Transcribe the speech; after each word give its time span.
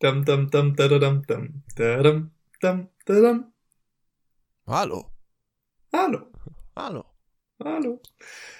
Dam, 0.00 0.24
dam, 0.24 0.48
dam, 0.50 0.74
da, 0.76 0.88
da, 0.88 0.98
dam, 0.98 1.22
dam, 1.26 1.62
da, 1.76 2.02
dam, 2.02 2.30
dam, 2.62 2.88
da, 3.04 3.20
dam. 3.20 3.52
Hallo. 4.66 5.10
Hallo. 5.92 6.26
Hallo. 6.74 7.04
Hallo. 7.62 8.00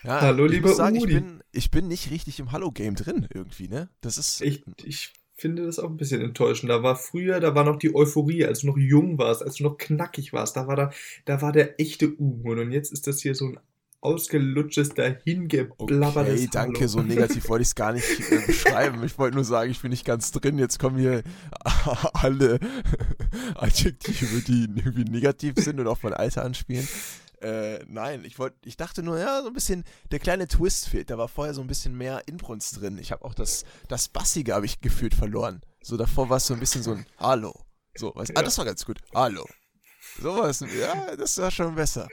Ja, 0.04 0.20
Hallo, 0.20 0.44
ich 0.44 0.52
lieber 0.52 0.68
muss 0.68 0.76
sagen, 0.76 0.96
ich 0.96 1.02
Udi. 1.04 1.14
bin, 1.14 1.42
ich 1.52 1.70
bin 1.70 1.88
nicht 1.88 2.10
richtig 2.10 2.40
im 2.40 2.52
Hallo-Game 2.52 2.94
drin 2.94 3.26
irgendwie, 3.32 3.68
ne? 3.68 3.88
Das 4.02 4.18
ist. 4.18 4.42
Ich, 4.42 4.62
ich 4.84 5.14
finde 5.34 5.64
das 5.64 5.78
auch 5.78 5.88
ein 5.88 5.96
bisschen 5.96 6.20
enttäuschend. 6.20 6.70
Da 6.70 6.82
war 6.82 6.96
früher, 6.96 7.40
da 7.40 7.54
war 7.54 7.64
noch 7.64 7.78
die 7.78 7.94
Euphorie, 7.94 8.44
als 8.44 8.60
du 8.60 8.66
noch 8.66 8.76
jung 8.76 9.16
warst, 9.16 9.42
als 9.42 9.54
du 9.54 9.62
noch 9.62 9.78
knackig 9.78 10.34
warst. 10.34 10.56
Da 10.56 10.66
war 10.66 10.76
da, 10.76 10.90
da 11.24 11.40
war 11.40 11.52
der 11.52 11.80
echte 11.80 12.14
Unmut. 12.14 12.58
Und 12.58 12.70
jetzt 12.70 12.92
ist 12.92 13.06
das 13.06 13.22
hier 13.22 13.34
so 13.34 13.46
ein 13.46 13.60
ausgelutschtes, 14.02 14.90
dahingeblabbertes 14.90 16.40
Okay, 16.40 16.48
danke, 16.50 16.78
Hallo. 16.80 16.88
so 16.88 17.02
negativ 17.02 17.48
wollte 17.48 17.62
ich 17.62 17.68
es 17.68 17.74
gar 17.74 17.92
nicht 17.92 18.08
äh, 18.30 18.38
beschreiben. 18.46 19.02
Ich 19.04 19.18
wollte 19.18 19.34
nur 19.34 19.44
sagen, 19.44 19.70
ich 19.70 19.80
bin 19.80 19.90
nicht 19.90 20.04
ganz 20.04 20.32
drin. 20.32 20.58
Jetzt 20.58 20.78
kommen 20.78 20.98
hier 20.98 21.22
alle 22.14 22.58
Adjektive, 23.54 24.40
die 24.42 24.64
irgendwie 24.74 25.04
negativ 25.04 25.54
sind 25.56 25.80
und 25.80 25.86
auf 25.86 26.02
mein 26.02 26.14
Alter 26.14 26.44
anspielen. 26.44 26.88
Äh, 27.42 27.84
nein, 27.88 28.24
ich 28.24 28.38
wollte, 28.38 28.56
ich 28.66 28.76
dachte 28.76 29.02
nur, 29.02 29.18
ja, 29.18 29.40
so 29.42 29.48
ein 29.48 29.54
bisschen, 29.54 29.84
der 30.10 30.18
kleine 30.18 30.46
Twist 30.46 30.88
fehlt. 30.88 31.10
Da 31.10 31.16
war 31.16 31.28
vorher 31.28 31.54
so 31.54 31.62
ein 31.62 31.66
bisschen 31.66 31.96
mehr 31.96 32.22
Inbrunst 32.26 32.80
drin. 32.80 32.98
Ich 32.98 33.12
habe 33.12 33.24
auch 33.24 33.34
das, 33.34 33.64
das 33.88 34.08
Bassige 34.08 34.54
habe 34.54 34.66
ich 34.66 34.80
gefühlt 34.80 35.14
verloren. 35.14 35.62
So 35.82 35.96
davor 35.96 36.28
war 36.28 36.36
es 36.36 36.46
so 36.46 36.54
ein 36.54 36.60
bisschen 36.60 36.82
so 36.82 36.92
ein 36.92 37.06
Hallo. 37.18 37.54
So, 37.96 38.12
was, 38.14 38.30
ah, 38.30 38.34
Ja. 38.36 38.42
das 38.42 38.58
war 38.58 38.64
ganz 38.66 38.84
gut. 38.84 38.98
Hallo. 39.14 39.46
So 40.20 40.36
war 40.36 40.48
es, 40.50 40.60
ja, 40.60 41.16
das 41.16 41.38
war 41.38 41.50
schon 41.50 41.74
besser. 41.74 42.08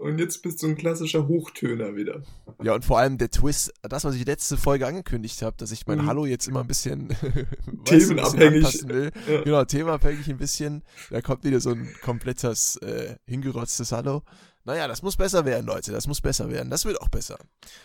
Und 0.00 0.18
jetzt 0.18 0.42
bist 0.42 0.62
du 0.62 0.66
ein 0.68 0.76
klassischer 0.76 1.28
Hochtöner 1.28 1.94
wieder. 1.94 2.22
Ja, 2.62 2.74
und 2.74 2.86
vor 2.86 2.98
allem 2.98 3.18
der 3.18 3.30
Twist, 3.30 3.70
das, 3.82 4.02
was 4.04 4.14
ich 4.14 4.24
letzte 4.24 4.56
Folge 4.56 4.86
angekündigt 4.86 5.42
habe, 5.42 5.56
dass 5.58 5.72
ich 5.72 5.86
mein 5.86 5.98
Mhm. 5.98 6.06
Hallo 6.06 6.24
jetzt 6.24 6.48
immer 6.48 6.60
ein 6.60 6.66
bisschen, 6.66 7.10
weißt 7.10 7.26
du, 7.68 7.84
Themenabhängig. 7.84 8.88
will. 8.88 9.10
Ja. 9.28 9.42
Genau, 9.42 9.64
themenabhängig 9.66 10.26
ein 10.30 10.38
bisschen. 10.38 10.82
Da 11.10 11.20
kommt 11.20 11.44
wieder 11.44 11.60
so 11.60 11.72
ein 11.72 11.86
komplettes, 12.00 12.76
äh, 12.76 13.16
hingerotztes 13.26 13.92
Hallo. 13.92 14.22
Naja, 14.64 14.88
das 14.88 15.02
muss 15.02 15.16
besser 15.18 15.44
werden, 15.44 15.66
Leute. 15.66 15.92
Das 15.92 16.06
muss 16.06 16.22
besser 16.22 16.50
werden. 16.50 16.70
Das 16.70 16.86
wird 16.86 16.98
auch 17.02 17.08
besser. 17.08 17.38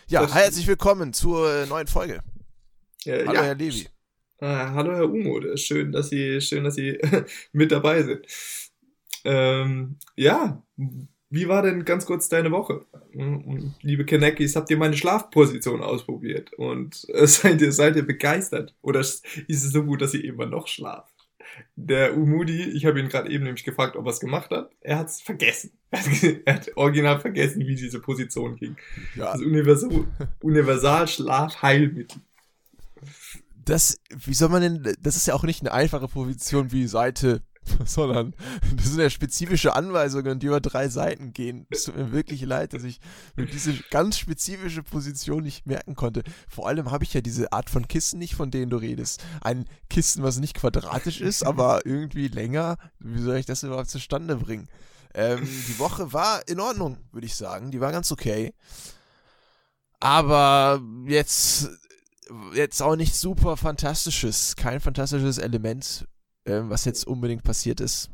Ja, 0.08 0.22
Das- 0.22 0.34
herzlich 0.34 0.66
willkommen 0.66 1.12
zur 1.12 1.52
äh, 1.52 1.66
neuen 1.66 1.86
Folge. 1.86 2.20
Äh, 3.04 3.26
Hallo, 3.26 3.34
ja. 3.34 3.42
Herr 3.42 3.54
Levi. 3.56 3.88
Ah, 4.40 4.72
hallo 4.72 4.92
Herr 4.94 5.04
Umo, 5.10 5.40
schön, 5.56 5.92
dass 5.92 6.08
Sie, 6.08 6.40
schön, 6.40 6.64
dass 6.64 6.74
Sie 6.76 6.98
mit 7.52 7.72
dabei 7.72 8.02
sind. 8.02 8.26
Ähm, 9.24 9.98
ja, 10.14 10.62
wie 11.30 11.48
war 11.48 11.62
denn 11.62 11.84
ganz 11.84 12.06
kurz 12.06 12.28
deine 12.28 12.50
Woche? 12.50 12.84
Mm, 13.12 13.70
Liebe 13.82 14.04
Kanekis, 14.06 14.54
habt 14.56 14.70
ihr 14.70 14.76
meine 14.76 14.96
Schlafposition 14.96 15.82
ausprobiert? 15.82 16.52
Und 16.54 17.06
äh, 17.08 17.26
seid 17.26 17.60
ihr, 17.60 17.72
seid 17.72 17.96
ihr 17.96 18.06
begeistert? 18.06 18.74
Oder 18.82 19.00
ist 19.00 19.24
es 19.48 19.72
so 19.72 19.82
gut, 19.84 20.02
dass 20.02 20.14
ihr 20.14 20.24
immer 20.24 20.46
noch 20.46 20.68
schlaft? 20.68 21.12
Der 21.74 22.16
Umudi, 22.16 22.62
ich 22.64 22.84
habe 22.86 23.00
ihn 23.00 23.08
gerade 23.08 23.30
eben 23.30 23.44
nämlich 23.44 23.64
gefragt, 23.64 23.96
ob 23.96 24.06
er 24.06 24.10
es 24.10 24.20
gemacht 24.20 24.50
hat. 24.50 24.70
Er 24.80 24.98
hat 25.00 25.08
es 25.08 25.20
vergessen. 25.20 25.72
Er 26.44 26.54
hat 26.54 26.76
original 26.76 27.20
vergessen, 27.20 27.66
wie 27.66 27.74
diese 27.76 28.00
Position 28.00 28.56
ging. 28.56 28.76
Ja, 29.14 29.32
Das 29.32 29.40
Universal, 29.40 30.06
Universal-Schlafheilmittel. 30.42 32.20
das, 33.64 33.98
wie 34.10 34.34
soll 34.34 34.48
man 34.50 34.62
denn, 34.62 34.96
das 35.00 35.16
ist 35.16 35.26
ja 35.26 35.34
auch 35.34 35.44
nicht 35.44 35.60
eine 35.62 35.72
einfache 35.72 36.08
Position 36.08 36.72
wie 36.72 36.86
Seite, 36.86 37.42
sondern 37.84 38.34
das 38.76 38.86
sind 38.86 39.00
ja 39.00 39.10
spezifische 39.10 39.74
Anweisungen, 39.74 40.38
die 40.38 40.46
über 40.46 40.60
drei 40.60 40.88
Seiten 40.88 41.32
gehen. 41.32 41.66
Es 41.70 41.84
tut 41.84 41.96
mir 41.96 42.12
wirklich 42.12 42.42
leid, 42.42 42.72
dass 42.72 42.84
ich 42.84 43.00
mir 43.36 43.46
diese 43.46 43.74
ganz 43.90 44.18
spezifische 44.18 44.82
Position 44.82 45.42
nicht 45.42 45.66
merken 45.66 45.94
konnte. 45.94 46.22
Vor 46.48 46.68
allem 46.68 46.90
habe 46.90 47.04
ich 47.04 47.14
ja 47.14 47.20
diese 47.20 47.52
Art 47.52 47.70
von 47.70 47.88
Kissen 47.88 48.18
nicht, 48.18 48.34
von 48.34 48.50
denen 48.50 48.70
du 48.70 48.76
redest. 48.76 49.24
Ein 49.40 49.66
Kissen, 49.88 50.22
was 50.22 50.38
nicht 50.38 50.54
quadratisch 50.54 51.20
ist, 51.20 51.42
aber 51.46 51.84
irgendwie 51.84 52.28
länger. 52.28 52.76
Wie 52.98 53.22
soll 53.22 53.36
ich 53.36 53.46
das 53.46 53.62
überhaupt 53.62 53.90
zustande 53.90 54.36
bringen? 54.36 54.68
Ähm, 55.14 55.48
die 55.68 55.78
Woche 55.78 56.12
war 56.12 56.46
in 56.46 56.60
Ordnung, 56.60 56.98
würde 57.12 57.26
ich 57.26 57.36
sagen. 57.36 57.70
Die 57.70 57.80
war 57.80 57.92
ganz 57.92 58.12
okay. 58.12 58.52
Aber 59.98 60.80
jetzt 61.06 61.70
jetzt 62.54 62.82
auch 62.82 62.96
nicht 62.96 63.14
super 63.14 63.56
fantastisches, 63.56 64.56
kein 64.56 64.80
fantastisches 64.80 65.38
Element, 65.38 66.06
ähm, 66.46 66.70
was 66.70 66.84
jetzt 66.84 67.06
unbedingt 67.06 67.42
passiert 67.42 67.80
ist. 67.80 68.10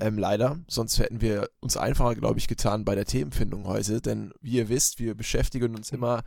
Ähm, 0.00 0.16
leider, 0.18 0.58
sonst 0.68 0.98
hätten 0.98 1.20
wir 1.20 1.50
uns 1.60 1.76
einfacher, 1.76 2.14
glaube 2.14 2.38
ich, 2.38 2.48
getan 2.48 2.84
bei 2.84 2.94
der 2.94 3.04
Themenfindung 3.04 3.66
heute, 3.66 4.00
denn 4.00 4.32
wie 4.40 4.52
ihr 4.52 4.68
wisst, 4.70 4.98
wir 5.00 5.14
beschäftigen 5.14 5.74
uns 5.76 5.92
immer 5.92 6.22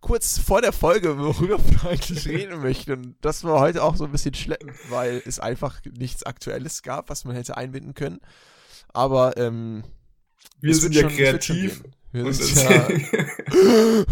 kurz 0.00 0.38
vor 0.38 0.60
der 0.62 0.72
Folge, 0.72 1.18
worüber 1.18 1.58
wir 1.58 1.90
eigentlich 1.90 2.28
reden 2.28 2.60
möchten. 2.60 2.92
Und 2.92 3.16
das 3.20 3.42
war 3.42 3.58
heute 3.58 3.82
auch 3.82 3.96
so 3.96 4.04
ein 4.04 4.12
bisschen 4.12 4.34
schleppend, 4.34 4.74
weil 4.90 5.22
es 5.26 5.40
einfach 5.40 5.80
nichts 5.98 6.22
Aktuelles 6.22 6.82
gab, 6.82 7.10
was 7.10 7.24
man 7.24 7.34
hätte 7.34 7.56
einbinden 7.56 7.94
können. 7.94 8.20
Aber 8.92 9.36
ähm, 9.38 9.82
Wir 10.60 10.74
sind 10.76 10.94
ja 10.94 11.02
schon- 11.02 11.16
kreativ. 11.16 11.82
Wir 12.12 12.32
sind 12.32 12.62
ja, 12.62 12.88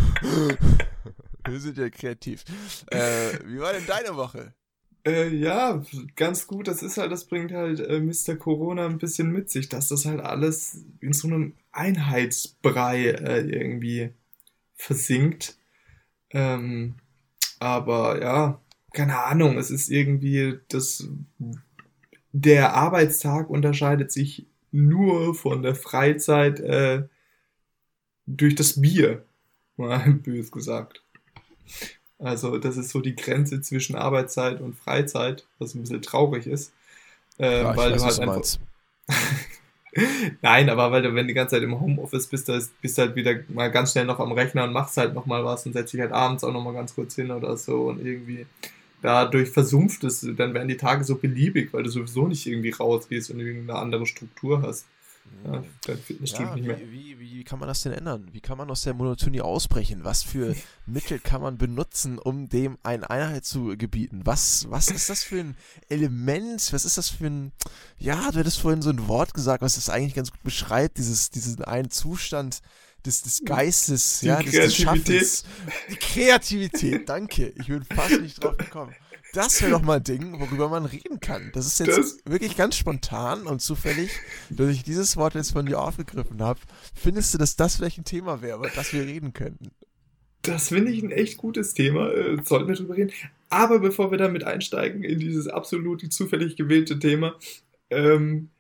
wir 1.47 1.61
sind 1.61 1.79
ja 1.79 1.89
kreativ. 1.89 2.45
Äh, 2.91 3.39
wie 3.47 3.61
war 3.61 3.73
denn 3.73 3.87
deine 3.87 4.17
Woche? 4.17 4.55
Äh, 5.05 5.29
ja, 5.35 5.83
ganz 6.17 6.47
gut. 6.47 6.69
Das 6.69 6.83
ist 6.83 6.97
halt, 6.97 7.11
das 7.11 7.25
bringt 7.25 7.53
halt 7.53 7.81
äh, 7.81 8.01
Mr. 8.01 8.37
Corona 8.37 8.87
ein 8.87 8.99
bisschen 8.99 9.31
mit 9.31 9.51
sich, 9.51 9.69
dass 9.69 9.89
das 9.89 10.05
halt 10.07 10.21
alles 10.21 10.85
in 11.01 11.13
so 11.13 11.29
einem 11.29 11.55
Einheitsbrei 11.73 13.07
äh, 13.07 13.41
irgendwie 13.41 14.11
versinkt. 14.77 15.57
Ähm, 16.31 16.95
aber 17.59 18.21
ja, 18.23 18.61
keine 18.93 19.23
Ahnung, 19.25 19.59
es 19.59 19.71
ist 19.71 19.91
irgendwie 19.91 20.59
das, 20.69 21.09
der 22.33 22.75
Arbeitstag 22.75 23.51
unterscheidet 23.51 24.13
sich 24.13 24.47
nur 24.71 25.35
von 25.35 25.63
der 25.63 25.75
Freizeit 25.75 26.61
äh, 26.61 27.05
durch 28.27 28.55
das 28.55 28.81
Bier, 28.81 29.25
mal 29.77 30.13
bös 30.13 30.51
gesagt. 30.51 31.03
Also 32.23 32.59
das 32.59 32.77
ist 32.77 32.91
so 32.91 33.01
die 33.01 33.17
Grenze 33.17 33.61
zwischen 33.61 33.97
Arbeitszeit 33.97 34.61
und 34.61 34.77
Freizeit, 34.77 35.45
was 35.59 35.75
ein 35.75 35.83
bisschen 35.83 36.03
traurig 36.03 36.47
ist. 36.47 36.73
Äh, 37.39 37.63
Ja, 37.63 37.77
weil 37.77 37.93
weiß, 37.93 38.01
du 38.01 38.05
halt 38.05 38.19
du 38.19 38.23
einfach. 38.23 38.37
meinst. 38.37 38.61
Nein, 40.41 40.71
aber 40.71 40.91
weil 40.91 41.03
du, 41.03 41.09
wenn 41.15 41.27
du 41.27 41.29
die 41.29 41.35
ganze 41.35 41.57
Zeit 41.57 41.63
im 41.63 41.79
Homeoffice 41.79 42.27
bist, 42.27 42.49
da 42.49 42.57
ist- 42.57 42.81
bist 42.81 42.97
du 42.97 43.03
halt 43.03 43.15
wieder 43.17 43.35
mal 43.49 43.71
ganz 43.71 43.93
schnell 43.93 44.07
noch 44.07 44.21
am 44.21 44.33
Rechner 44.33 44.65
und 44.65 44.73
machst 44.73 44.97
halt 44.97 45.15
noch 45.15 45.27
mal 45.27 45.45
was 45.45 45.67
und 45.67 45.75
setzt 45.75 45.93
dich 45.93 46.01
halt 46.01 46.13
abends 46.13 46.45
auch 46.45 46.53
noch 46.53 46.63
mal 46.65 46.73
ganz 46.73 46.95
kurz 46.95 47.15
hin 47.15 47.31
oder 47.31 47.57
so 47.59 47.89
und 47.89 48.05
irgendwie 48.05 48.47
dadurch 49.03 49.51
versumpft 49.51 50.05
es, 50.05 50.21
dann 50.37 50.55
werden 50.55 50.69
die 50.69 50.77
Tage 50.79 51.05
so 51.05 51.17
beliebig, 51.17 51.73
weil 51.73 51.83
du 51.83 51.91
sowieso 51.91 52.27
nicht 52.29 52.47
irgendwie 52.47 52.71
rausgehst 52.71 53.31
und 53.31 53.41
irgendeine 53.41 53.79
andere 53.79 54.07
Struktur 54.07 54.63
hast. 54.63 54.87
Ja, 55.45 55.63
dein 55.87 55.99
Fitnessstudio 55.99 56.47
Ja, 56.49 56.55
nicht 56.55 56.67
mehr. 56.67 56.79
wie, 56.81 57.19
wie, 57.19 57.33
wie 57.33 57.45
kann 57.45 57.59
man 57.59 57.69
das 57.69 57.83
denn 57.83 57.93
ändern? 57.93 58.29
Wie 58.33 58.41
kann 58.41 58.59
man 58.59 58.71
aus 58.71 58.83
der 58.83 58.95
Monotonie 58.95 59.41
ausbrechen? 59.41 60.05
Was 60.05 60.23
für 60.23 60.55
Mittel 60.87 61.19
kann 61.19 61.43
man 61.43 61.59
benutzen, 61.59 62.19
um 62.19 62.49
dem 62.49 62.79
eine 62.83 63.09
Einheit 63.11 63.45
zu 63.45 63.77
gebieten? 63.77 64.21
Was, 64.25 64.67
was 64.71 64.89
ist 64.89 65.11
das 65.11 65.25
für 65.25 65.41
ein 65.41 65.57
Element? 65.89 66.73
Was 66.73 66.85
ist 66.85 66.97
das 66.99 67.09
für 67.09 67.27
ein. 67.27 67.53
Ja, 67.99 68.31
du 68.31 68.39
hättest 68.39 68.61
vorhin 68.61 68.83
so 68.83 68.91
ein 68.91 69.09
Wort 69.09 69.35
gesagt, 69.35 69.63
was 69.63 69.75
das 69.75 69.89
eigentlich 69.89 70.15
ganz 70.15 70.31
gut 70.31 70.43
beschreibt, 70.43 70.99
dieses, 70.99 71.31
diesen 71.31 71.65
einen 71.65 71.91
Zustand 71.91 72.61
des, 73.05 73.23
des 73.23 73.45
Geistes, 73.45 74.21
Die 74.21 74.27
ja, 74.27 74.41
des, 74.41 74.53
des. 74.53 74.77
Schaffens. 74.77 75.45
Die 75.91 75.97
Kreativität, 75.97 77.09
danke. 77.09 77.53
Ich 77.57 77.67
bin 77.67 77.83
fast 77.85 78.21
nicht 78.21 78.43
drauf 78.43 78.57
gekommen. 78.57 78.95
Das 79.33 79.63
wäre 79.63 79.71
doch 79.73 79.83
mal 79.83 79.97
ein 79.97 80.05
Ding, 80.05 80.39
worüber 80.39 80.69
man 80.69 80.85
reden 80.85 81.21
kann. 81.21 81.51
Das 81.55 81.67
ist 81.67 81.81
jetzt 81.81 81.97
Das- 81.99 82.19
wirklich 82.27 82.57
ganz 82.57 82.77
spontan 82.77 83.47
und 83.47 83.61
zufällig, 83.63 84.11
dass 84.51 84.69
ich 84.71 84.83
dieses 84.83 85.17
Wort 85.17 85.35
jetzt 85.35 85.53
von 85.53 85.65
dir 85.67 85.81
aufgegriffen 85.81 86.43
habe. 86.43 86.61
Findest 86.95 87.33
du, 87.33 87.39
dass 87.39 87.57
das 87.57 87.77
vielleicht 87.77 87.99
ein 87.99 88.05
Thema 88.05 88.43
wäre, 88.43 88.59
über 88.59 88.69
das 88.69 88.93
wir 88.93 89.03
reden 89.07 89.33
könnten? 89.33 89.71
Das 90.43 90.69
finde 90.69 90.91
ich 90.91 91.03
ein 91.03 91.13
echt 91.13 91.39
gutes 91.39 91.73
Thema, 91.73 92.11
äh, 92.11 92.37
sollten 92.45 92.69
wir 92.69 92.75
drüber 92.75 92.97
reden. 92.97 93.13
Aber 93.49 93.79
bevor 93.79 94.11
wir 94.11 94.19
damit 94.19 94.45
einsteigen 94.45 95.05
in 95.05 95.19
dieses 95.21 95.47
absolut 95.49 96.13
zufällig 96.13 96.57
gewählte 96.57 96.99
Thema, 96.99 97.35
ähm, 97.91 98.51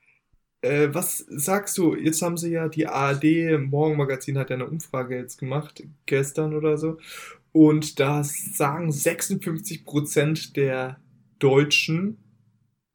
äh, 0.61 0.88
was 0.93 1.19
sagst 1.29 1.76
du? 1.79 1.97
Jetzt 1.97 2.23
haben 2.23 2.37
sie 2.37 2.50
ja 2.52 2.69
die 2.69 2.87
ARD 2.87 3.58
Morgenmagazin 3.58 4.38
hat 4.38 4.50
ja 4.50 4.56
eine 4.56 4.67
Umfrage 4.69 5.17
jetzt 5.17 5.38
gemacht, 5.38 5.82
gestern 6.06 6.55
oder 6.55 6.79
so. 6.79 6.99
Und 7.52 8.00
da 8.00 8.25
sagen 8.25 8.90
56% 8.90 10.54
der 10.54 11.00
Deutschen, 11.38 12.19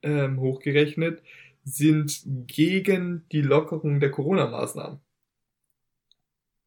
ähm, 0.02 0.40
hochgerechnet, 0.40 1.22
sind 1.64 2.24
gegen 2.48 3.28
die 3.32 3.42
Lockerung 3.42 4.00
der 4.00 4.10
Corona-Maßnahmen. 4.12 5.00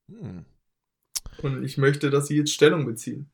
Hm. 0.09 0.45
Und 1.43 1.65
ich 1.65 1.79
möchte, 1.79 2.11
dass 2.11 2.27
sie 2.27 2.37
jetzt 2.37 2.53
Stellung 2.53 2.85
beziehen. 2.85 3.31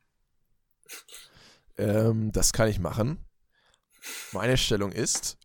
Ähm, 1.77 2.31
das 2.33 2.53
kann 2.53 2.69
ich 2.69 2.79
machen. 2.79 3.19
Meine 4.33 4.57
Stellung 4.57 4.93
ist 4.93 5.39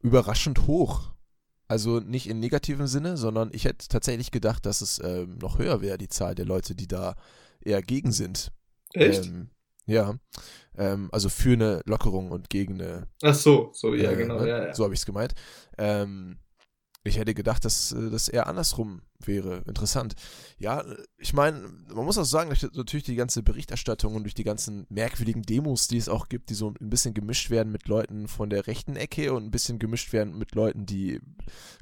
überraschend 0.00 0.66
hoch. 0.66 1.11
Also 1.72 2.00
nicht 2.00 2.28
in 2.28 2.38
negativem 2.38 2.86
Sinne, 2.86 3.16
sondern 3.16 3.48
ich 3.54 3.64
hätte 3.64 3.88
tatsächlich 3.88 4.30
gedacht, 4.30 4.66
dass 4.66 4.82
es 4.82 5.00
ähm, 5.02 5.38
noch 5.40 5.58
höher 5.58 5.80
wäre, 5.80 5.96
die 5.96 6.10
Zahl 6.10 6.34
der 6.34 6.44
Leute, 6.44 6.74
die 6.74 6.86
da 6.86 7.16
eher 7.64 7.80
gegen 7.80 8.12
sind. 8.12 8.52
Echt? 8.92 9.24
Ähm, 9.24 9.48
Ja. 9.86 10.16
Ähm, 10.76 11.08
also 11.12 11.30
für 11.30 11.54
eine 11.54 11.80
Lockerung 11.86 12.30
und 12.30 12.50
gegen 12.50 12.74
eine. 12.74 13.08
Ach 13.22 13.34
so, 13.34 13.70
so, 13.72 13.94
ja, 13.94 14.10
äh, 14.10 14.16
genau. 14.16 14.40
ne? 14.40 14.48
Ja, 14.50 14.66
ja. 14.66 14.74
So 14.74 14.84
habe 14.84 14.92
ich 14.92 15.00
es 15.00 15.06
gemeint. 15.06 15.32
Ähm, 15.78 16.36
ich 17.04 17.18
hätte 17.18 17.34
gedacht, 17.34 17.64
dass 17.64 17.92
äh, 17.92 18.10
das 18.10 18.28
eher 18.28 18.46
andersrum 18.46 19.02
wäre. 19.18 19.62
Interessant. 19.66 20.14
Ja, 20.58 20.84
ich 21.18 21.32
meine, 21.32 21.62
man 21.92 22.04
muss 22.04 22.18
auch 22.18 22.24
sagen, 22.24 22.50
durch, 22.50 22.62
natürlich 22.74 23.04
die 23.04 23.16
ganze 23.16 23.42
Berichterstattung 23.42 24.14
und 24.14 24.24
durch 24.24 24.34
die 24.34 24.44
ganzen 24.44 24.86
merkwürdigen 24.88 25.42
Demos, 25.42 25.88
die 25.88 25.96
es 25.96 26.08
auch 26.08 26.28
gibt, 26.28 26.50
die 26.50 26.54
so 26.54 26.72
ein 26.80 26.90
bisschen 26.90 27.14
gemischt 27.14 27.50
werden 27.50 27.72
mit 27.72 27.88
Leuten 27.88 28.28
von 28.28 28.50
der 28.50 28.66
rechten 28.66 28.96
Ecke 28.96 29.32
und 29.32 29.44
ein 29.44 29.50
bisschen 29.50 29.78
gemischt 29.78 30.12
werden 30.12 30.38
mit 30.38 30.54
Leuten, 30.54 30.86
die 30.86 31.20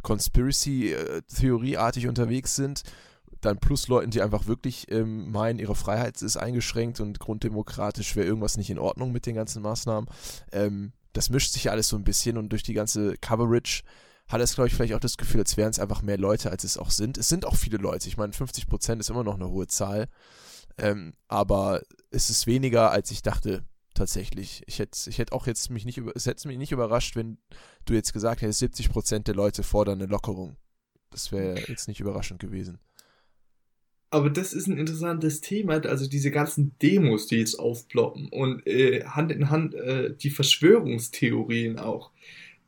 Conspiracy-Theorieartig 0.03 2.09
unterwegs 2.09 2.57
sind. 2.57 2.83
Dann 3.43 3.59
plus 3.59 3.89
Leuten, 3.89 4.11
die 4.11 4.21
einfach 4.21 4.47
wirklich 4.47 4.91
ähm, 4.91 5.31
meinen, 5.31 5.59
ihre 5.59 5.75
Freiheit 5.75 6.21
ist 6.21 6.37
eingeschränkt 6.37 7.01
und 7.01 7.21
grunddemokratisch 7.21 8.15
wäre 8.15 8.27
irgendwas 8.27 8.59
nicht 8.59 8.69
in 8.69 8.79
Ordnung 8.79 9.13
mit 9.13 9.25
den 9.25 9.35
ganzen 9.35 9.63
Maßnahmen. 9.63 10.11
Ähm, 10.53 10.93
das 11.15 11.31
mischt 11.31 11.53
sich 11.53 11.71
alles 11.71 11.89
so 11.89 11.97
ein 11.97 12.05
bisschen 12.05 12.37
und 12.37 12.51
durch 12.51 12.63
die 12.63 12.75
ganze 12.75 13.17
Coverage 13.17 13.83
hat 14.31 14.41
es, 14.41 14.55
glaube 14.55 14.69
ich, 14.69 14.75
vielleicht 14.75 14.95
auch 14.95 15.01
das 15.01 15.17
Gefühl, 15.17 15.41
als 15.41 15.57
wären 15.57 15.71
es 15.71 15.81
einfach 15.81 16.03
mehr 16.03 16.19
Leute, 16.19 16.51
als 16.51 16.63
es 16.63 16.79
auch 16.79 16.91
sind. 16.91 17.19
Es 17.19 17.29
sind 17.29 17.45
auch 17.45 17.57
viele 17.57 17.79
Leute. 17.79 18.09
Ich 18.09 18.17
meine, 18.17 18.33
50 18.33 18.69
Prozent 18.69 19.01
ist 19.01 19.11
immer 19.11 19.25
noch 19.25 19.35
eine 19.35 19.51
hohe 19.51 19.67
Zahl. 19.67 20.09
Ähm, 20.79 21.15
aber 21.27 21.83
es 22.11 22.31
ist 22.31 22.47
weniger, 22.47 22.93
als 22.93 23.11
ich 23.11 23.23
dachte, 23.23 23.65
tatsächlich. 23.95 24.63
Ich 24.67 24.79
hätte 24.79 25.11
ich 25.11 25.19
hätt 25.19 25.33
auch 25.33 25.47
jetzt 25.47 25.69
mich 25.71 25.85
nicht, 25.85 26.01
es 26.15 26.27
hätte 26.27 26.47
mich 26.47 26.59
nicht 26.59 26.73
überrascht, 26.73 27.17
wenn 27.17 27.39
du 27.85 27.95
jetzt 27.95 28.13
gesagt 28.13 28.41
hättest, 28.41 28.61
70 28.61 28.91
Prozent 28.91 29.27
der 29.27 29.35
Leute 29.35 29.63
fordern 29.65 30.01
eine 30.01 30.11
Lockerung. 30.11 30.57
Das 31.11 31.33
wäre 31.33 31.59
jetzt 31.69 31.89
nicht 31.89 32.01
überraschend 32.01 32.41
gewesen. 32.41 32.79
Aber 34.11 34.31
das 34.31 34.53
ist 34.53 34.67
ein 34.67 34.79
interessantes 34.79 35.41
Thema, 35.41 35.85
also 35.87 36.09
diese 36.09 36.31
ganzen 36.31 36.77
Demos, 36.83 37.27
die 37.29 37.37
jetzt 37.37 37.59
aufploppen 37.59 38.29
und 38.29 38.67
äh, 38.67 39.05
Hand 39.05 39.31
in 39.31 39.51
Hand 39.51 39.75
äh, 39.75 40.15
die 40.17 40.31
Verschwörungstheorien 40.31 41.79
auch. 41.79 42.11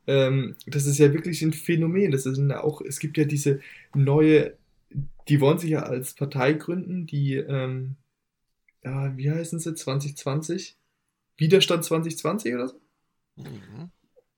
Ähm, 0.06 0.56
das 0.66 0.86
ist 0.86 0.98
ja 0.98 1.12
wirklich 1.12 1.42
ein 1.42 1.52
Phänomen. 1.52 2.10
Das 2.10 2.26
ist 2.26 2.38
auch, 2.52 2.80
es 2.80 2.98
gibt 2.98 3.16
ja 3.18 3.24
diese 3.24 3.60
neue, 3.94 4.56
die 5.28 5.40
wollen 5.40 5.58
sich 5.58 5.70
ja 5.70 5.82
als 5.82 6.14
Partei 6.14 6.54
gründen, 6.54 7.06
die, 7.06 7.34
ähm, 7.36 7.96
ja, 8.82 9.16
wie 9.16 9.30
heißen 9.30 9.58
sie, 9.58 9.74
2020? 9.74 10.76
Widerstand 11.36 11.84
2020 11.84 12.54
oder 12.54 12.68
so? 12.68 12.80
Mhm. 13.36 13.90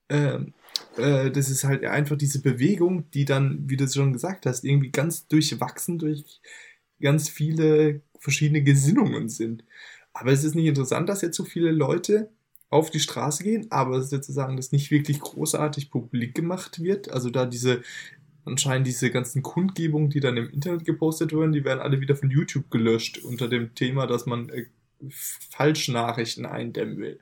Ähm, 0.09 0.53
äh, 0.97 1.31
das 1.31 1.49
ist 1.49 1.63
halt 1.63 1.83
einfach 1.83 2.17
diese 2.17 2.41
Bewegung, 2.41 3.09
die 3.11 3.25
dann, 3.25 3.69
wie 3.69 3.77
du 3.77 3.85
es 3.85 3.95
schon 3.95 4.13
gesagt 4.13 4.45
hast, 4.45 4.63
irgendwie 4.63 4.91
ganz 4.91 5.27
durchwachsen 5.27 5.97
durch 5.97 6.41
ganz 7.01 7.29
viele 7.29 8.01
verschiedene 8.19 8.63
Gesinnungen 8.63 9.29
sind. 9.29 9.63
Aber 10.13 10.31
es 10.31 10.43
ist 10.43 10.55
nicht 10.55 10.67
interessant, 10.67 11.09
dass 11.09 11.21
jetzt 11.21 11.35
so 11.35 11.43
viele 11.43 11.71
Leute 11.71 12.29
auf 12.75 12.91
die 12.91 12.99
Straße 12.99 13.43
gehen, 13.43 13.71
aber 13.71 14.01
sozusagen 14.03 14.57
das 14.57 14.73
nicht 14.73 14.91
wirklich 14.91 15.21
großartig 15.21 15.89
publik 15.89 16.35
gemacht 16.35 16.83
wird. 16.83 17.09
Also 17.09 17.29
da 17.29 17.45
diese, 17.45 17.81
anscheinend 18.43 18.85
diese 18.85 19.09
ganzen 19.11 19.41
Kundgebungen, 19.41 20.09
die 20.09 20.19
dann 20.19 20.35
im 20.35 20.49
Internet 20.49 20.83
gepostet 20.83 21.31
werden, 21.31 21.53
die 21.53 21.63
werden 21.63 21.79
alle 21.79 22.01
wieder 22.01 22.17
von 22.17 22.29
YouTube 22.29 22.69
gelöscht 22.69 23.19
unter 23.19 23.47
dem 23.47 23.73
Thema, 23.75 24.07
dass 24.07 24.25
man 24.25 24.49
äh, 24.49 24.65
Falschnachrichten 25.09 26.45
eindämmen 26.45 26.97
will. 26.97 27.19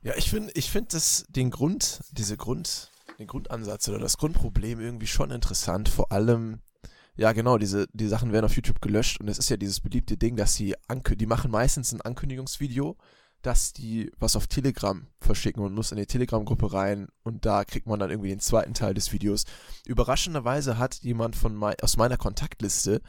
Ja, 0.00 0.14
ich 0.16 0.30
finde, 0.30 0.52
ich 0.54 0.70
finde 0.70 0.88
das 0.92 1.26
den 1.28 1.50
Grund, 1.50 2.00
diese 2.12 2.38
Grund, 2.38 2.90
den 3.18 3.26
Grundansatz 3.26 3.88
oder 3.90 3.98
das 3.98 4.16
Grundproblem 4.16 4.80
irgendwie 4.80 5.06
schon 5.06 5.30
interessant. 5.30 5.90
Vor 5.90 6.12
allem, 6.12 6.60
ja 7.14 7.32
genau, 7.32 7.58
diese 7.58 7.88
die 7.92 8.08
Sachen 8.08 8.32
werden 8.32 8.46
auf 8.46 8.56
YouTube 8.56 8.80
gelöscht 8.80 9.20
und 9.20 9.28
es 9.28 9.38
ist 9.38 9.50
ja 9.50 9.58
dieses 9.58 9.80
beliebte 9.80 10.16
Ding, 10.16 10.36
dass 10.36 10.54
sie 10.54 10.74
die 11.16 11.26
machen 11.26 11.50
meistens 11.50 11.92
ein 11.92 12.00
Ankündigungsvideo 12.00 12.96
dass 13.44 13.74
die 13.74 14.10
was 14.18 14.36
auf 14.36 14.46
Telegram 14.46 15.06
verschicken 15.20 15.62
und 15.62 15.74
muss 15.74 15.92
in 15.92 15.98
die 15.98 16.06
Telegram-Gruppe 16.06 16.72
rein 16.72 17.08
und 17.22 17.44
da 17.44 17.64
kriegt 17.64 17.86
man 17.86 17.98
dann 17.98 18.10
irgendwie 18.10 18.30
den 18.30 18.40
zweiten 18.40 18.72
Teil 18.72 18.94
des 18.94 19.12
Videos. 19.12 19.44
Überraschenderweise 19.86 20.78
hat 20.78 20.96
jemand 20.96 21.36
von 21.36 21.54
mein, 21.54 21.74
aus 21.82 21.98
meiner 21.98 22.16
Kontaktliste 22.16 23.02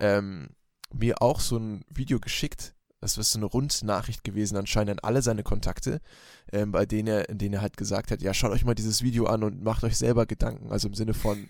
ähm, 0.00 0.48
mir 0.92 1.22
auch 1.22 1.38
so 1.38 1.56
ein 1.56 1.84
Video 1.88 2.18
geschickt. 2.18 2.74
Das 3.00 3.16
ist 3.16 3.30
so 3.30 3.38
eine 3.38 3.46
Rundnachricht 3.46 4.24
gewesen, 4.24 4.56
anscheinend 4.56 4.90
an 4.92 5.08
alle 5.08 5.22
seine 5.22 5.44
Kontakte, 5.44 6.00
ähm, 6.50 6.72
bei 6.72 6.84
denen 6.84 7.06
er, 7.06 7.28
in 7.28 7.38
denen 7.38 7.54
er 7.54 7.60
halt 7.60 7.76
gesagt 7.76 8.10
hat, 8.10 8.22
ja, 8.22 8.34
schaut 8.34 8.50
euch 8.50 8.64
mal 8.64 8.74
dieses 8.74 9.02
Video 9.02 9.26
an 9.26 9.44
und 9.44 9.62
macht 9.62 9.84
euch 9.84 9.96
selber 9.96 10.26
Gedanken. 10.26 10.72
Also 10.72 10.88
im 10.88 10.94
Sinne 10.94 11.14
von, 11.14 11.48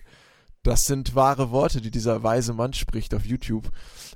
das 0.61 0.85
sind 0.85 1.15
wahre 1.15 1.49
Worte, 1.49 1.81
die 1.81 1.89
dieser 1.89 2.21
weise 2.21 2.53
Mann 2.53 2.73
spricht 2.73 3.15
auf 3.15 3.25
YouTube. 3.25 3.71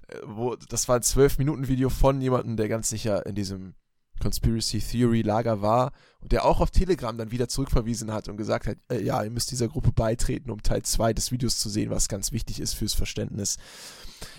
Äh, 0.10 0.18
wo, 0.26 0.56
das 0.56 0.88
war 0.88 0.98
ein 0.98 1.02
12-Minuten-Video 1.02 1.90
von 1.90 2.22
jemandem, 2.22 2.58
der 2.58 2.68
ganz 2.68 2.90
sicher 2.90 3.26
in 3.26 3.34
diesem 3.34 3.74
Conspiracy 4.22 4.80
Theory 4.80 5.22
Lager 5.22 5.62
war 5.62 5.92
und 6.22 6.32
der 6.32 6.46
auch 6.46 6.62
auf 6.62 6.72
Telegram 6.72 7.18
dann 7.18 7.32
wieder 7.32 7.48
zurückverwiesen 7.48 8.14
hat 8.14 8.30
und 8.30 8.38
gesagt 8.38 8.68
hat, 8.68 8.78
äh, 8.90 9.02
ja, 9.02 9.22
ihr 9.24 9.32
müsst 9.32 9.52
dieser 9.52 9.68
Gruppe 9.68 9.92
beitreten, 9.92 10.52
um 10.52 10.62
Teil 10.62 10.84
2 10.84 11.14
des 11.14 11.32
Videos 11.32 11.58
zu 11.58 11.70
sehen, 11.70 11.90
was 11.90 12.08
ganz 12.08 12.32
wichtig 12.32 12.60
ist 12.60 12.74
fürs 12.74 12.94
Verständnis. 12.94 13.58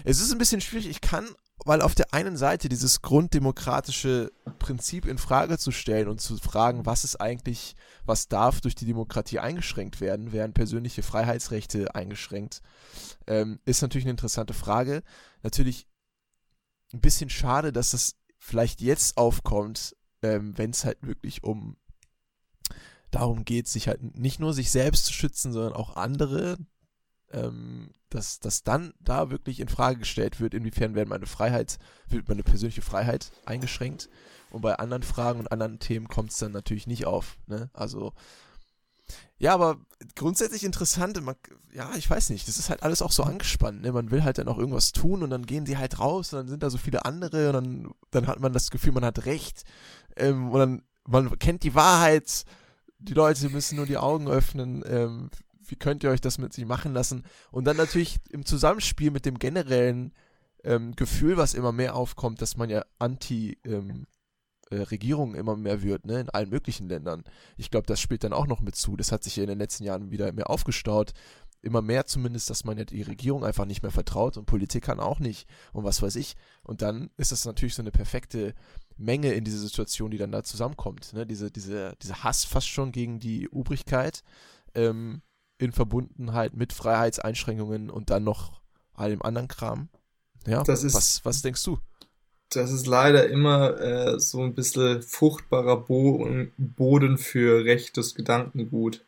Es 0.05 0.21
ist 0.21 0.33
ein 0.33 0.39
bisschen 0.39 0.61
schwierig, 0.61 0.89
ich 0.89 1.01
kann, 1.01 1.27
weil 1.65 1.83
auf 1.83 1.95
der 1.95 2.15
einen 2.15 2.37
Seite 2.37 2.69
dieses 2.69 3.03
grunddemokratische 3.03 4.33
Prinzip 4.59 5.07
in 5.07 5.19
Frage 5.19 5.59
zu 5.59 5.73
stellen 5.73 6.09
und 6.09 6.21
zu 6.21 6.37
fragen, 6.37 6.87
was 6.87 7.05
ist 7.05 7.21
eigentlich, 7.21 7.75
was 8.05 8.29
darf 8.29 8.61
durch 8.61 8.77
die 8.77 8.87
Demokratie 8.87 9.41
eingeschränkt 9.41 10.01
werden, 10.01 10.33
werden 10.33 10.53
persönliche 10.53 11.03
Freiheitsrechte 11.03 11.95
eingeschränkt, 11.95 12.63
ähm, 13.27 13.59
ist 13.65 13.83
natürlich 13.83 14.05
eine 14.05 14.13
interessante 14.13 14.55
Frage. 14.55 15.03
Natürlich 15.43 15.89
ein 16.93 17.01
bisschen 17.01 17.31
schade, 17.31 17.73
dass 17.73 17.91
das 17.91 18.15
vielleicht 18.43 18.81
jetzt 18.81 19.17
aufkommt, 19.17 19.97
ähm, 20.21 20.59
wenn 20.59 20.71
es 20.71 20.85
halt 20.85 20.99
wirklich 21.07 21.45
um 21.45 21.77
darum 23.13 23.45
geht, 23.45 23.69
sich 23.69 23.87
halt 23.87 24.19
nicht 24.19 24.41
nur 24.41 24.53
sich 24.53 24.73
selbst 24.73 25.07
zu 25.07 25.13
schützen, 25.13 25.53
sondern 25.53 25.75
auch 25.75 25.97
andere, 25.97 26.59
ähm, 27.31 27.95
dass 28.09 28.41
das 28.41 28.65
dann 28.65 28.95
da 28.99 29.31
wirklich 29.31 29.61
in 29.61 29.69
Frage 29.69 30.01
gestellt 30.01 30.41
wird, 30.41 30.55
inwiefern 30.55 30.97
werden 30.97 31.11
meine 31.11 31.27
Freiheit, 31.27 31.79
wird 32.09 32.29
meine 32.29 32.43
persönliche 32.43 32.83
Freiheit 32.83 33.31
eingeschränkt. 33.47 34.09
Und 34.51 34.61
bei 34.61 34.75
anderen 34.75 35.05
Fragen 35.05 35.39
und 35.39 35.53
anderen 35.53 35.79
Themen 35.79 36.09
kommt 36.09 36.33
es 36.33 36.39
dann 36.39 36.53
natürlich 36.53 36.89
nicht 36.89 37.07
auf. 37.07 37.39
Ne? 37.47 37.71
Also 37.73 38.13
ja, 39.39 39.55
aber 39.55 39.81
grundsätzlich 40.15 40.65
interessant. 40.65 41.21
Man, 41.23 41.35
ja, 41.73 41.91
ich 41.97 42.09
weiß 42.09 42.31
nicht. 42.31 42.47
Das 42.47 42.59
ist 42.59 42.71
halt 42.71 42.83
alles 42.83 43.03
auch 43.03 43.13
so 43.13 43.25
angespannt. 43.25 43.83
Ne? 43.83 43.93
Man 43.93 44.11
will 44.11 44.25
halt 44.25 44.39
dann 44.39 44.49
auch 44.49 44.59
irgendwas 44.59 44.93
tun 44.93 45.23
und 45.23 45.31
dann 45.31 45.47
gehen 45.47 45.67
sie 45.67 45.79
halt 45.79 45.99
raus 45.99 46.33
und 46.33 46.39
dann 46.39 46.49
sind 46.49 46.63
da 46.63 46.71
so 46.71 46.79
viele 46.79 47.05
andere 47.05 47.49
und 47.49 47.55
dann, 47.55 47.95
dann 48.11 48.27
hat 48.27 48.41
man 48.41 48.53
das 48.53 48.71
Gefühl, 48.71 48.93
man 48.93 49.05
hat 49.05 49.27
recht. 49.27 49.65
Ähm, 50.17 50.51
und 50.51 50.59
dann, 50.59 50.83
man 51.07 51.39
kennt 51.39 51.65
die 51.65 51.75
Wahrheit. 51.75 52.45
Die 52.99 53.15
Leute 53.15 53.49
müssen 53.49 53.77
nur 53.77 53.87
die 53.87 53.99
Augen 53.99 54.29
öffnen. 54.29 54.85
Ähm, 54.87 55.31
wie 55.67 55.77
könnt 55.77 56.05
ihr 56.05 56.11
euch 56.11 56.21
das 56.21 56.39
mit 56.39 56.53
sich 56.53 56.67
machen 56.67 56.93
lassen? 56.93 57.25
Und 57.51 57.65
dann 57.65 57.77
natürlich 57.77 58.19
im 58.31 58.45
Zusammenspiel 58.45 59.11
mit 59.11 59.27
dem 59.27 59.39
generellen 59.39 60.13
ähm, 60.65 60.95
Gefühl, 60.95 61.37
was 61.37 61.55
immer 61.55 61.73
mehr 61.73 61.97
aufkommt, 61.97 62.41
dass 62.43 62.57
man 62.57 62.71
ja 62.71 62.85
anti, 62.99 63.59
ähm, 63.65 64.07
äh, 64.73 64.83
Regierung 64.83 65.35
immer 65.35 65.55
mehr 65.55 65.83
wird, 65.83 66.07
ne, 66.07 66.21
in 66.21 66.31
allen 66.31 66.49
möglichen 66.49 66.89
Ländern. 66.89 67.25
Ich 67.57 67.71
glaube, 67.71 67.87
das 67.87 68.01
spielt 68.01 68.25
dann 68.25 68.33
auch 68.33 68.47
noch 68.47 68.61
mit 68.61 68.75
zu. 68.75 68.97
Das 68.97 69.13
hat 69.13 69.23
sich 69.23 69.37
ja 69.37 69.43
in 69.43 69.49
den 69.51 69.59
letzten 69.59 69.85
Jahren 69.85 70.11
wieder 70.11 70.33
mehr 70.33 70.49
aufgestaut. 70.49 71.13
Immer 71.61 71.83
mehr 71.83 72.07
zumindest, 72.07 72.51
dass 72.51 72.65
man 72.65 72.79
ja 72.79 72.85
die 72.85 73.03
Regierung 73.03 73.45
einfach 73.45 73.67
nicht 73.67 73.83
mehr 73.83 73.93
vertraut 73.93 74.37
und 74.37 74.47
Politikern 74.47 74.99
auch 74.99 75.21
nicht 75.21 75.47
und 75.73 75.85
was 75.85 76.03
weiß 76.03 76.17
ich. 76.17 76.35
Und 76.65 76.83
dann 76.83 77.11
ist 77.19 77.33
das 77.33 77.45
natürlich 77.45 77.75
so 77.75 77.83
eine 77.83 77.93
perfekte 77.93 78.55
Menge 78.97 79.33
in 79.33 79.45
diese 79.45 79.59
Situation, 79.59 80.11
die 80.11 80.19
dann 80.19 80.33
da 80.33 80.43
zusammenkommt. 80.43 81.13
Ne? 81.13 81.27
Diese, 81.27 81.51
diese, 81.51 81.95
diese 82.03 82.25
Hass 82.25 82.45
fast 82.45 82.69
schon 82.69 82.91
gegen 82.91 83.21
die 83.21 83.49
Obrigkeit 83.51 84.25
ähm, 84.75 85.23
in 85.59 85.73
Verbundenheit 85.73 86.57
mit 86.57 86.73
Freiheitseinschränkungen 86.73 87.91
und 87.91 88.11
dann 88.11 88.25
noch 88.25 88.61
allem 88.95 89.23
anderen 89.23 89.49
Kram. 89.49 89.89
Ja, 90.47 90.65
das 90.65 90.83
ist, 90.83 90.95
was, 90.95 91.25
was 91.25 91.43
denkst 91.43 91.63
du? 91.63 91.79
Das 92.57 92.73
ist 92.73 92.87
leider 92.87 93.29
immer 93.29 93.81
äh, 93.81 94.21
so 94.21 94.43
ein 94.43 94.55
bisschen 94.55 95.03
fruchtbarer 95.03 95.77
Boden, 95.77 96.53
Boden 96.57 97.19
für 97.19 97.65
rechtes 97.65 98.15
Gedankengut. 98.15 99.05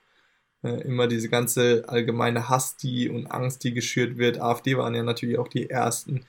Äh, 0.62 0.80
immer 0.82 1.06
diese 1.06 1.28
ganze 1.28 1.84
allgemeine 1.88 2.48
Hass, 2.48 2.76
die 2.76 3.08
und 3.08 3.26
Angst, 3.26 3.64
die 3.64 3.74
geschürt 3.74 4.18
wird. 4.18 4.40
AfD 4.40 4.76
waren 4.76 4.94
ja 4.94 5.02
natürlich 5.02 5.38
auch 5.38 5.48
die 5.48 5.68
ersten, 5.70 6.24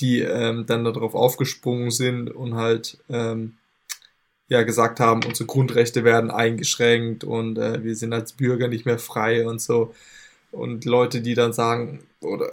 die 0.00 0.20
ähm, 0.20 0.66
dann 0.66 0.84
darauf 0.84 1.14
aufgesprungen 1.14 1.90
sind 1.90 2.30
und 2.30 2.54
halt 2.54 2.98
ähm, 3.10 3.56
ja 4.48 4.62
gesagt 4.62 5.00
haben, 5.00 5.22
unsere 5.24 5.46
Grundrechte 5.46 6.04
werden 6.04 6.30
eingeschränkt 6.30 7.24
und 7.24 7.58
äh, 7.58 7.84
wir 7.84 7.96
sind 7.96 8.12
als 8.12 8.32
Bürger 8.32 8.68
nicht 8.68 8.86
mehr 8.86 8.98
frei 8.98 9.46
und 9.46 9.60
so. 9.60 9.94
Und 10.50 10.84
Leute, 10.84 11.20
die 11.20 11.34
dann 11.34 11.52
sagen 11.52 12.04
oder 12.20 12.52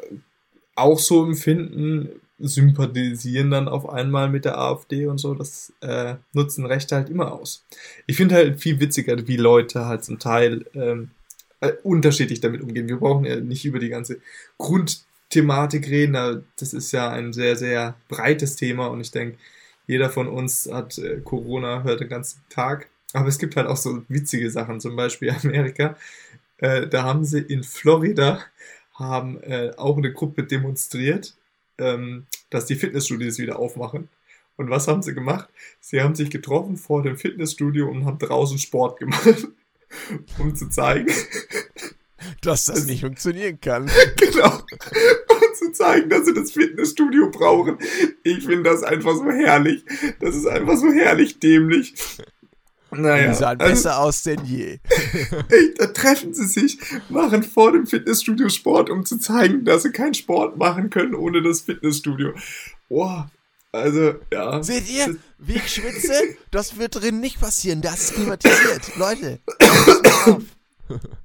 auch 0.75 0.99
so 0.99 1.23
empfinden, 1.25 2.09
sympathisieren 2.47 3.51
dann 3.51 3.67
auf 3.67 3.89
einmal 3.89 4.29
mit 4.29 4.45
der 4.45 4.57
AfD 4.57 5.07
und 5.07 5.17
so. 5.17 5.33
Das 5.35 5.73
äh, 5.81 6.15
nutzen 6.33 6.65
Rechte 6.65 6.95
halt 6.95 7.09
immer 7.09 7.31
aus. 7.31 7.65
Ich 8.07 8.17
finde 8.17 8.35
halt 8.35 8.59
viel 8.61 8.79
witziger, 8.79 9.27
wie 9.27 9.37
Leute 9.37 9.85
halt 9.85 10.03
zum 10.03 10.19
Teil 10.19 10.65
ähm, 10.73 11.11
äh, 11.59 11.73
unterschiedlich 11.83 12.41
damit 12.41 12.61
umgehen. 12.61 12.87
Wir 12.87 12.97
brauchen 12.97 13.25
ja 13.25 13.37
nicht 13.37 13.65
über 13.65 13.79
die 13.79 13.89
ganze 13.89 14.19
Grundthematik 14.57 15.87
reden. 15.87 16.45
Das 16.57 16.73
ist 16.73 16.91
ja 16.91 17.09
ein 17.09 17.33
sehr, 17.33 17.55
sehr 17.55 17.95
breites 18.09 18.55
Thema 18.55 18.87
und 18.87 19.01
ich 19.01 19.11
denke, 19.11 19.37
Jeder 19.91 20.09
von 20.09 20.29
uns 20.29 20.69
hat 20.71 20.97
äh, 20.99 21.19
Corona, 21.19 21.83
hört 21.83 21.99
den 21.99 22.07
ganzen 22.07 22.41
Tag. 22.47 22.87
Aber 23.11 23.27
es 23.27 23.39
gibt 23.39 23.57
halt 23.57 23.67
auch 23.67 23.75
so 23.75 24.03
witzige 24.07 24.49
Sachen, 24.49 24.79
zum 24.79 24.95
Beispiel 24.95 25.31
Amerika. 25.43 25.97
Äh, 26.59 26.87
da 26.87 27.03
haben 27.03 27.25
sie 27.25 27.39
in 27.39 27.63
Florida 27.63 28.39
haben 28.93 29.41
äh, 29.43 29.71
auch 29.75 29.97
eine 29.97 30.13
Gruppe 30.13 30.43
demonstriert, 30.43 31.33
ähm, 31.77 32.27
dass 32.49 32.65
die 32.65 32.75
Fitnessstudios 32.75 33.39
wieder 33.39 33.59
aufmachen. 33.59 34.09
Und 34.57 34.69
was 34.69 34.87
haben 34.87 35.01
sie 35.01 35.13
gemacht? 35.13 35.49
Sie 35.79 36.01
haben 36.01 36.15
sich 36.15 36.29
getroffen 36.29 36.77
vor 36.77 37.01
dem 37.01 37.17
Fitnessstudio 37.17 37.89
und 37.89 38.05
haben 38.05 38.19
draußen 38.19 38.59
Sport 38.59 38.99
gemacht, 38.99 39.47
um 40.37 40.55
zu 40.55 40.69
zeigen, 40.69 41.11
dass 42.41 42.65
das 42.65 42.85
nicht 42.85 43.01
funktionieren 43.01 43.59
kann. 43.59 43.89
genau. 44.17 44.57
Um 44.57 45.55
zu 45.55 45.71
zeigen, 45.71 46.09
dass 46.09 46.25
sie 46.25 46.33
das 46.33 46.51
Fitnessstudio 46.51 47.31
brauchen. 47.31 47.77
Ich 48.23 48.45
finde 48.45 48.69
das 48.69 48.83
einfach 48.83 49.15
so 49.15 49.31
herrlich. 49.31 49.83
Das 50.19 50.35
ist 50.35 50.45
einfach 50.45 50.77
so 50.77 50.91
herrlich 50.91 51.39
dämlich. 51.39 51.95
Naja, 52.91 53.29
die 53.29 53.35
sahen 53.35 53.59
also, 53.59 53.71
besser 53.71 53.99
aus 53.99 54.23
denn 54.23 54.43
je. 54.45 54.79
Ey, 55.49 55.73
da 55.77 55.87
treffen 55.87 56.33
sie 56.33 56.45
sich, 56.45 56.77
machen 57.09 57.43
vor 57.43 57.71
dem 57.71 57.87
Fitnessstudio 57.87 58.49
Sport, 58.49 58.89
um 58.89 59.05
zu 59.05 59.17
zeigen, 59.17 59.63
dass 59.63 59.83
sie 59.83 59.91
keinen 59.91 60.13
Sport 60.13 60.57
machen 60.57 60.89
können 60.89 61.15
ohne 61.15 61.41
das 61.41 61.61
Fitnessstudio. 61.61 62.33
Boah, 62.89 63.31
also, 63.71 64.15
ja. 64.31 64.61
Seht 64.61 64.89
ihr, 64.89 65.17
wie 65.37 65.55
ich 65.55 65.73
schwitze? 65.73 66.13
Das 66.51 66.77
wird 66.77 66.95
drin 66.95 67.21
nicht 67.21 67.39
passieren. 67.39 67.81
Das 67.81 68.01
ist 68.01 68.15
klimatisiert. 68.15 68.95
Leute. 68.97 69.39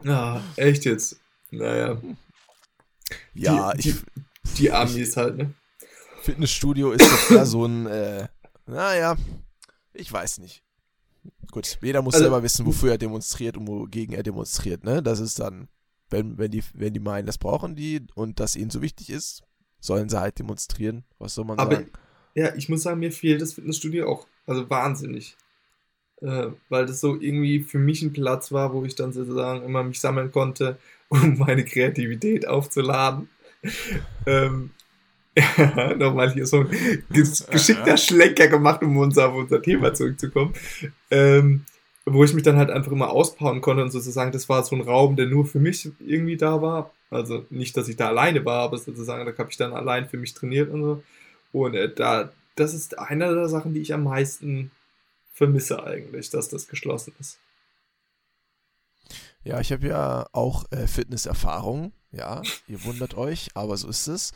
ja, 0.04 0.40
echt 0.54 0.84
jetzt. 0.84 1.18
Naja. 1.50 2.00
Ja, 3.34 3.72
die, 3.72 3.88
ich. 3.88 3.96
Die, 4.44 4.54
die 4.54 4.72
Amis 4.72 5.16
halt, 5.16 5.36
ne? 5.36 5.54
Fitnessstudio 6.22 6.92
ist 6.92 7.04
doch 7.04 7.30
ja 7.30 7.44
so 7.44 7.66
ein, 7.66 7.86
äh, 7.86 8.28
naja, 8.66 9.16
ich 9.92 10.12
weiß 10.12 10.38
nicht. 10.38 10.62
Gut, 11.50 11.78
jeder 11.82 12.02
muss 12.02 12.14
also, 12.14 12.24
selber 12.24 12.42
wissen, 12.42 12.66
wofür 12.66 12.92
er 12.92 12.98
demonstriert 12.98 13.56
und 13.56 13.66
wogegen 13.66 14.14
er 14.14 14.22
demonstriert, 14.22 14.84
ne? 14.84 15.02
Das 15.02 15.20
ist 15.20 15.38
dann, 15.40 15.68
wenn, 16.10 16.38
wenn, 16.38 16.50
die, 16.50 16.62
wenn 16.74 16.92
die 16.92 17.00
meinen, 17.00 17.26
das 17.26 17.38
brauchen 17.38 17.76
die 17.76 18.06
und 18.14 18.40
das 18.40 18.56
ihnen 18.56 18.70
so 18.70 18.82
wichtig 18.82 19.10
ist, 19.10 19.42
sollen 19.80 20.08
sie 20.08 20.20
halt 20.20 20.38
demonstrieren. 20.38 21.04
Was 21.18 21.34
soll 21.34 21.44
man 21.44 21.58
aber, 21.58 21.76
sagen? 21.76 21.90
Ja, 22.34 22.54
ich 22.54 22.68
muss 22.68 22.82
sagen, 22.82 23.00
mir 23.00 23.12
fehlt 23.12 23.40
das 23.40 23.54
Fitnessstudio 23.54 24.08
auch. 24.08 24.26
Also 24.46 24.68
wahnsinnig. 24.68 25.36
Äh, 26.20 26.48
weil 26.68 26.86
das 26.86 27.00
so 27.00 27.20
irgendwie 27.20 27.60
für 27.60 27.78
mich 27.78 28.02
ein 28.02 28.12
Platz 28.12 28.52
war, 28.52 28.72
wo 28.72 28.84
ich 28.84 28.94
dann 28.94 29.12
sozusagen 29.12 29.64
immer 29.64 29.82
mich 29.84 30.00
sammeln 30.00 30.32
konnte, 30.32 30.78
um 31.08 31.38
meine 31.38 31.64
Kreativität 31.64 32.46
aufzuladen. 32.46 33.28
ähm, 34.26 34.70
nochmal 35.98 36.32
hier 36.32 36.46
so 36.46 36.60
ein 36.60 36.68
geschickter 37.10 37.96
Schlenker 37.96 38.48
gemacht, 38.48 38.82
um 38.82 38.96
uns 38.96 39.18
auf 39.18 39.34
unser 39.34 39.60
Thema 39.60 39.92
zurückzukommen. 39.92 40.54
Ähm, 41.10 41.64
wo 42.06 42.22
ich 42.22 42.32
mich 42.32 42.44
dann 42.44 42.56
halt 42.56 42.70
einfach 42.70 42.92
immer 42.92 43.10
auspowern 43.10 43.60
konnte 43.60 43.82
und 43.82 43.90
sozusagen, 43.90 44.30
das 44.30 44.48
war 44.48 44.62
so 44.62 44.76
ein 44.76 44.82
Raum, 44.82 45.16
der 45.16 45.26
nur 45.26 45.44
für 45.44 45.58
mich 45.58 45.90
irgendwie 45.98 46.36
da 46.36 46.62
war. 46.62 46.92
Also 47.10 47.44
nicht, 47.50 47.76
dass 47.76 47.88
ich 47.88 47.96
da 47.96 48.08
alleine 48.08 48.44
war, 48.44 48.62
aber 48.62 48.78
sozusagen, 48.78 49.26
da 49.26 49.36
habe 49.36 49.50
ich 49.50 49.56
dann 49.56 49.72
allein 49.72 50.08
für 50.08 50.16
mich 50.16 50.32
trainiert 50.32 50.70
und 50.70 50.82
so. 50.82 51.02
Und 51.52 51.74
äh, 51.74 51.92
da, 51.92 52.30
das 52.54 52.74
ist 52.74 52.98
eine 52.98 53.34
der 53.34 53.48
Sachen, 53.48 53.74
die 53.74 53.80
ich 53.80 53.92
am 53.92 54.04
meisten 54.04 54.70
vermisse 55.32 55.84
eigentlich, 55.84 56.30
dass 56.30 56.48
das 56.48 56.68
geschlossen 56.68 57.12
ist. 57.20 57.38
Ja, 59.42 59.60
ich 59.60 59.70
habe 59.72 59.86
ja 59.86 60.26
auch 60.32 60.64
äh, 60.72 60.86
Fitnesserfahrung. 60.86 61.92
Ja, 62.12 62.42
ihr 62.66 62.84
wundert 62.84 63.16
euch, 63.16 63.50
aber 63.54 63.76
so 63.76 63.88
ist 63.88 64.06
es. 64.06 64.32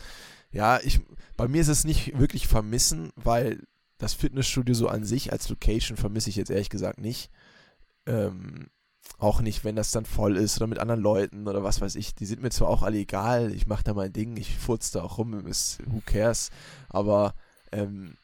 Ja, 0.52 0.80
ich, 0.82 1.00
bei 1.36 1.48
mir 1.48 1.60
ist 1.60 1.68
es 1.68 1.84
nicht 1.84 2.18
wirklich 2.18 2.48
vermissen, 2.48 3.12
weil 3.16 3.62
das 3.98 4.14
Fitnessstudio 4.14 4.74
so 4.74 4.88
an 4.88 5.04
sich 5.04 5.32
als 5.32 5.48
Location 5.48 5.96
vermisse 5.96 6.30
ich 6.30 6.36
jetzt 6.36 6.50
ehrlich 6.50 6.70
gesagt 6.70 7.00
nicht. 7.00 7.30
Ähm, 8.06 8.68
auch 9.18 9.40
nicht, 9.40 9.64
wenn 9.64 9.76
das 9.76 9.90
dann 9.90 10.06
voll 10.06 10.36
ist 10.36 10.56
oder 10.56 10.66
mit 10.66 10.78
anderen 10.78 11.00
Leuten 11.00 11.46
oder 11.46 11.62
was 11.62 11.80
weiß 11.80 11.94
ich. 11.96 12.14
Die 12.14 12.26
sind 12.26 12.42
mir 12.42 12.50
zwar 12.50 12.68
auch 12.68 12.82
alle 12.82 12.98
egal, 12.98 13.52
ich 13.52 13.66
mache 13.66 13.84
da 13.84 13.94
mein 13.94 14.12
Ding, 14.12 14.36
ich 14.36 14.56
furze 14.56 14.92
da 14.94 15.02
auch 15.02 15.18
rum, 15.18 15.46
ist, 15.46 15.78
who 15.86 16.02
cares. 16.04 16.50
Aber 16.88 17.34
ähm, 17.72 18.16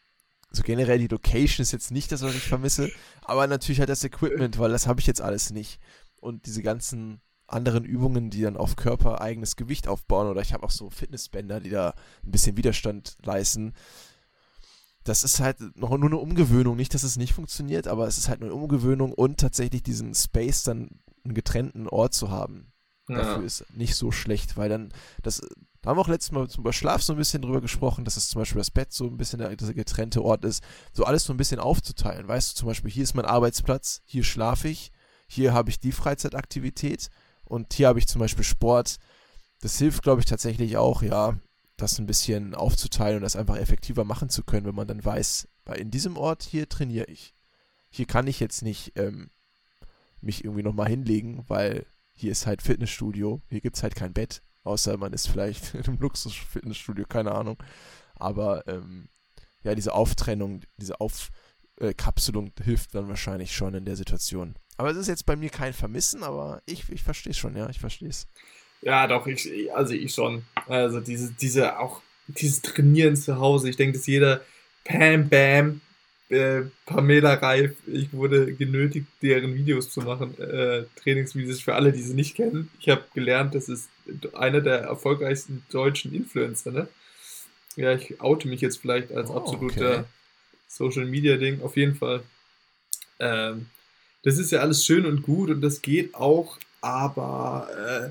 so 0.50 0.62
generell 0.62 0.99
die 0.99 1.09
Location 1.09 1.62
ist 1.62 1.73
jetzt 1.73 1.90
nicht 1.90 2.11
das, 2.12 2.23
was 2.23 2.35
ich 2.35 2.42
vermisse. 2.42 2.90
Aber 3.23 3.47
natürlich 3.47 3.80
halt 3.80 3.90
das 3.90 4.04
Equipment, 4.04 4.59
weil 4.59 4.71
das 4.71 4.87
habe 4.87 5.00
ich 5.00 5.06
jetzt 5.06 5.21
alles 5.21 5.50
nicht. 5.50 5.78
Und 6.16 6.47
diese 6.47 6.62
ganzen 6.62 7.21
anderen 7.49 7.85
Übungen, 7.85 8.31
die 8.31 8.43
dann 8.43 8.57
auf 8.57 8.76
Körper 8.76 9.21
eigenes 9.21 9.57
Gewicht 9.57 9.88
aufbauen 9.88 10.29
oder 10.29 10.41
ich 10.41 10.53
habe 10.53 10.65
auch 10.65 10.71
so 10.71 10.91
Fitnessbänder, 10.91 11.61
die 11.61 11.71
da 11.71 11.95
ein 12.25 12.31
bisschen 12.31 12.57
Widerstand 12.57 13.17
leisten. 13.25 13.75
Das 15.05 15.23
ist 15.23 15.38
halt 15.38 15.61
noch 15.76 15.91
nur 15.91 16.11
eine 16.11 16.19
Umgewöhnung, 16.19 16.76
nicht, 16.76 16.93
dass 16.93 17.05
es 17.05 17.17
nicht 17.17 17.33
funktioniert, 17.33 17.87
aber 17.87 18.09
es 18.09 18.19
ist 18.19 18.29
halt 18.29 18.43
eine 18.43 18.53
Umgewöhnung 18.53 19.12
und 19.12 19.38
tatsächlich 19.38 19.83
diesen 19.83 20.15
Space 20.15 20.65
dann 20.65 21.00
einen 21.25 21.35
getrennten 21.35 21.88
Ort 21.88 22.15
zu 22.15 22.31
haben. 22.31 22.73
Ja. 23.09 23.19
Dafür 23.19 23.45
ist 23.45 23.65
nicht 23.73 23.95
so 23.95 24.11
schlecht, 24.11 24.57
weil 24.57 24.69
dann 24.69 24.93
das 25.23 25.41
da 25.87 25.91
haben 25.91 25.99
wir 25.99 26.03
auch 26.03 26.09
letztes 26.09 26.33
Mal 26.33 26.49
zum 26.49 26.65
Beispiel 26.65 26.81
Schlaf 26.81 27.00
so 27.00 27.12
ein 27.12 27.17
bisschen 27.17 27.43
drüber 27.43 27.61
gesprochen, 27.61 28.05
dass 28.05 28.17
es 28.17 28.29
zum 28.29 28.41
Beispiel 28.41 28.59
das 28.59 28.73
Bett 28.73 28.93
so 28.93 29.05
ein 29.05 29.17
bisschen 29.17 29.38
der, 29.38 29.55
der 29.55 29.73
getrennte 29.73 30.25
Ort 30.25 30.45
ist, 30.45 30.65
so 30.93 31.05
alles 31.05 31.23
so 31.23 31.33
ein 31.33 31.37
bisschen 31.37 31.61
aufzuteilen. 31.61 32.26
Weißt 32.26 32.50
du, 32.50 32.57
zum 32.57 32.67
Beispiel, 32.67 32.91
hier 32.91 33.05
ist 33.05 33.15
mein 33.15 33.25
Arbeitsplatz, 33.25 34.03
hier 34.05 34.25
schlafe 34.25 34.67
ich, 34.67 34.91
hier 35.29 35.55
habe 35.55 35.71
ich 35.71 35.79
die 35.79 35.93
Freizeitaktivität 35.93 37.09
und 37.49 37.73
hier 37.73 37.88
habe 37.88 37.99
ich 37.99 38.07
zum 38.07 38.21
Beispiel 38.21 38.45
Sport. 38.45 38.97
Das 39.61 39.79
hilft, 39.79 40.03
glaube 40.03 40.21
ich, 40.21 40.26
tatsächlich 40.26 40.76
auch, 40.76 41.03
ja, 41.03 41.38
das 41.76 41.99
ein 41.99 42.07
bisschen 42.07 42.55
aufzuteilen 42.55 43.17
und 43.17 43.23
das 43.23 43.37
einfach 43.37 43.57
effektiver 43.57 44.05
machen 44.05 44.29
zu 44.29 44.43
können, 44.43 44.67
wenn 44.67 44.75
man 44.75 44.88
dann 44.88 45.05
weiß, 45.05 45.49
weil 45.65 45.79
in 45.79 45.91
diesem 45.91 46.17
Ort 46.17 46.43
hier 46.43 46.69
trainiere 46.69 47.07
ich. 47.07 47.35
Hier 47.91 48.07
kann 48.07 48.26
ich 48.26 48.41
jetzt 48.41 48.62
nicht 48.62 48.93
ähm, 48.97 49.31
mich 50.21 50.45
irgendwie 50.45 50.62
nochmal 50.62 50.88
hinlegen, 50.88 51.45
weil 51.49 51.87
hier 52.12 52.33
ist 52.33 52.47
halt 52.47 52.62
Fitnessstudio, 52.62 53.43
hier 53.49 53.61
gibt 53.61 53.76
es 53.76 53.83
halt 53.83 53.95
kein 53.95 54.15
Bett, 54.15 54.43
außer 54.65 54.97
man 54.97 55.12
ist 55.12 55.29
vielleicht 55.29 55.75
in 55.75 55.85
einem 55.85 55.99
Luxus-Fitnessstudio, 55.99 57.07
keine 57.07 57.33
Ahnung. 57.33 57.62
Aber 58.15 58.67
ähm, 58.67 59.09
ja, 59.62 59.75
diese 59.75 59.93
Auftrennung, 59.93 60.62
diese 60.79 61.00
Aufkapselung 61.80 62.52
hilft 62.62 62.95
dann 62.95 63.09
wahrscheinlich 63.09 63.54
schon 63.54 63.75
in 63.75 63.85
der 63.85 63.97
Situation. 63.97 64.54
Aber 64.76 64.90
es 64.90 64.97
ist 64.97 65.09
jetzt 65.09 65.26
bei 65.26 65.37
mir 65.37 65.50
kein 65.50 65.73
Vermissen, 65.73 66.23
aber 66.23 66.62
ich, 66.66 66.88
ich 66.90 67.02
verstehe 67.02 67.30
es 67.30 67.38
schon, 67.38 67.56
ja, 67.56 67.68
ich 67.68 67.80
verstehe 67.80 68.09
es. 68.09 68.26
Ja, 68.83 69.06
doch, 69.06 69.26
ich, 69.26 69.50
also 69.75 69.95
ich 69.95 70.12
schon. 70.12 70.45
Also 70.66 71.00
diese, 71.00 71.33
diese, 71.33 71.78
auch 71.78 72.02
dieses 72.28 72.62
Trainieren 72.62 73.16
zu 73.16 73.38
Hause. 73.38 73.71
Ich 73.71 73.76
denke, 73.76 73.99
dass 73.99 74.06
jeder 74.06 74.42
Pam 74.85 75.28
Bam, 75.28 75.80
äh, 76.28 76.62
Pamela 76.85 77.35
Reif, 77.35 77.76
ich 77.87 78.12
wurde 78.12 78.52
genötigt, 78.52 79.06
deren 79.23 79.54
Videos 79.54 79.90
zu 79.90 80.02
machen, 80.02 80.38
äh, 80.38 80.85
Trainingsvideos 80.97 81.61
für 81.61 81.75
alle, 81.75 81.92
die 81.92 82.02
sie 82.02 82.14
nicht 82.14 82.37
kennen. 82.37 82.71
Ich 82.80 82.88
habe 82.88 83.04
gelernt, 83.14 83.54
das 83.54 83.68
ist 83.68 83.88
einer 84.35 84.61
der 84.61 84.80
erfolgreichsten 84.80 85.64
deutschen 85.71 86.14
Influencer, 86.14 86.71
ne? 86.71 86.88
Ja, 87.76 87.92
ich 87.92 88.21
oute 88.21 88.49
mich 88.49 88.61
jetzt 88.61 88.78
vielleicht 88.78 89.12
als 89.12 89.30
oh, 89.30 89.37
absoluter 89.37 89.99
okay. 89.99 90.04
Social 90.68 91.06
Media 91.06 91.37
Ding, 91.37 91.62
auf 91.62 91.76
jeden 91.76 91.94
Fall. 91.94 92.23
Ähm, 93.18 93.66
das 94.23 94.38
ist 94.38 94.50
ja 94.50 94.61
alles 94.61 94.85
schön 94.85 95.06
und 95.06 95.23
gut 95.23 95.50
und 95.50 95.61
das 95.61 95.82
geht 95.82 96.14
auch, 96.14 96.58
aber 96.80 97.68
äh, 97.73 98.11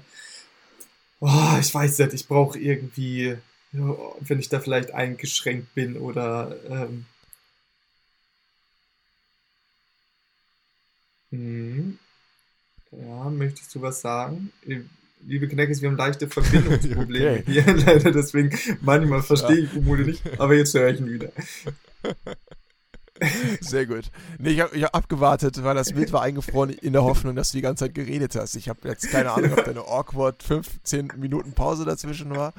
oh, 1.19 1.57
ich 1.59 1.73
weiß 1.73 1.99
nicht, 1.99 2.13
ich 2.13 2.27
brauche 2.27 2.57
irgendwie, 2.57 3.37
wenn 3.71 4.39
ich 4.39 4.49
da 4.49 4.59
vielleicht 4.59 4.91
eingeschränkt 4.91 5.73
bin 5.75 5.97
oder 5.97 6.55
ähm, 6.69 7.05
hm, 11.31 11.99
ja, 12.91 13.29
möchtest 13.29 13.75
du 13.75 13.81
was 13.81 14.01
sagen? 14.01 14.51
Liebe 15.27 15.47
Kneckes, 15.47 15.81
wir 15.81 15.89
haben 15.89 15.97
leichte 15.97 16.27
Verbindungsprobleme 16.29 17.39
okay. 17.39 17.43
hier, 17.45 17.65
leider, 17.85 18.11
deswegen 18.11 18.57
manchmal 18.81 19.21
verstehe 19.21 19.65
ich 19.65 19.75
Umode 19.75 20.03
nicht, 20.03 20.23
aber 20.39 20.55
jetzt 20.55 20.73
höre 20.73 20.89
ich 20.91 20.99
ihn 20.99 21.11
wieder. 21.11 21.31
Sehr 23.61 23.85
gut. 23.85 24.11
Nee, 24.39 24.51
ich 24.51 24.59
habe 24.59 24.75
ich 24.75 24.83
hab 24.83 24.95
abgewartet, 24.95 25.63
weil 25.63 25.75
das 25.75 25.93
Bild 25.93 26.11
war 26.11 26.21
eingefroren 26.21 26.69
in 26.69 26.93
der 26.93 27.03
Hoffnung, 27.03 27.35
dass 27.35 27.51
du 27.51 27.57
die 27.57 27.61
ganze 27.61 27.85
Zeit 27.85 27.95
geredet 27.95 28.35
hast. 28.35 28.55
Ich 28.55 28.67
habe 28.67 28.87
jetzt 28.89 29.09
keine 29.09 29.31
Ahnung, 29.31 29.53
ob 29.53 29.63
da 29.63 29.71
eine 29.71 29.87
awkward 29.87 30.43
15 30.43 31.13
Minuten 31.17 31.53
Pause 31.53 31.85
dazwischen 31.85 32.35
war. 32.35 32.53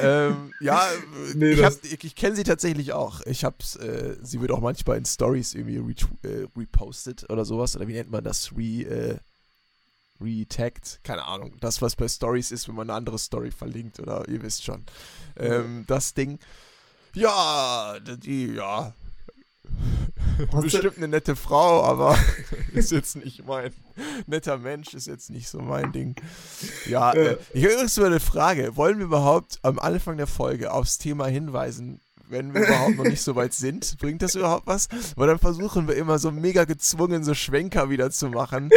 Ähm, 0.00 0.52
ja, 0.60 0.86
nee, 1.34 1.52
ich, 1.52 1.92
ich, 1.92 2.04
ich 2.04 2.14
kenne 2.14 2.36
sie 2.36 2.44
tatsächlich 2.44 2.92
auch. 2.92 3.20
Ich 3.26 3.44
hab's, 3.44 3.76
äh, 3.76 4.16
sie 4.22 4.40
wird 4.40 4.50
auch 4.50 4.60
manchmal 4.60 4.96
in 4.96 5.04
Stories 5.04 5.54
irgendwie 5.54 5.94
äh, 6.22 6.46
repostet 6.56 7.28
oder 7.28 7.44
sowas. 7.44 7.76
Oder 7.76 7.88
wie 7.88 7.94
nennt 7.94 8.10
man 8.10 8.24
das? 8.24 8.52
Re, 8.56 8.84
äh, 8.84 9.18
retagged? 10.22 11.00
Keine 11.02 11.24
Ahnung. 11.24 11.56
Das, 11.60 11.82
was 11.82 11.96
bei 11.96 12.08
Stories 12.08 12.52
ist, 12.52 12.68
wenn 12.68 12.76
man 12.76 12.88
eine 12.88 12.96
andere 12.96 13.18
Story 13.18 13.50
verlinkt 13.50 14.00
oder 14.00 14.26
ihr 14.28 14.42
wisst 14.42 14.64
schon. 14.64 14.84
Ähm, 15.36 15.84
das 15.86 16.14
Ding. 16.14 16.38
Ja, 17.14 17.98
die, 18.00 18.54
ja, 18.54 18.94
Hast 20.52 20.62
Bestimmt 20.62 20.98
eine 20.98 21.08
nette 21.08 21.36
Frau, 21.36 21.84
aber 21.84 22.18
ist 22.72 22.90
jetzt 22.90 23.16
nicht 23.16 23.46
mein 23.46 23.72
netter 24.26 24.58
Mensch, 24.58 24.94
ist 24.94 25.06
jetzt 25.06 25.30
nicht 25.30 25.48
so 25.48 25.60
mein 25.60 25.92
Ding. 25.92 26.14
Ja, 26.86 27.12
äh, 27.12 27.36
ich 27.52 27.64
habe 27.64 27.74
übrigens 27.74 27.96
mal 27.98 28.06
eine 28.06 28.20
Frage. 28.20 28.76
Wollen 28.76 28.98
wir 28.98 29.06
überhaupt 29.06 29.58
am 29.62 29.78
Anfang 29.78 30.16
der 30.16 30.26
Folge 30.26 30.72
aufs 30.72 30.98
Thema 30.98 31.26
hinweisen, 31.26 32.00
wenn 32.28 32.54
wir 32.54 32.62
überhaupt 32.62 32.96
noch 32.96 33.04
nicht 33.04 33.22
so 33.22 33.36
weit 33.36 33.52
sind. 33.52 33.98
Bringt 33.98 34.22
das 34.22 34.34
überhaupt 34.34 34.66
was? 34.66 34.88
Weil 35.16 35.28
dann 35.28 35.38
versuchen 35.38 35.86
wir 35.86 35.96
immer 35.96 36.18
so 36.18 36.30
mega 36.30 36.64
gezwungen, 36.64 37.24
so 37.24 37.34
Schwenker 37.34 37.90
wieder 37.90 38.10
zu 38.10 38.28
machen, 38.28 38.70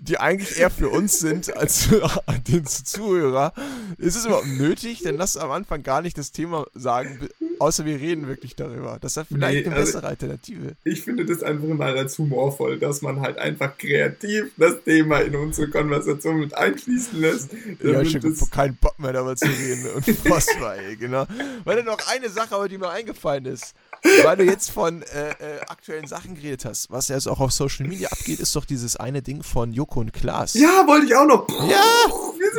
die 0.00 0.18
eigentlich 0.18 0.58
eher 0.58 0.70
für 0.70 0.88
uns 0.88 1.18
sind 1.18 1.54
als 1.56 1.84
für 1.84 2.08
den 2.48 2.64
Zuhörer. 2.66 3.52
Ist 3.98 4.16
es 4.16 4.26
überhaupt 4.26 4.46
nötig? 4.46 5.02
Dann 5.02 5.16
lass 5.16 5.36
am 5.36 5.50
Anfang 5.50 5.82
gar 5.82 6.02
nicht 6.02 6.16
das 6.16 6.32
Thema 6.32 6.66
sagen, 6.74 7.28
außer 7.60 7.84
wir 7.84 8.00
reden 8.00 8.26
wirklich 8.26 8.56
darüber. 8.56 8.98
Das 9.00 9.16
ist 9.16 9.28
vielleicht 9.28 9.60
nee, 9.60 9.66
eine 9.66 9.76
also 9.76 9.92
bessere 9.92 10.06
Alternative. 10.06 10.76
Ich 10.84 11.02
finde 11.02 11.24
das 11.24 11.42
einfach 11.42 11.68
immer 11.68 11.86
als 11.86 12.18
humorvoll, 12.18 12.78
dass 12.78 13.02
man 13.02 13.20
halt 13.20 13.38
einfach 13.38 13.76
kreativ 13.76 14.52
das 14.56 14.82
Thema 14.84 15.18
in 15.20 15.36
unsere 15.36 15.68
Konversation 15.68 16.40
mit 16.40 16.54
einfließen 16.54 17.20
lässt. 17.20 17.50
Ja, 17.82 18.00
ich 18.00 18.14
habe 18.14 18.34
keinen 18.50 18.76
Bock 18.76 18.98
mehr 18.98 19.12
darüber 19.12 19.36
zu 19.36 19.46
reden. 19.46 19.86
Unfassbar, 19.94 20.76
ey, 20.76 20.96
genau. 20.96 21.26
Weil 21.64 21.76
dann 21.76 21.86
noch 21.86 22.00
eine 22.08 22.28
Sache, 22.28 22.54
aber 22.54 22.68
die 22.68 22.78
mir 22.78 22.90
eingefallen 22.90 23.46
ist. 23.46 23.74
Weil 24.22 24.36
du 24.36 24.44
jetzt 24.44 24.70
von 24.70 25.02
äh, 25.02 25.30
äh, 25.30 25.60
aktuellen 25.66 26.06
Sachen 26.06 26.34
geredet 26.34 26.64
hast, 26.64 26.90
was 26.90 27.08
jetzt 27.08 27.26
auch 27.26 27.40
auf 27.40 27.52
Social 27.52 27.86
Media 27.86 28.08
abgeht, 28.10 28.38
ist 28.38 28.54
doch 28.54 28.64
dieses 28.64 28.96
eine 28.96 29.22
Ding 29.22 29.42
von 29.42 29.72
Joko 29.72 30.00
und 30.00 30.12
Klaas. 30.12 30.54
Ja, 30.54 30.86
wollte 30.86 31.06
ich 31.06 31.16
auch 31.16 31.26
noch. 31.26 31.48
Ja, 31.68 31.84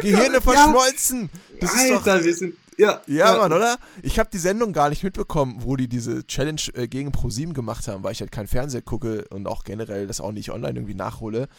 Gehirne 0.02 0.42
verschmolzen. 0.42 1.30
Ja. 1.62 1.70
Alter, 1.70 2.18
doch, 2.18 2.24
wir 2.24 2.36
sind 2.36 2.56
ja, 2.80 3.02
ja, 3.08 3.34
ja, 3.34 3.38
Mann, 3.38 3.52
oder? 3.52 3.78
Ich 4.02 4.20
habe 4.20 4.30
die 4.32 4.38
Sendung 4.38 4.72
gar 4.72 4.88
nicht 4.90 5.04
mitbekommen, 5.04 5.58
wo 5.60 5.76
die 5.76 5.90
diese 5.90 6.26
Challenge 6.26 6.62
äh, 6.76 6.88
gegen 6.88 7.12
ProSieben 7.12 7.54
gemacht 7.54 7.90
haben, 7.90 8.04
weil 8.06 8.14
ich 8.14 8.22
halt 8.22 8.32
kein 8.32 8.48
Fernseher 8.48 8.82
gucke 8.82 9.26
und 9.32 9.48
auch 9.48 9.66
generell 9.66 10.08
das 10.08 10.22
auch 10.22 10.32
nicht 10.32 10.52
online 10.52 10.80
irgendwie 10.80 10.96
nachhole. 10.96 11.50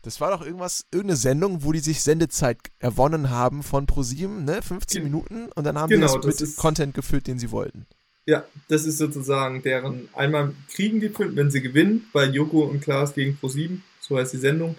Das 0.00 0.22
war 0.22 0.30
doch 0.30 0.42
irgendwas, 0.42 0.86
irgendeine 0.90 1.16
Sendung, 1.16 1.64
wo 1.64 1.72
die 1.72 1.80
sich 1.80 2.00
Sendezeit 2.00 2.56
erwonnen 2.78 3.28
haben 3.28 3.62
von 3.62 3.86
ProSieben, 3.86 4.46
ne? 4.46 4.62
15 4.62 5.04
Minuten 5.04 5.50
und 5.54 5.64
dann 5.64 5.78
haben 5.78 5.90
genau, 5.90 6.16
die 6.16 6.26
das, 6.26 6.36
das 6.38 6.48
mit 6.48 6.56
Content 6.56 6.94
gefüllt, 6.94 7.26
den 7.26 7.38
sie 7.38 7.50
wollten. 7.50 7.86
Ja, 8.24 8.44
das 8.68 8.86
ist 8.86 8.96
sozusagen 8.96 9.62
deren, 9.62 10.08
einmal 10.14 10.54
kriegen 10.72 11.00
die, 11.00 11.12
wenn 11.18 11.50
sie 11.50 11.60
gewinnen, 11.60 12.08
bei 12.14 12.24
Joko 12.24 12.62
und 12.62 12.80
Klaas 12.80 13.12
gegen 13.12 13.36
ProSieben, 13.36 13.82
so 14.00 14.16
heißt 14.16 14.32
die 14.32 14.38
Sendung, 14.38 14.76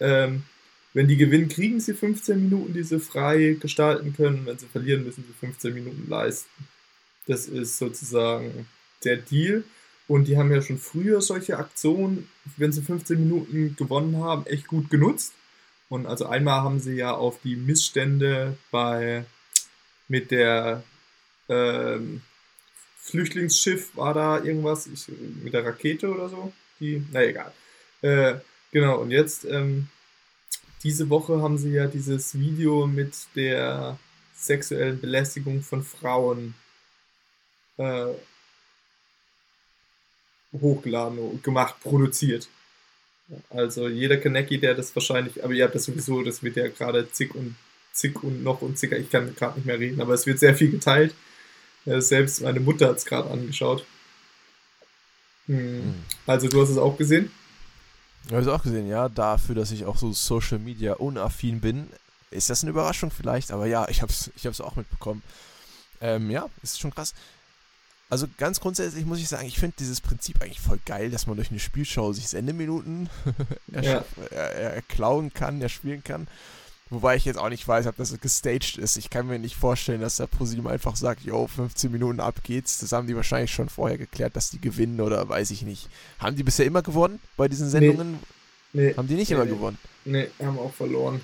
ähm, 0.00 0.42
wenn 0.92 1.08
die 1.08 1.16
gewinnen, 1.16 1.48
kriegen 1.48 1.80
sie 1.80 1.94
15 1.94 2.42
Minuten, 2.42 2.72
die 2.72 2.82
sie 2.82 2.98
frei 2.98 3.56
gestalten 3.60 4.14
können. 4.14 4.44
Wenn 4.46 4.58
sie 4.58 4.66
verlieren, 4.66 5.04
müssen 5.04 5.24
sie 5.26 5.46
15 5.46 5.72
Minuten 5.72 6.08
leisten. 6.08 6.50
Das 7.26 7.46
ist 7.46 7.78
sozusagen 7.78 8.66
der 9.04 9.16
Deal. 9.16 9.64
Und 10.08 10.26
die 10.26 10.36
haben 10.36 10.50
ja 10.52 10.60
schon 10.60 10.78
früher 10.78 11.20
solche 11.20 11.58
Aktionen, 11.58 12.28
wenn 12.56 12.72
sie 12.72 12.82
15 12.82 13.18
Minuten 13.20 13.76
gewonnen 13.76 14.16
haben, 14.16 14.44
echt 14.46 14.66
gut 14.66 14.90
genutzt. 14.90 15.34
Und 15.88 16.06
also 16.06 16.26
einmal 16.26 16.62
haben 16.62 16.80
sie 16.80 16.94
ja 16.94 17.12
auf 17.12 17.40
die 17.42 17.54
Missstände 17.54 18.56
bei 18.72 19.24
mit 20.08 20.32
der 20.32 20.82
ähm, 21.48 22.22
Flüchtlingsschiff 22.96 23.96
war 23.96 24.14
da 24.14 24.42
irgendwas, 24.42 24.86
ich, 24.86 25.06
mit 25.42 25.54
der 25.54 25.64
Rakete 25.64 26.08
oder 26.08 26.28
so. 26.28 26.52
Die, 26.80 27.04
na 27.12 27.22
egal. 27.22 27.52
Äh, 28.02 28.36
genau, 28.72 28.98
und 29.00 29.10
jetzt 29.10 29.44
ähm, 29.44 29.88
diese 30.82 31.10
Woche 31.10 31.42
haben 31.42 31.58
sie 31.58 31.72
ja 31.72 31.86
dieses 31.86 32.38
Video 32.38 32.86
mit 32.86 33.14
der 33.34 33.98
sexuellen 34.34 35.00
Belästigung 35.00 35.62
von 35.62 35.82
Frauen 35.82 36.54
äh, 37.76 38.06
hochgeladen, 40.52 41.42
gemacht, 41.42 41.76
produziert. 41.82 42.48
Also 43.50 43.88
jeder 43.88 44.16
Kaneki, 44.16 44.58
der 44.58 44.74
das 44.74 44.94
wahrscheinlich, 44.96 45.44
aber 45.44 45.52
ihr 45.52 45.64
habt 45.64 45.74
das 45.74 45.84
sowieso, 45.84 46.22
das 46.22 46.42
wird 46.42 46.56
ja 46.56 46.68
gerade 46.68 47.10
zick 47.12 47.34
und 47.34 47.54
zick 47.92 48.22
und 48.24 48.42
noch 48.42 48.62
und 48.62 48.78
zicker, 48.78 48.98
ich 48.98 49.10
kann 49.10 49.34
gerade 49.36 49.56
nicht 49.58 49.66
mehr 49.66 49.78
reden, 49.78 50.00
aber 50.00 50.14
es 50.14 50.26
wird 50.26 50.38
sehr 50.38 50.56
viel 50.56 50.70
geteilt. 50.70 51.14
Äh, 51.86 52.00
selbst 52.00 52.42
meine 52.42 52.60
Mutter 52.60 52.88
hat 52.88 52.96
es 52.96 53.04
gerade 53.04 53.30
angeschaut. 53.30 53.84
Hm. 55.46 55.94
Also 56.26 56.48
du 56.48 56.60
hast 56.60 56.70
es 56.70 56.78
auch 56.78 56.96
gesehen? 56.96 57.30
Ich 58.26 58.32
habe 58.32 58.42
es 58.42 58.48
auch 58.48 58.62
gesehen, 58.62 58.86
ja. 58.86 59.08
Dafür, 59.08 59.54
dass 59.54 59.70
ich 59.70 59.84
auch 59.84 59.96
so 59.96 60.12
Social 60.12 60.58
Media 60.58 60.94
unaffin 60.94 61.60
bin, 61.60 61.88
ist 62.30 62.50
das 62.50 62.62
eine 62.62 62.70
Überraschung 62.70 63.10
vielleicht, 63.10 63.50
aber 63.50 63.66
ja, 63.66 63.88
ich 63.88 64.02
habe 64.02 64.12
es 64.12 64.30
ich 64.36 64.46
hab's 64.46 64.60
auch 64.60 64.76
mitbekommen. 64.76 65.22
Ähm, 66.00 66.30
ja, 66.30 66.46
ist 66.62 66.80
schon 66.80 66.94
krass. 66.94 67.14
Also 68.08 68.26
ganz 68.38 68.60
grundsätzlich 68.60 69.06
muss 69.06 69.20
ich 69.20 69.28
sagen, 69.28 69.46
ich 69.46 69.58
finde 69.58 69.76
dieses 69.78 70.00
Prinzip 70.00 70.42
eigentlich 70.42 70.60
voll 70.60 70.80
geil, 70.84 71.10
dass 71.10 71.26
man 71.26 71.36
durch 71.36 71.50
eine 71.50 71.60
Spielschau 71.60 72.12
sich 72.12 72.28
Sendeminuten 72.28 73.08
ja. 73.68 74.04
erklauen 74.30 75.32
kann, 75.32 75.62
erspielen 75.62 76.02
kann. 76.02 76.26
Wobei 76.90 77.14
ich 77.14 77.24
jetzt 77.24 77.38
auch 77.38 77.48
nicht 77.48 77.66
weiß, 77.66 77.86
ob 77.86 77.96
das 77.96 78.18
gestaged 78.20 78.76
ist. 78.76 78.96
Ich 78.96 79.10
kann 79.10 79.28
mir 79.28 79.38
nicht 79.38 79.54
vorstellen, 79.54 80.00
dass 80.00 80.16
der 80.16 80.26
ProSieben 80.26 80.66
einfach 80.66 80.96
sagt, 80.96 81.22
yo, 81.22 81.46
15 81.46 81.90
Minuten 81.90 82.18
ab 82.18 82.42
geht's. 82.42 82.78
Das 82.80 82.90
haben 82.90 83.06
die 83.06 83.14
wahrscheinlich 83.14 83.52
schon 83.52 83.68
vorher 83.68 83.96
geklärt, 83.96 84.34
dass 84.34 84.50
die 84.50 84.60
gewinnen 84.60 85.00
oder 85.00 85.28
weiß 85.28 85.52
ich 85.52 85.62
nicht. 85.62 85.88
Haben 86.18 86.34
die 86.34 86.42
bisher 86.42 86.66
immer 86.66 86.82
gewonnen 86.82 87.20
bei 87.36 87.46
diesen 87.46 87.70
Sendungen? 87.70 88.18
Nee. 88.72 88.86
nee. 88.88 88.94
Haben 88.96 89.06
die 89.06 89.14
nicht 89.14 89.30
nee, 89.30 89.36
immer 89.36 89.44
nee. 89.44 89.50
gewonnen? 89.52 89.78
Nee, 90.04 90.28
haben 90.40 90.58
auch 90.58 90.74
verloren. 90.74 91.20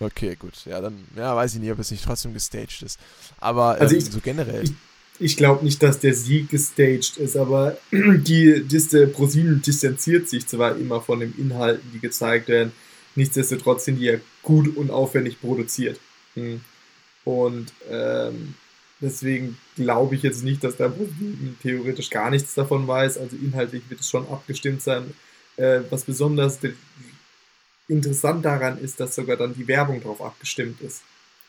Okay, 0.00 0.34
gut. 0.34 0.64
Ja, 0.64 0.80
dann 0.80 1.04
ja, 1.14 1.36
weiß 1.36 1.54
ich 1.54 1.60
nicht, 1.60 1.72
ob 1.72 1.78
es 1.78 1.90
nicht 1.90 2.04
trotzdem 2.04 2.32
gestaged 2.32 2.82
ist. 2.82 2.98
Aber 3.38 3.78
also 3.78 3.94
ähm, 3.94 4.00
ich, 4.00 4.10
so 4.10 4.20
generell. 4.20 4.64
Ich, 4.64 4.72
ich 5.18 5.36
glaube 5.36 5.62
nicht, 5.62 5.82
dass 5.82 5.98
der 5.98 6.14
Sieg 6.14 6.48
gestaged 6.48 7.18
ist, 7.18 7.36
aber 7.36 7.76
die, 7.92 8.64
die 8.66 9.06
ProSieben 9.08 9.60
distanziert 9.60 10.30
sich 10.30 10.46
zwar 10.46 10.74
immer 10.78 11.02
von 11.02 11.20
den 11.20 11.36
Inhalten, 11.36 11.90
die 11.92 12.00
gezeigt 12.00 12.48
werden 12.48 12.72
Nichtsdestotrotz 13.16 13.84
sind 13.84 13.96
die 13.96 14.04
ja 14.04 14.18
gut 14.42 14.76
und 14.76 14.90
aufwendig 14.90 15.40
produziert. 15.40 15.98
Hm. 16.34 16.60
Und 17.24 17.72
ähm, 17.90 18.54
deswegen 19.00 19.58
glaube 19.74 20.14
ich 20.14 20.22
jetzt 20.22 20.44
nicht, 20.44 20.62
dass 20.62 20.76
der 20.76 20.92
theoretisch 21.62 22.10
gar 22.10 22.30
nichts 22.30 22.54
davon 22.54 22.86
weiß. 22.86 23.18
Also 23.18 23.36
inhaltlich 23.36 23.82
wird 23.88 24.00
es 24.00 24.10
schon 24.10 24.28
abgestimmt 24.28 24.82
sein. 24.82 25.14
Äh, 25.56 25.80
was 25.90 26.04
besonders 26.04 26.58
interessant 27.88 28.44
daran 28.44 28.78
ist, 28.78 29.00
dass 29.00 29.14
sogar 29.14 29.36
dann 29.36 29.54
die 29.54 29.66
Werbung 29.66 30.00
darauf 30.00 30.20
abgestimmt 30.20 30.80
ist. 30.82 31.02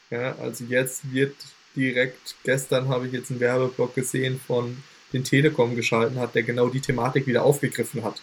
Ja, 0.10 0.36
also 0.38 0.64
jetzt 0.64 1.12
wird 1.12 1.36
direkt, 1.76 2.36
gestern 2.44 2.88
habe 2.88 3.08
ich 3.08 3.14
jetzt 3.14 3.30
einen 3.30 3.40
Werbeblock 3.40 3.94
gesehen 3.94 4.40
von 4.46 4.82
den 5.14 5.24
Telekom 5.24 5.76
geschalten 5.76 6.20
hat, 6.20 6.36
der 6.36 6.44
genau 6.44 6.70
die 6.70 6.82
Thematik 6.82 7.28
wieder 7.28 7.44
aufgegriffen 7.44 8.04
hat. 8.04 8.22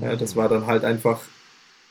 Ja, 0.00 0.14
das 0.16 0.36
war 0.36 0.48
dann 0.48 0.66
halt 0.66 0.84
einfach 0.84 1.20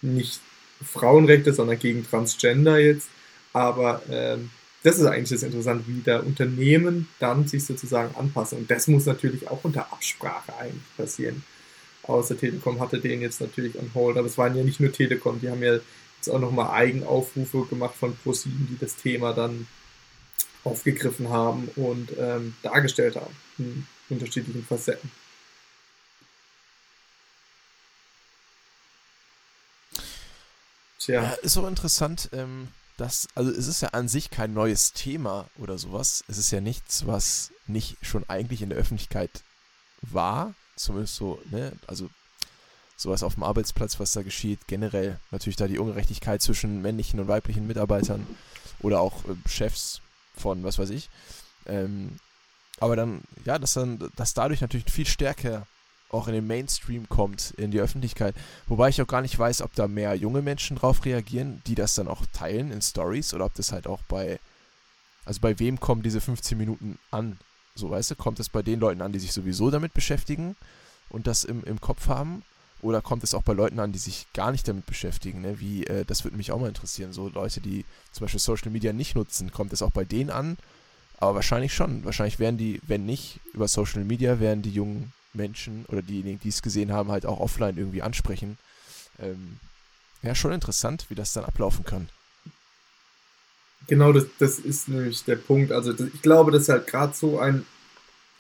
nicht 0.02 0.40
Frauenrechte, 0.84 1.54
sondern 1.54 1.80
gegen 1.80 2.06
Transgender 2.06 2.78
jetzt. 2.78 3.10
Aber 3.54 4.02
ähm, 4.10 4.50
das 4.84 4.98
ist 4.98 5.06
eigentlich 5.06 5.30
das 5.30 5.44
Interessante, 5.44 5.84
wie 5.88 6.02
da 6.02 6.20
Unternehmen 6.20 7.10
dann 7.20 7.48
sich 7.48 7.66
sozusagen 7.66 8.16
anpassen. 8.16 8.60
Und 8.60 8.72
das 8.72 8.88
muss 8.88 9.06
natürlich 9.06 9.48
auch 9.48 9.64
unter 9.64 9.92
Absprache 9.92 10.56
eigentlich 10.58 10.96
passieren. 10.96 11.44
Außer 12.04 12.38
Telekom 12.38 12.80
hatte 12.80 13.00
den 13.00 13.22
jetzt 13.22 13.42
natürlich 13.42 13.78
on 13.78 13.92
hold, 13.94 14.18
aber 14.18 14.28
es 14.28 14.38
waren 14.38 14.56
ja 14.56 14.64
nicht 14.64 14.80
nur 14.80 14.92
Telekom, 14.92 15.40
die 15.42 15.50
haben 15.50 15.62
ja 15.62 15.74
jetzt 16.16 16.30
auch 16.30 16.40
nochmal 16.40 16.72
Eigenaufrufe 16.72 17.66
gemacht 17.70 17.96
von 17.96 18.16
ProSieben, 18.16 18.68
die 18.72 18.78
das 18.80 18.96
Thema 18.96 19.34
dann 19.34 19.68
aufgegriffen 20.64 21.30
haben 21.30 21.70
und 21.76 22.12
ähm, 22.18 22.56
dargestellt 22.64 23.16
haben 23.16 23.36
in 23.58 23.86
unterschiedlichen 24.10 24.66
Facetten. 24.66 25.12
Tja. 31.00 31.24
Ja, 31.24 31.30
ist 31.42 31.58
auch 31.58 31.68
interessant, 31.68 32.30
ähm, 32.34 32.68
dass, 32.98 33.28
also 33.34 33.50
es 33.52 33.68
ist 33.68 33.82
ja 33.82 33.90
an 33.90 34.10
sich 34.10 34.30
kein 34.30 34.54
neues 34.54 34.92
Thema 34.94 35.50
oder 35.58 35.78
sowas. 35.78 36.24
Es 36.28 36.38
ist 36.38 36.52
ja 36.52 36.60
nichts, 36.60 37.08
was 37.08 37.52
nicht 37.68 37.98
schon 38.02 38.30
eigentlich 38.30 38.62
in 38.62 38.70
der 38.70 38.78
Öffentlichkeit 38.78 39.44
war. 40.02 40.54
Zumindest 40.76 41.16
so, 41.16 41.42
ne, 41.50 41.72
also 41.88 42.10
sowas 42.98 43.24
auf 43.24 43.36
dem 43.36 43.44
Arbeitsplatz, 43.44 44.00
was 44.00 44.12
da 44.12 44.22
geschieht, 44.22 44.68
generell 44.68 45.20
natürlich 45.32 45.56
da 45.56 45.68
die 45.68 45.80
Ungerechtigkeit 45.80 46.42
zwischen 46.42 46.82
männlichen 46.82 47.20
und 47.20 47.30
weiblichen 47.30 47.66
Mitarbeitern 47.66 48.28
oder 48.82 49.00
auch 49.00 49.24
äh, 49.26 49.50
Chefs 49.50 50.02
von 50.36 50.64
was 50.64 50.78
weiß 50.80 50.90
ich. 50.90 51.10
Ähm, 51.66 52.20
aber 52.80 52.96
dann, 52.96 53.22
ja, 53.46 53.60
dass 53.60 53.74
dann, 53.74 54.10
dass 54.16 54.34
dadurch 54.34 54.62
natürlich 54.62 54.92
viel 54.92 55.08
stärker 55.08 55.66
auch 56.10 56.28
in 56.28 56.34
den 56.34 56.48
Mainstream 56.48 57.08
kommt, 57.08 57.52
in 57.58 57.72
die 57.72 57.80
Öffentlichkeit. 57.80 58.36
Wobei 58.68 58.90
ich 58.90 59.02
auch 59.02 59.08
gar 59.08 59.22
nicht 59.22 59.38
weiß, 59.38 59.62
ob 59.62 59.74
da 59.76 59.88
mehr 59.88 60.16
junge 60.16 60.42
Menschen 60.42 60.78
drauf 60.78 61.06
reagieren, 61.06 61.62
die 61.68 61.76
das 61.76 61.96
dann 61.96 62.08
auch 62.08 62.26
teilen 62.34 62.72
in 62.72 62.82
Stories 62.82 63.34
oder 63.34 63.46
ob 63.46 63.54
das 63.54 63.72
halt 63.72 63.88
auch 63.88 64.02
bei, 64.04 64.40
also 65.26 65.40
bei 65.40 65.60
wem 65.60 65.80
kommen 65.80 66.02
diese 66.02 66.22
15 66.22 66.58
Minuten 66.58 66.98
an? 67.12 67.38
So, 67.76 67.90
weißt 67.90 68.12
du, 68.12 68.16
kommt 68.16 68.40
es 68.40 68.50
bei 68.50 68.62
den 68.62 68.80
Leuten 68.80 69.02
an, 69.02 69.12
die 69.12 69.20
sich 69.20 69.32
sowieso 69.32 69.70
damit 69.70 69.94
beschäftigen 69.94 70.56
und 71.10 71.28
das 71.28 71.44
im, 71.44 71.64
im 71.64 71.80
Kopf 71.80 72.08
haben? 72.08 72.44
Oder 72.82 73.02
kommt 73.02 73.24
es 73.24 73.34
auch 73.34 73.44
bei 73.44 73.54
Leuten 73.54 73.80
an, 73.80 73.92
die 73.92 74.00
sich 74.00 74.26
gar 74.34 74.52
nicht 74.52 74.68
damit 74.68 74.86
beschäftigen? 74.86 75.42
Ne? 75.42 75.60
Wie, 75.60 75.86
äh, 75.86 76.06
das 76.06 76.24
würde 76.24 76.38
mich 76.38 76.52
auch 76.52 76.60
mal 76.60 76.70
interessieren. 76.70 77.12
So 77.12 77.30
Leute, 77.30 77.60
die 77.62 77.86
zum 78.14 78.26
Beispiel 78.26 78.40
Social 78.40 78.72
Media 78.72 78.94
nicht 78.94 79.16
nutzen, 79.16 79.52
kommt 79.52 79.74
es 79.74 79.82
auch 79.82 79.92
bei 79.92 80.06
denen 80.06 80.30
an? 80.30 80.58
Aber 81.18 81.36
wahrscheinlich 81.36 81.74
schon. 81.74 82.06
Wahrscheinlich 82.06 82.40
werden 82.40 82.58
die, 82.58 82.82
wenn 82.88 83.06
nicht 83.06 83.42
über 83.54 83.68
Social 83.68 84.06
Media, 84.06 84.40
werden 84.40 84.62
die 84.62 84.72
jungen 84.72 85.12
Menschen 85.34 85.86
oder 85.88 86.02
diejenigen, 86.02 86.40
die 86.40 86.50
es 86.50 86.62
gesehen 86.62 86.92
haben, 86.92 87.12
halt 87.12 87.26
auch 87.26 87.40
offline 87.40 87.78
irgendwie 87.78 88.02
ansprechen. 88.02 88.58
Ähm, 89.20 89.60
ja, 90.22 90.36
schon 90.36 90.52
interessant, 90.52 91.06
wie 91.10 91.16
das 91.16 91.34
dann 91.34 91.46
ablaufen 91.46 91.86
kann. 91.86 92.10
Genau, 93.88 94.12
das, 94.12 94.26
das 94.38 94.60
ist 94.60 94.88
nämlich 94.88 95.24
der 95.24 95.38
Punkt. 95.38 95.72
Also 95.72 95.94
das, 95.94 96.08
ich 96.14 96.22
glaube, 96.22 96.52
das 96.52 96.64
ist 96.64 96.70
halt 96.70 96.88
gerade 96.88 97.14
so 97.16 97.40
ein 97.40 97.66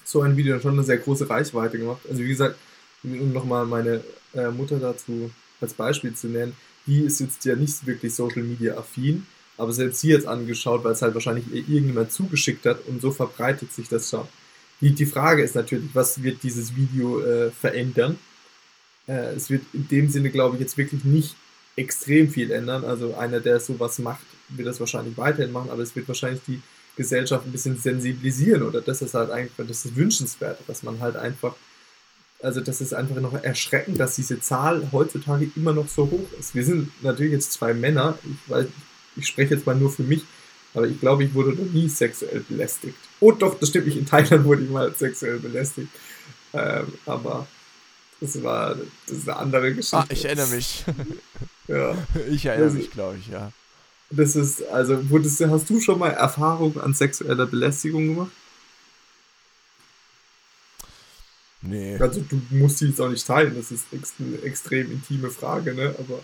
so 0.09 0.21
ein 0.21 0.35
Video 0.35 0.59
schon 0.59 0.73
eine 0.73 0.83
sehr 0.83 0.97
große 0.97 1.29
Reichweite 1.29 1.77
gemacht. 1.77 2.01
Also 2.09 2.21
wie 2.21 2.29
gesagt, 2.29 2.55
um 3.03 3.31
nochmal 3.31 3.65
meine 3.65 4.03
äh, 4.33 4.49
Mutter 4.49 4.79
dazu 4.79 5.31
als 5.61 5.73
Beispiel 5.73 6.13
zu 6.13 6.27
nennen, 6.27 6.55
die 6.87 7.01
ist 7.01 7.19
jetzt 7.19 7.45
ja 7.45 7.55
nicht 7.55 7.85
wirklich 7.85 8.13
Social 8.13 8.41
Media 8.41 8.75
affin, 8.77 9.25
aber 9.57 9.71
selbst 9.71 10.01
sie 10.01 10.09
jetzt 10.09 10.25
angeschaut, 10.25 10.83
weil 10.83 10.93
es 10.93 11.01
halt 11.01 11.13
wahrscheinlich 11.13 11.45
irgendjemand 11.53 12.11
zugeschickt 12.11 12.65
hat 12.65 12.85
und 12.87 13.01
so 13.01 13.11
verbreitet 13.11 13.71
sich 13.71 13.87
das 13.87 14.09
schon. 14.09 14.27
Die, 14.81 14.91
die 14.93 15.05
Frage 15.05 15.43
ist 15.43 15.55
natürlich, 15.55 15.89
was 15.93 16.23
wird 16.23 16.43
dieses 16.43 16.75
Video 16.75 17.21
äh, 17.21 17.51
verändern? 17.51 18.17
Äh, 19.07 19.33
es 19.35 19.49
wird 19.49 19.63
in 19.73 19.87
dem 19.87 20.09
Sinne, 20.09 20.29
glaube 20.29 20.55
ich, 20.55 20.61
jetzt 20.61 20.77
wirklich 20.77 21.03
nicht 21.03 21.35
extrem 21.75 22.29
viel 22.29 22.51
ändern. 22.51 22.85
Also 22.85 23.15
einer, 23.15 23.39
der 23.39 23.59
sowas 23.59 23.99
macht, 23.99 24.25
wird 24.49 24.67
das 24.67 24.79
wahrscheinlich 24.79 25.17
weiterhin 25.17 25.51
machen, 25.51 25.69
aber 25.69 25.81
es 25.81 25.95
wird 25.95 26.07
wahrscheinlich 26.07 26.41
die 26.47 26.61
Gesellschaft 26.95 27.45
ein 27.45 27.51
bisschen 27.51 27.77
sensibilisieren 27.77 28.63
oder 28.63 28.81
das 28.81 29.01
ist 29.01 29.13
halt 29.13 29.31
eigentlich, 29.31 29.53
das 29.55 29.85
ist 29.85 29.95
wünschenswert, 29.95 30.59
dass 30.67 30.83
man 30.83 30.99
halt 30.99 31.15
einfach, 31.15 31.55
also 32.41 32.59
das 32.59 32.81
ist 32.81 32.93
einfach 32.93 33.15
noch 33.21 33.41
erschreckend, 33.41 33.99
dass 33.99 34.15
diese 34.15 34.41
Zahl 34.41 34.89
heutzutage 34.91 35.49
immer 35.55 35.73
noch 35.73 35.87
so 35.87 36.09
hoch 36.11 36.27
ist. 36.37 36.55
Wir 36.55 36.65
sind 36.65 36.91
natürlich 37.01 37.31
jetzt 37.31 37.53
zwei 37.53 37.73
Männer, 37.73 38.17
ich 38.23 38.51
weiß, 38.51 38.65
ich 39.15 39.27
spreche 39.27 39.55
jetzt 39.55 39.65
mal 39.65 39.75
nur 39.75 39.91
für 39.91 40.03
mich, 40.03 40.23
aber 40.73 40.87
ich 40.87 40.99
glaube, 40.99 41.23
ich 41.23 41.33
wurde 41.33 41.51
noch 41.51 41.71
nie 41.71 41.87
sexuell 41.87 42.41
belästigt. 42.41 42.97
Oh 43.19 43.31
doch, 43.31 43.59
das 43.59 43.69
stimmt 43.69 43.87
nicht, 43.87 43.97
in 43.97 44.05
Thailand 44.05 44.45
wurde 44.45 44.63
ich 44.63 44.69
mal 44.69 44.93
sexuell 44.95 45.39
belästigt. 45.39 45.89
Ähm, 46.53 46.93
aber 47.05 47.47
das 48.21 48.41
war 48.43 48.75
das 48.75 49.17
ist 49.17 49.29
eine 49.29 49.37
andere 49.37 49.73
Geschichte. 49.73 49.97
Ah, 49.97 50.05
ich 50.09 50.25
erinnere 50.25 50.47
mich. 50.47 50.83
ja. 51.67 51.95
Ich 52.29 52.45
erinnere 52.45 52.71
mich, 52.71 52.91
glaube 52.91 53.17
ich, 53.17 53.27
ja. 53.27 53.51
Das 54.11 54.35
ist, 54.35 54.63
also, 54.69 55.09
wurdest, 55.11 55.39
hast 55.39 55.69
du 55.69 55.79
schon 55.79 55.99
mal 55.99 56.09
Erfahrungen 56.09 56.79
an 56.81 56.95
sexueller 56.95 57.45
Belästigung 57.45 58.07
gemacht? 58.07 58.31
Nee. 61.61 61.97
Also 61.97 62.21
du 62.21 62.41
musst 62.49 62.81
die 62.81 62.85
jetzt 62.85 63.01
auch 63.01 63.09
nicht 63.09 63.27
teilen, 63.27 63.53
das 63.55 63.69
ist 63.69 63.85
eine 63.91 64.41
extrem 64.43 64.91
intime 64.91 65.29
Frage, 65.29 65.73
ne? 65.73 65.93
Aber. 65.99 66.19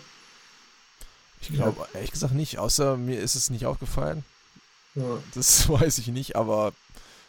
Ich 1.42 1.52
glaube, 1.52 1.86
ehrlich 1.92 2.10
gesagt 2.10 2.34
nicht, 2.34 2.58
außer 2.58 2.96
mir 2.96 3.20
ist 3.20 3.36
es 3.36 3.50
nicht 3.50 3.66
aufgefallen. 3.66 4.24
Ja. 4.96 5.18
Das 5.34 5.68
weiß 5.68 5.98
ich 5.98 6.08
nicht, 6.08 6.36
aber 6.36 6.72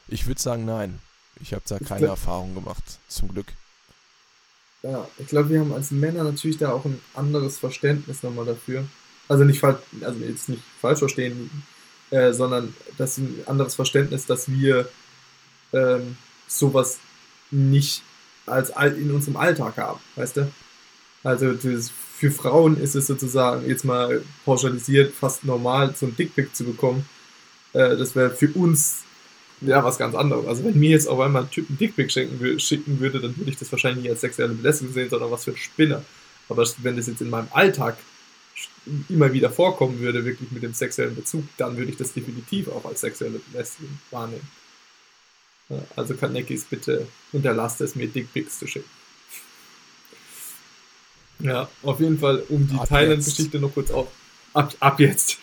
ich 0.07 0.25
würde 0.25 0.41
sagen, 0.41 0.65
nein. 0.65 0.99
Ich 1.39 1.53
habe 1.53 1.63
da 1.67 1.77
keine 1.77 2.07
Erfahrung 2.07 2.55
gemacht, 2.55 2.83
zum 3.07 3.27
Glück. 3.27 3.45
Ja, 4.81 5.07
ich 5.19 5.27
glaube, 5.27 5.49
wir 5.49 5.59
haben 5.59 5.73
als 5.73 5.91
Männer 5.91 6.23
natürlich 6.23 6.57
da 6.57 6.71
auch 6.71 6.85
ein 6.85 6.99
anderes 7.13 7.59
Verständnis 7.59 8.23
nochmal 8.23 8.45
dafür. 8.45 8.85
Also 9.27 9.43
nicht 9.43 9.59
falsch, 9.59 9.79
also 10.01 10.19
jetzt 10.19 10.49
nicht 10.49 10.63
falsch 10.81 10.99
verstehen, 10.99 11.63
äh, 12.09 12.33
sondern 12.33 12.73
das 12.97 13.11
ist 13.11 13.17
ein 13.19 13.43
anderes 13.45 13.75
Verständnis, 13.75 14.25
dass 14.25 14.49
wir 14.49 14.89
ähm, 15.73 16.17
sowas 16.47 16.97
nicht 17.51 18.01
als 18.45 18.69
in 18.69 19.11
unserem 19.11 19.37
Alltag 19.37 19.77
haben, 19.77 19.99
weißt 20.15 20.37
du? 20.37 20.51
Also 21.23 21.53
das, 21.53 21.89
für 21.89 22.31
Frauen 22.31 22.81
ist 22.81 22.95
es 22.95 23.07
sozusagen 23.07 23.67
jetzt 23.67 23.83
mal 23.83 24.23
pauschalisiert 24.45 25.13
fast 25.13 25.43
normal, 25.43 25.93
so 25.95 26.05
ein 26.05 26.15
Dickpick 26.15 26.55
zu 26.55 26.63
bekommen. 26.63 27.07
Äh, 27.77 27.95
das 27.95 28.15
wäre 28.15 28.31
für 28.31 28.49
uns 28.53 29.03
ja 29.61 29.83
was 29.83 29.97
ganz 29.97 30.15
anderes. 30.15 30.47
Also 30.47 30.63
wenn 30.63 30.79
mir 30.79 30.89
jetzt 30.89 31.07
auf 31.07 31.19
einmal 31.19 31.43
ein 31.43 31.51
Typ 31.51 31.69
einen 31.69 31.77
Dickpick 31.77 32.11
schicken, 32.11 32.59
schicken 32.59 32.99
würde, 32.99 33.19
dann 33.19 33.37
würde 33.37 33.51
ich 33.51 33.57
das 33.57 33.71
wahrscheinlich 33.71 34.03
nicht 34.03 34.11
als 34.11 34.21
sexuelle 34.21 34.53
Belästigung 34.53 34.93
sehen, 34.93 35.09
sondern 35.09 35.31
was 35.31 35.45
für 35.45 35.51
ein 35.51 35.57
Spinner. 35.57 36.03
Aber 36.49 36.65
wenn 36.81 36.95
das 36.97 37.07
jetzt 37.07 37.21
in 37.21 37.29
meinem 37.29 37.49
Alltag 37.51 37.97
immer 39.09 39.33
wieder 39.33 39.49
vorkommen 39.49 39.99
würde, 39.99 40.25
wirklich 40.25 40.51
mit 40.51 40.63
dem 40.63 40.73
sexuellen 40.73 41.15
Bezug, 41.15 41.43
dann 41.57 41.77
würde 41.77 41.91
ich 41.91 41.97
das 41.97 42.13
definitiv 42.13 42.69
auch 42.69 42.85
als 42.85 43.01
sexuelle 43.01 43.39
Belästigung 43.39 43.99
wahrnehmen. 44.11 44.47
Also 45.95 46.15
Kanekis, 46.15 46.63
bitte 46.63 47.07
unterlasst 47.33 47.81
es 47.81 47.95
mir 47.95 48.07
Dickpics 48.07 48.59
zu 48.59 48.67
schicken. 48.67 48.89
Ja, 51.39 51.69
auf 51.83 51.99
jeden 51.99 52.17
Fall, 52.17 52.43
um 52.49 52.67
die 52.67 52.77
Thailand-Geschichte 52.77 53.59
noch 53.59 53.73
kurz 53.73 53.91
auf, 53.91 54.07
ab, 54.53 54.73
ab 54.79 54.99
jetzt, 54.99 55.37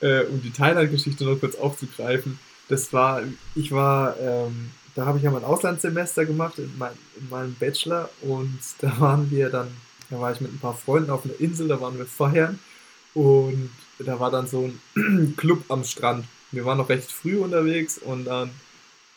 äh, 0.00 0.24
um 0.24 0.42
die 0.42 0.52
Thailand-Geschichte 0.52 1.24
noch 1.24 1.38
kurz 1.38 1.54
aufzugreifen. 1.56 2.38
Das 2.68 2.92
war, 2.92 3.22
ich 3.54 3.72
war, 3.72 4.18
ähm, 4.18 4.70
da 4.94 5.06
habe 5.06 5.18
ich 5.18 5.24
ja 5.24 5.30
mein 5.30 5.44
Auslandssemester 5.44 6.24
gemacht 6.24 6.58
in, 6.58 6.72
mein, 6.78 6.92
in 7.20 7.28
meinem 7.28 7.54
Bachelor 7.54 8.10
und 8.22 8.58
da 8.80 8.98
waren 9.00 9.30
wir 9.30 9.50
dann, 9.50 9.68
da 10.10 10.20
war 10.20 10.32
ich 10.32 10.40
mit 10.40 10.52
ein 10.52 10.58
paar 10.58 10.74
Freunden 10.74 11.10
auf 11.10 11.24
einer 11.24 11.38
Insel, 11.38 11.68
da 11.68 11.80
waren 11.80 11.98
wir 11.98 12.06
feiern 12.06 12.58
und 13.14 13.70
da 13.98 14.18
war 14.20 14.30
dann 14.30 14.46
so 14.46 14.70
ein 14.96 15.34
Club 15.36 15.64
am 15.68 15.84
Strand. 15.84 16.24
Wir 16.52 16.64
waren 16.64 16.78
noch 16.78 16.88
recht 16.88 17.10
früh 17.10 17.38
unterwegs 17.38 17.98
und 17.98 18.24
dann 18.24 18.50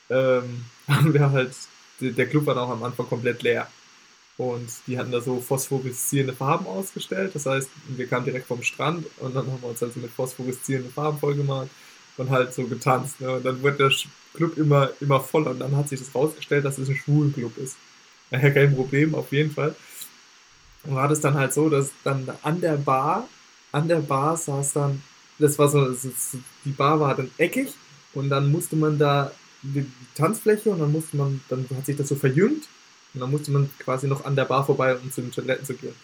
ähm, 0.09 0.65
haben 0.87 1.13
wir 1.13 1.31
halt, 1.31 1.53
der 1.99 2.27
Club 2.27 2.45
war 2.45 2.57
auch 2.57 2.69
am 2.69 2.83
Anfang 2.83 3.07
komplett 3.07 3.41
leer. 3.43 3.67
Und 4.39 4.69
die 4.87 4.97
hatten 4.97 5.11
da 5.11 5.19
so 5.19 5.41
phosphoreszierende 5.41 6.33
Farben 6.33 6.65
ausgestellt. 6.65 7.35
Das 7.35 7.45
heißt, 7.45 7.69
wir 7.89 8.07
kamen 8.07 8.23
direkt 8.23 8.47
vom 8.47 8.63
Strand 8.63 9.05
und 9.17 9.35
dann 9.35 9.45
haben 9.45 9.61
wir 9.61 9.67
uns 9.67 9.83
also 9.83 9.99
mit 9.99 10.11
phosphoreszierenden 10.11 10.93
Farben 10.93 11.19
vollgemalt 11.19 11.69
und 12.15 12.29
halt 12.29 12.53
so 12.53 12.65
getanzt. 12.65 13.19
Ne? 13.19 13.33
Und 13.33 13.45
dann 13.45 13.61
wurde 13.61 13.75
der 13.75 13.91
Club 14.33 14.57
immer, 14.57 14.91
immer 15.01 15.19
voller 15.19 15.51
und 15.51 15.59
dann 15.59 15.75
hat 15.75 15.89
sich 15.89 15.99
das 15.99 16.15
rausgestellt, 16.15 16.63
dass 16.63 16.77
es 16.77 16.87
ein 16.87 16.95
Schwulenclub 16.95 17.57
ist. 17.57 17.75
Daher 18.31 18.53
kein 18.53 18.73
Problem, 18.73 19.13
auf 19.13 19.29
jeden 19.33 19.51
Fall. 19.51 19.75
Und 20.85 20.95
war 20.95 21.09
das 21.09 21.19
dann 21.19 21.33
halt 21.33 21.53
so, 21.53 21.69
dass 21.69 21.91
dann 22.05 22.25
an 22.41 22.61
der 22.61 22.77
Bar 22.77 23.27
an 23.73 23.89
der 23.89 23.97
Bar 23.97 24.37
saß 24.37 24.73
dann, 24.73 25.03
das 25.37 25.59
war 25.59 25.67
so, 25.67 25.93
die 26.65 26.71
Bar 26.71 27.01
war 27.01 27.13
dann 27.13 27.29
eckig 27.37 27.73
und 28.13 28.29
dann 28.29 28.49
musste 28.53 28.77
man 28.77 28.97
da 28.97 29.33
die 29.63 29.85
Tanzfläche 30.15 30.69
und 30.69 30.79
dann 30.79 30.93
musste 30.93 31.17
man, 31.17 31.41
dann 31.49 31.67
hat 31.75 31.85
sich 31.85 31.97
das 31.97 32.07
so 32.07 32.15
verjüngt 32.15 32.69
und 33.13 33.21
dann 33.21 33.31
musste 33.31 33.51
man 33.51 33.69
quasi 33.79 34.07
noch 34.07 34.25
an 34.25 34.35
der 34.35 34.45
Bar 34.45 34.65
vorbei, 34.65 34.95
um 34.95 35.11
zu 35.11 35.21
den 35.21 35.31
Toiletten 35.31 35.65
zu 35.65 35.73
gehen. 35.73 35.95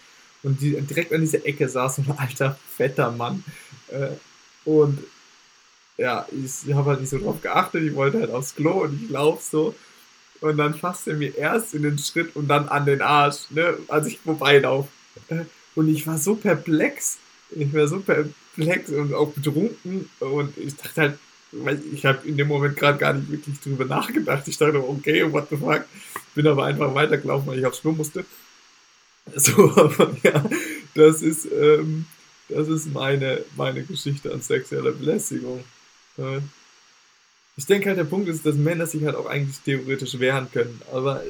Und 0.43 0.61
die, 0.61 0.79
direkt 0.81 1.13
an 1.13 1.21
dieser 1.21 1.45
Ecke 1.45 1.67
saß 1.67 1.99
ein 1.99 2.13
alter, 2.17 2.57
fetter 2.75 3.11
Mann. 3.11 3.43
Äh, 3.89 4.09
und 4.63 4.99
ja, 5.97 6.27
ich 6.31 6.73
habe 6.73 6.91
halt 6.91 7.01
nicht 7.01 7.09
so 7.09 7.19
drauf 7.19 7.41
geachtet, 7.41 7.83
ich 7.83 7.95
wollte 7.95 8.19
halt 8.19 8.31
aufs 8.31 8.55
Klo 8.55 8.83
und 8.83 9.03
ich 9.03 9.09
laufe 9.09 9.43
so. 9.43 9.75
Und 10.41 10.57
dann 10.57 10.73
fasst 10.73 11.07
er 11.07 11.15
mir 11.15 11.35
erst 11.35 11.73
in 11.73 11.83
den 11.83 11.97
Schritt 11.97 12.35
und 12.35 12.47
dann 12.47 12.67
an 12.67 12.85
den 12.85 13.01
Arsch, 13.01 13.49
ne, 13.51 13.77
als 13.87 14.07
ich 14.07 14.19
vorbeilaufe. 14.19 14.89
Äh, 15.29 15.45
und 15.75 15.89
ich 15.89 16.05
war 16.07 16.17
so 16.17 16.35
perplex, 16.35 17.17
ich 17.51 17.73
war 17.73 17.87
so 17.87 17.99
perplex 17.99 18.89
und 18.89 19.13
auch 19.13 19.31
betrunken 19.31 20.09
und 20.19 20.57
ich 20.57 20.75
dachte 20.75 21.01
halt, 21.01 21.19
ich 21.93 22.05
habe 22.05 22.27
in 22.27 22.37
dem 22.37 22.47
Moment 22.47 22.75
gerade 22.75 22.97
gar 22.97 23.13
nicht 23.13 23.31
wirklich 23.31 23.59
drüber 23.59 23.85
nachgedacht. 23.85 24.47
Ich 24.47 24.57
dachte, 24.57 24.77
okay, 24.77 25.31
what 25.31 25.47
the 25.49 25.57
fuck. 25.57 25.85
Bin 26.33 26.47
aber 26.47 26.65
einfach 26.65 26.93
weitergelaufen, 26.93 27.47
weil 27.47 27.59
ich 27.59 27.65
aufs 27.65 27.81
Klo 27.81 27.91
musste. 27.91 28.25
So, 29.35 29.71
aber 29.75 30.15
ja, 30.23 30.43
das 30.93 31.21
ist, 31.21 31.45
ähm, 31.51 32.05
das 32.49 32.67
ist 32.67 32.93
meine, 32.93 33.43
meine 33.55 33.83
Geschichte 33.83 34.31
an 34.31 34.41
sexueller 34.41 34.91
Belästigung. 34.91 35.63
Ich 37.57 37.65
denke 37.65 37.89
halt, 37.89 37.97
der 37.97 38.05
Punkt 38.05 38.29
ist, 38.29 38.45
dass 38.45 38.55
Männer 38.55 38.87
sich 38.87 39.03
halt 39.03 39.15
auch 39.15 39.25
eigentlich 39.25 39.57
theoretisch 39.59 40.19
wehren 40.19 40.49
können. 40.51 40.81
Aber 40.93 41.23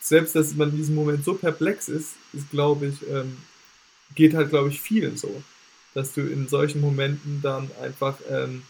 selbst, 0.00 0.34
dass 0.34 0.54
man 0.54 0.70
in 0.70 0.76
diesem 0.76 0.94
Moment 0.94 1.24
so 1.24 1.34
perplex 1.34 1.88
ist, 1.88 2.14
ist, 2.32 2.50
glaube 2.50 2.86
ich, 2.86 3.08
ähm, 3.08 3.36
geht 4.14 4.34
halt, 4.34 4.50
glaube 4.50 4.70
ich, 4.70 4.80
vielen 4.80 5.16
so 5.16 5.42
dass 5.94 6.14
du 6.14 6.22
in 6.22 6.48
solchen 6.48 6.80
Momenten 6.80 7.40
dann 7.42 7.70
einfach 7.80 8.18
ähm, 8.30 8.62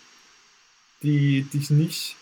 die 1.02 1.42
dich 1.42 1.70
nicht 1.70 2.16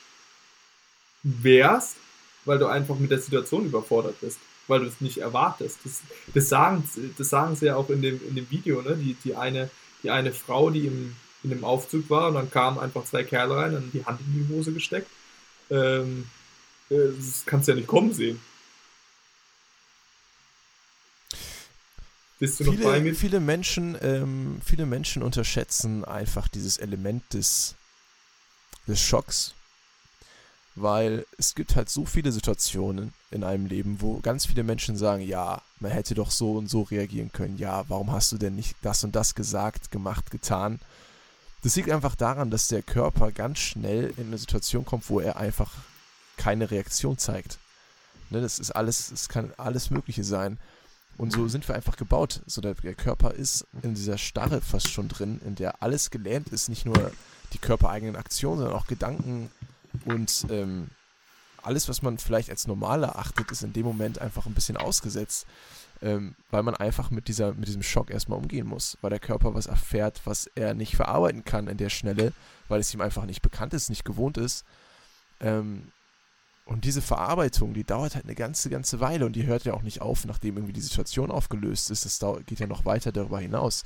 wehrst, 1.23 1.97
weil 2.45 2.59
du 2.59 2.67
einfach 2.67 2.99
mit 2.99 3.11
der 3.11 3.19
Situation 3.19 3.67
überfordert 3.67 4.21
bist, 4.21 4.39
weil 4.67 4.81
du 4.81 4.87
es 4.87 5.01
nicht 5.01 5.19
erwartest. 5.19 5.79
Das, 5.85 6.01
das, 6.35 6.49
sagen, 6.49 6.89
das 7.19 7.29
sagen 7.29 7.57
sie 7.57 7.67
ja 7.67 7.77
auch 7.77 7.91
in 7.91 8.03
dem, 8.03 8.21
in 8.29 8.35
dem 8.35 8.51
Video, 8.51 8.83
ne? 8.83 8.97
Die, 8.97 9.15
die, 9.25 9.35
eine, 9.35 9.71
die 10.03 10.11
eine 10.11 10.33
Frau, 10.33 10.71
die 10.71 10.87
im, 10.87 11.17
in 11.43 11.51
dem 11.51 11.65
Aufzug 11.65 12.09
war 12.11 12.29
und 12.29 12.35
dann 12.35 12.51
kamen 12.51 12.79
einfach 12.79 13.05
zwei 13.05 13.25
Kerle 13.25 13.57
rein 13.57 13.77
und 13.77 13.93
die 13.93 14.05
Hand 14.05 14.21
in 14.21 14.49
die 14.49 14.55
Hose 14.55 14.73
gesteckt. 14.73 15.09
Ähm, 15.71 16.27
äh, 16.89 16.97
das 17.17 17.45
kannst 17.47 17.69
du 17.69 17.73
ja 17.73 17.77
nicht 17.77 17.89
kommen 17.89 18.13
sehen. 18.13 18.41
Bist 22.39 22.59
du 22.59 22.65
viele, 22.65 22.77
noch 22.77 22.85
bei 22.85 23.01
mir? 23.01 23.15
Viele 23.15 23.39
Menschen, 23.39 23.99
ähm, 24.01 24.61
viele 24.65 24.87
Menschen 24.87 25.23
unterschätzen 25.23 26.07
einfach 26.07 26.49
dieses 26.49 26.79
Element 26.79 27.35
des, 27.35 27.77
des 28.91 29.01
Schocks. 29.01 29.55
Weil 30.77 31.27
es 31.37 31.55
gibt 31.55 31.75
halt 31.75 31.91
so 31.91 32.05
viele 32.05 32.31
Situationen 32.33 33.13
in 33.31 33.45
einem 33.45 33.67
Leben, 33.67 34.01
wo 34.01 34.21
ganz 34.21 34.47
viele 34.47 34.63
Menschen 34.63 34.97
sagen, 34.97 35.23
ja, 35.23 35.63
man 35.81 35.91
hätte 35.91 36.15
doch 36.15 36.31
so 36.31 36.53
und 36.53 36.69
so 36.69 36.83
reagieren 36.83 37.33
können. 37.33 37.59
Ja, 37.59 37.85
warum 37.89 38.13
hast 38.13 38.33
du 38.33 38.39
denn 38.39 38.55
nicht 38.55 38.77
das 38.83 39.03
und 39.03 39.17
das 39.17 39.35
gesagt, 39.35 39.91
gemacht, 39.91 40.31
getan? 40.31 40.79
Das 41.63 41.77
liegt 41.77 41.91
einfach 41.91 42.15
daran, 42.15 42.51
dass 42.51 42.69
der 42.69 42.83
Körper 42.83 43.33
ganz 43.33 43.59
schnell 43.59 44.15
in 44.17 44.29
eine 44.29 44.39
Situation 44.39 44.85
kommt, 44.85 45.11
wo 45.11 45.21
er 45.21 45.37
einfach 45.37 45.73
keine 46.37 46.71
Reaktion 46.71 47.19
zeigt. 47.19 47.59
Ne, 48.31 48.41
das 48.41 48.59
ist 48.59 48.71
alles, 48.71 49.11
es 49.11 49.29
kann 49.29 49.53
alles 49.57 49.91
Mögliche 49.91 50.25
sein. 50.25 50.59
Und 51.19 51.33
so 51.33 51.49
sind 51.49 51.69
wir 51.69 51.75
einfach 51.75 51.97
gebaut. 51.97 52.41
So 52.47 52.63
der, 52.63 52.75
der, 52.75 52.95
Körper 52.95 53.35
ist 53.35 53.67
in 53.83 53.95
dieser 53.95 54.17
Starre 54.17 54.63
fast 54.63 54.89
schon 54.89 55.09
drin, 55.09 55.41
in 55.45 55.55
der 55.55 55.83
alles 55.83 56.11
gelähmt 56.11 56.49
ist, 56.49 56.71
nicht 56.71 56.87
nur 56.87 57.13
die 57.53 57.59
körpereigenen 57.59 58.17
Aktionen, 58.17 58.59
sondern 58.59 58.77
auch 58.77 58.87
Gedanken 58.87 59.51
und 60.05 60.47
ähm, 60.51 60.89
alles, 61.63 61.89
was 61.89 62.03
man 62.03 62.19
vielleicht 62.19 62.51
als 62.51 62.67
normal 62.67 63.03
erachtet, 63.03 63.51
ist 63.51 63.63
in 63.63 63.73
dem 63.73 63.85
Moment 63.85 64.19
einfach 64.19 64.47
ein 64.47 64.55
bisschen 64.55 64.77
ausgesetzt, 64.77 65.47
ähm, 66.03 66.35
weil 66.51 66.63
man 66.63 66.75
einfach 66.75 67.11
mit, 67.11 67.29
dieser, 67.29 67.53
mit 67.55 67.69
diesem 67.69 67.83
Schock 67.83 68.11
erstmal 68.11 68.39
umgehen 68.39 68.67
muss, 68.67 68.97
weil 69.03 69.11
der 69.11 69.19
Körper 69.19 69.55
was 69.55 69.67
erfährt, 69.67 70.23
was 70.25 70.47
er 70.55 70.75
nicht 70.75 70.97
verarbeiten 70.97 71.45
kann 71.45 71.69
in 71.69 71.77
der 71.77 71.91
Schnelle, 71.91 72.33
weil 72.69 72.81
es 72.81 72.95
ihm 72.95 73.01
einfach 73.01 73.27
nicht 73.27 73.43
bekannt 73.43 73.75
ist, 73.75 73.91
nicht 73.91 74.05
gewohnt 74.05 74.39
ist. 74.39 74.65
Ähm, 75.41 75.93
und 76.71 76.85
diese 76.85 77.03
Verarbeitung, 77.03 77.75
die 77.75 77.83
dauert 77.83 78.15
halt 78.15 78.27
eine 78.27 78.37
ganze, 78.37 78.71
ganze 78.71 79.01
Weile 79.01 79.27
und 79.27 79.35
die 79.35 79.45
hört 79.45 79.65
ja 79.65 79.75
auch 79.75 79.83
nicht 79.83 80.03
auf, 80.03 80.25
nachdem 80.25 80.57
irgendwie 80.57 80.73
die 80.73 80.81
Situation 80.81 81.33
aufgelöst 81.33 81.91
ist. 81.91 82.05
Das 82.05 82.21
geht 82.47 82.61
ja 82.61 82.69
noch 82.69 82.85
weiter 82.85 83.11
darüber 83.11 83.41
hinaus. 83.41 83.83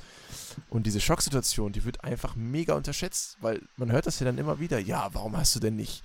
Und 0.69 0.85
diese 0.85 1.01
Schocksituation, 1.01 1.71
die 1.71 1.83
wird 1.83 2.03
einfach 2.03 2.35
mega 2.35 2.75
unterschätzt, 2.75 3.37
weil 3.41 3.63
man 3.75 3.91
hört 3.91 4.05
das 4.05 4.19
ja 4.19 4.25
dann 4.27 4.37
immer 4.37 4.59
wieder. 4.59 4.77
Ja, 4.77 5.09
warum 5.13 5.35
hast 5.35 5.55
du 5.55 5.59
denn 5.59 5.75
nicht 5.75 6.03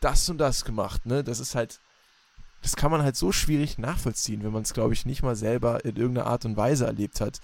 das 0.00 0.26
und 0.30 0.38
das 0.38 0.64
gemacht? 0.64 1.04
Ne? 1.04 1.22
Das 1.22 1.40
ist 1.40 1.54
halt, 1.54 1.78
das 2.62 2.74
kann 2.74 2.90
man 2.90 3.02
halt 3.02 3.16
so 3.16 3.30
schwierig 3.30 3.76
nachvollziehen, 3.76 4.44
wenn 4.44 4.52
man 4.52 4.62
es, 4.62 4.72
glaube 4.72 4.94
ich, 4.94 5.04
nicht 5.04 5.22
mal 5.22 5.36
selber 5.36 5.84
in 5.84 5.96
irgendeiner 5.96 6.28
Art 6.28 6.46
und 6.46 6.56
Weise 6.56 6.86
erlebt 6.86 7.20
hat. 7.20 7.40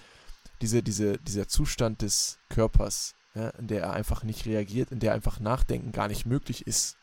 Diese, 0.63 0.83
diese, 0.83 1.19
dieser 1.19 1.49
Zustand 1.49 2.01
des 2.01 2.39
Körpers, 2.49 3.13
ja, 3.35 3.51
in 3.51 3.67
der 3.67 3.83
er 3.83 3.93
einfach 3.93 4.23
nicht 4.23 4.47
reagiert, 4.47 4.91
in 4.91 5.01
der 5.01 5.13
einfach 5.13 5.39
Nachdenken 5.39 5.93
gar 5.93 6.09
nicht 6.09 6.25
möglich 6.25 6.67
ist, 6.67 6.97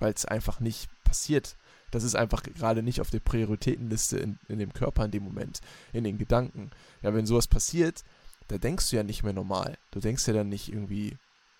weil 0.00 0.12
es 0.12 0.24
einfach 0.24 0.58
nicht 0.58 0.88
passiert. 1.10 1.56
Das 1.90 2.04
ist 2.04 2.14
einfach 2.14 2.44
gerade 2.44 2.84
nicht 2.84 3.00
auf 3.00 3.10
der 3.10 3.18
Prioritätenliste 3.18 4.16
in, 4.18 4.38
in 4.48 4.60
dem 4.60 4.72
Körper 4.72 5.04
in 5.04 5.10
dem 5.10 5.24
Moment, 5.24 5.60
in 5.92 6.04
den 6.04 6.18
Gedanken. 6.18 6.70
Ja, 7.02 7.12
wenn 7.14 7.26
sowas 7.26 7.48
passiert, 7.48 8.04
da 8.46 8.58
denkst 8.58 8.90
du 8.90 8.96
ja 8.96 9.02
nicht 9.02 9.24
mehr 9.24 9.32
normal. 9.32 9.76
Du 9.90 9.98
denkst 9.98 10.26
ja 10.28 10.34
dann 10.34 10.48
nicht 10.48 10.72
irgendwie, 10.72 11.16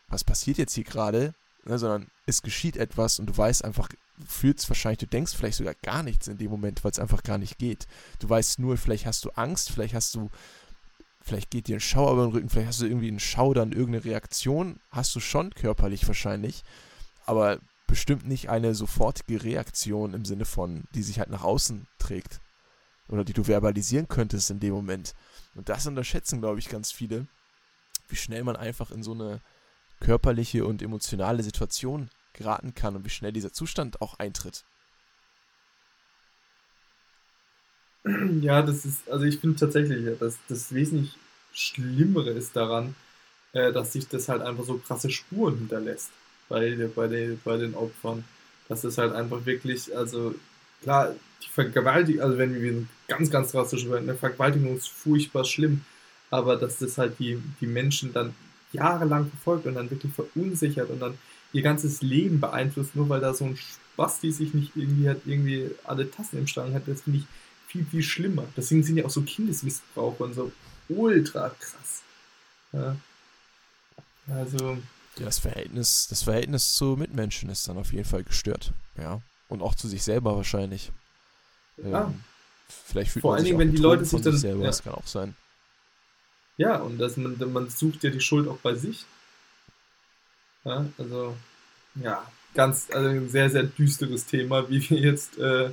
was 0.07 0.23
passiert 0.23 0.59
jetzt 0.59 0.75
hier 0.75 0.85
gerade, 0.85 1.35
ne, 1.65 1.81
sondern 1.81 2.07
es 2.27 2.43
geschieht 2.43 2.77
etwas 2.77 3.19
und 3.19 3.27
du 3.27 3.37
weißt 3.37 3.65
einfach, 3.65 3.89
fühlst 4.25 4.69
wahrscheinlich, 4.71 4.99
du 4.99 5.07
denkst 5.07 5.35
vielleicht 5.35 5.59
sogar 5.59 5.75
gar 5.83 6.05
nichts 6.05 6.29
in 6.29 6.39
dem 6.39 6.51
Moment, 6.51 6.85
weil 6.85 6.93
es 6.93 7.01
einfach 7.01 7.25
gar 7.25 7.39
nicht 7.39 7.59
geht. 7.59 7.89
Du 8.21 8.29
weißt 8.29 8.61
nur, 8.61 8.77
vielleicht 8.77 9.07
hast 9.07 9.25
du 9.25 9.31
Angst, 9.31 9.73
vielleicht 9.73 9.95
hast 9.95 10.15
du, 10.15 10.31
vielleicht 11.23 11.51
geht 11.51 11.67
dir 11.67 11.79
ein 11.79 11.81
Schauer 11.81 12.13
über 12.13 12.27
den 12.27 12.33
Rücken, 12.33 12.51
vielleicht 12.51 12.69
hast 12.69 12.83
du 12.83 12.87
irgendwie 12.87 13.09
einen 13.09 13.19
Schaudern, 13.19 13.73
irgendeine 13.73 14.05
Reaktion, 14.05 14.79
hast 14.93 15.13
du 15.17 15.21
schon 15.21 15.51
körperlich 15.51 16.07
wahrscheinlich, 16.07 16.63
aber 17.27 17.59
bestimmt 17.91 18.27
nicht 18.27 18.49
eine 18.49 18.75
sofortige 18.75 19.43
Reaktion 19.43 20.15
im 20.15 20.25
Sinne 20.25 20.45
von, 20.45 20.85
die 20.95 21.03
sich 21.03 21.19
halt 21.19 21.29
nach 21.29 21.43
außen 21.43 21.87
trägt. 21.99 22.41
Oder 23.09 23.25
die 23.25 23.33
du 23.33 23.43
verbalisieren 23.43 24.07
könntest 24.07 24.51
in 24.51 24.61
dem 24.61 24.73
Moment. 24.73 25.15
Und 25.57 25.69
das 25.69 25.89
unterschätzen, 25.89 26.41
glaube 26.41 26.61
ich, 26.61 26.69
ganz 26.69 26.93
viele, 26.93 27.27
wie 28.09 28.15
schnell 28.15 28.45
man 28.45 28.55
einfach 28.55 28.93
in 28.93 29.03
so 29.03 29.13
eine 29.13 29.41
körperliche 29.99 30.65
und 30.65 30.83
emotionale 30.83 31.43
Situation 31.43 32.09
geraten 32.33 32.75
kann 32.75 32.95
und 32.95 33.05
wie 33.05 33.11
schnell 33.11 33.33
dieser 33.33 33.53
Zustand 33.53 34.01
auch 34.01 34.19
eintritt. 34.21 34.65
Ja, 38.41 38.63
das 38.63 38.87
ist, 38.87 39.11
also 39.11 39.25
ich 39.25 39.41
finde 39.41 39.59
tatsächlich, 39.59 40.17
dass 40.19 40.39
das 40.49 40.73
wesentlich 40.73 41.19
Schlimmere 41.53 42.31
ist 42.31 42.55
daran, 42.55 42.95
äh, 43.53 43.73
dass 43.73 43.93
sich 43.93 44.07
das 44.09 44.29
halt 44.29 44.43
einfach 44.43 44.65
so 44.65 44.79
krasse 44.79 45.11
Spuren 45.11 45.59
hinterlässt 45.59 46.11
bei, 46.51 46.77
bei, 46.95 47.09
den, 47.09 47.41
bei 47.43 47.57
den 47.57 47.75
Opfern. 47.75 48.25
Das 48.69 48.85
ist 48.85 48.99
halt 48.99 49.15
einfach 49.15 49.47
wirklich, 49.47 49.97
also 49.97 50.35
klar, 50.83 51.15
die 51.43 51.49
Vergewaltigung, 51.49 52.23
also 52.23 52.37
wenn 52.37 52.61
wir 52.61 52.85
ganz, 53.09 53.31
ganz 53.31 53.53
drastisch 53.53 53.89
werden, 53.89 54.11
eine 54.11 54.19
Vergewaltigung 54.19 54.77
ist 54.77 54.91
furchtbar 54.91 55.47
schlimm, 55.47 55.81
aber 56.31 56.57
dass 56.57 56.79
das 56.79 56.99
halt 56.99 57.19
die, 57.19 57.41
die 57.61 57.67
Menschen 57.67 58.13
dann 58.13 58.35
jahrelang 58.73 59.31
verfolgt 59.31 59.67
und 59.67 59.75
dann 59.75 59.91
wirklich 59.91 60.13
verunsichert 60.13 60.91
und 60.91 61.01
dann 61.01 61.19
ihr 61.53 61.63
ganzes 61.63 62.03
Leben 62.03 62.41
beeinflusst, 62.41 62.95
nur 62.95 63.09
weil 63.09 63.21
da 63.21 63.33
so 63.33 63.47
ein 63.47 63.57
Spasti 63.57 64.31
sich 64.31 64.55
nicht 64.55 64.77
irgendwie 64.77 65.09
hat, 65.09 65.23
irgendwie 65.27 65.71
alle 65.85 66.11
Tassen 66.11 66.39
im 66.39 66.47
Strang 66.47 66.75
hat, 66.75 66.83
das 66.87 67.03
finde 67.03 67.21
ich 67.21 67.25
viel, 67.67 67.85
viel 67.85 68.03
schlimmer. 68.03 68.45
Deswegen 68.57 68.83
sind 68.83 68.97
ja 68.97 69.05
auch 69.05 69.11
so 69.11 69.23
Kindesmissbrauch 69.23 70.19
und 70.21 70.35
so 70.35 70.53
ultra 70.89 71.51
krass. 71.51 72.03
Ja. 72.73 72.97
Also, 74.29 74.79
das 75.25 75.39
Verhältnis, 75.39 76.09
das 76.09 76.23
Verhältnis 76.23 76.75
zu 76.75 76.97
Mitmenschen 76.97 77.51
ist 77.51 77.69
dann 77.69 77.79
auf 77.79 77.93
jeden 77.93 78.05
Fall 78.05 78.25
gestört. 78.25 78.73
Ja. 78.99 79.21
Und 79.49 79.63
auch 79.63 79.75
zu 79.75 79.89
sich 79.89 80.03
selber 80.03 80.37
wahrscheinlich. 80.37 80.93
Ja. 81.77 82.07
Ähm, 82.07 82.21
vielleicht 82.69 83.13
fühlt 83.13 83.23
Vor 83.23 83.35
allen 83.35 83.45
Dingen, 83.45 83.59
wenn 83.59 83.73
die 83.73 83.79
Leute 83.79 84.05
sich 84.05 84.21
dann. 84.21 84.33
Sich 84.33 84.43
selber, 84.43 84.61
ja. 84.63 84.67
Das 84.67 84.83
kann 84.83 84.95
auch 84.95 85.07
sein. 85.07 85.35
Ja, 86.57 86.77
und 86.77 86.99
das, 86.99 87.17
man, 87.17 87.37
man 87.53 87.71
sucht 87.71 88.05
ja 88.05 88.11
die 88.11 88.21
Schuld 88.21 88.47
auch 88.47 88.59
bei 88.59 88.75
sich. 88.75 89.07
Ja, 90.65 90.85
also, 90.99 91.35
ja, 91.95 92.31
ganz, 92.55 92.89
also 92.91 93.09
ein 93.09 93.29
sehr, 93.31 93.49
sehr 93.49 93.63
düsteres 93.63 94.27
Thema, 94.27 94.69
wie 94.69 94.89
wir 94.91 94.99
jetzt 94.99 95.39
äh, 95.39 95.71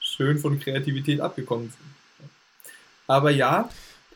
schön 0.00 0.38
von 0.38 0.60
Kreativität 0.60 1.20
abgekommen 1.20 1.70
sind. 1.70 2.28
Aber 3.08 3.30
ja, 3.30 3.68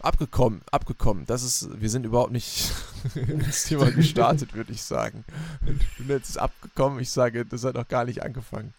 abgekommen, 0.04 0.60
abgekommen. 0.70 1.26
Das 1.26 1.42
ist, 1.42 1.68
wir 1.80 1.90
sind 1.90 2.04
überhaupt 2.04 2.32
nicht 2.32 2.72
ins 3.14 3.64
Thema 3.64 3.90
gestartet, 3.90 4.54
würde 4.54 4.72
ich 4.72 4.82
sagen. 4.82 5.24
Ich 5.66 5.98
bin 5.98 6.08
jetzt 6.08 6.38
abgekommen, 6.38 7.00
ich 7.00 7.10
sage, 7.10 7.44
das 7.44 7.64
hat 7.64 7.74
noch 7.74 7.88
gar 7.88 8.04
nicht 8.04 8.22
angefangen. 8.22 8.74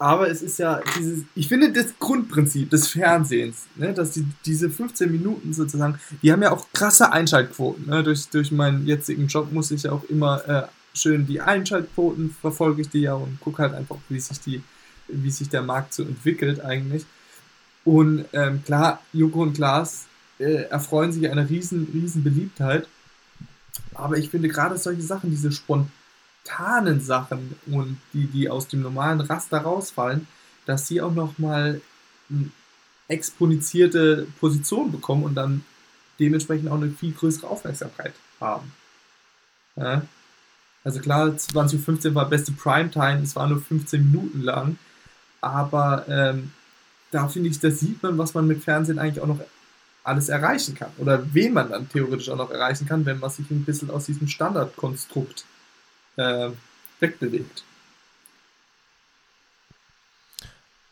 Aber 0.00 0.30
es 0.30 0.42
ist 0.42 0.58
ja 0.60 0.80
dieses, 0.96 1.24
ich 1.34 1.48
finde 1.48 1.72
das 1.72 1.98
Grundprinzip 1.98 2.70
des 2.70 2.88
Fernsehens, 2.88 3.66
ne, 3.74 3.92
dass 3.92 4.12
die, 4.12 4.24
diese 4.44 4.70
15 4.70 5.10
Minuten 5.10 5.52
sozusagen, 5.52 5.98
die 6.22 6.32
haben 6.32 6.42
ja 6.42 6.52
auch 6.52 6.66
krasse 6.72 7.10
Einschaltquoten. 7.10 7.86
Ne? 7.86 8.04
Durch, 8.04 8.28
durch 8.28 8.52
meinen 8.52 8.86
jetzigen 8.86 9.26
Job 9.26 9.50
muss 9.50 9.72
ich 9.72 9.82
ja 9.82 9.92
auch 9.92 10.04
immer 10.04 10.48
äh, 10.48 10.62
schön 10.94 11.26
die 11.26 11.40
Einschaltquoten 11.40 12.34
verfolge 12.40 12.82
ich 12.82 12.90
die 12.90 13.00
ja 13.00 13.14
und 13.14 13.40
gucke 13.40 13.62
halt 13.62 13.74
einfach, 13.74 13.96
wie 14.08 14.20
sich 14.20 14.38
die, 14.40 14.62
wie 15.08 15.30
sich 15.30 15.48
der 15.48 15.62
Markt 15.62 15.94
so 15.94 16.04
entwickelt 16.04 16.60
eigentlich. 16.60 17.04
Und 17.84 18.26
ähm, 18.32 18.62
klar, 18.64 19.02
Joko 19.12 19.42
und 19.42 19.54
Klaas 19.54 20.06
äh, 20.38 20.62
erfreuen 20.64 21.12
sich 21.12 21.28
einer 21.30 21.48
riesen, 21.48 21.88
riesen 21.92 22.22
Beliebtheit. 22.22 22.88
Aber 23.94 24.16
ich 24.16 24.30
finde 24.30 24.48
gerade 24.48 24.78
solche 24.78 25.02
Sachen, 25.02 25.30
diese 25.30 25.52
spontanen 25.52 27.00
Sachen 27.00 27.56
und 27.66 27.98
die, 28.12 28.26
die 28.26 28.48
aus 28.48 28.68
dem 28.68 28.82
normalen 28.82 29.20
Raster 29.20 29.58
rausfallen, 29.58 30.26
dass 30.66 30.86
sie 30.86 31.00
auch 31.00 31.14
nochmal 31.14 31.80
eine 32.30 32.50
exponentierte 33.08 34.26
Position 34.38 34.92
bekommen 34.92 35.24
und 35.24 35.34
dann 35.34 35.64
dementsprechend 36.20 36.68
auch 36.68 36.76
eine 36.76 36.90
viel 36.90 37.12
größere 37.12 37.46
Aufmerksamkeit 37.46 38.12
haben. 38.40 38.72
Ja? 39.76 40.02
Also 40.84 41.00
klar, 41.00 41.36
2015 41.36 42.14
war 42.14 42.28
beste 42.28 42.52
Primetime, 42.52 43.20
es 43.22 43.36
war 43.36 43.48
nur 43.48 43.60
15 43.60 44.10
Minuten 44.10 44.42
lang, 44.42 44.78
aber 45.40 46.06
ähm, 46.08 46.52
da 47.10 47.28
finde 47.28 47.48
ich, 47.48 47.58
da 47.58 47.70
sieht 47.70 48.02
man, 48.02 48.18
was 48.18 48.34
man 48.34 48.46
mit 48.46 48.62
Fernsehen 48.62 48.98
eigentlich 48.98 49.20
auch 49.20 49.26
noch 49.26 49.40
alles 50.08 50.28
erreichen 50.28 50.74
kann. 50.74 50.90
Oder 50.98 51.32
wen 51.34 51.52
man 51.52 51.70
dann 51.70 51.88
theoretisch 51.88 52.28
auch 52.30 52.36
noch 52.36 52.50
erreichen 52.50 52.86
kann, 52.86 53.06
wenn 53.06 53.18
man 53.18 53.30
sich 53.30 53.50
ein 53.50 53.64
bisschen 53.64 53.90
aus 53.90 54.06
diesem 54.06 54.26
Standardkonstrukt 54.26 55.44
äh, 56.16 56.50
wegbewegt. 57.00 57.62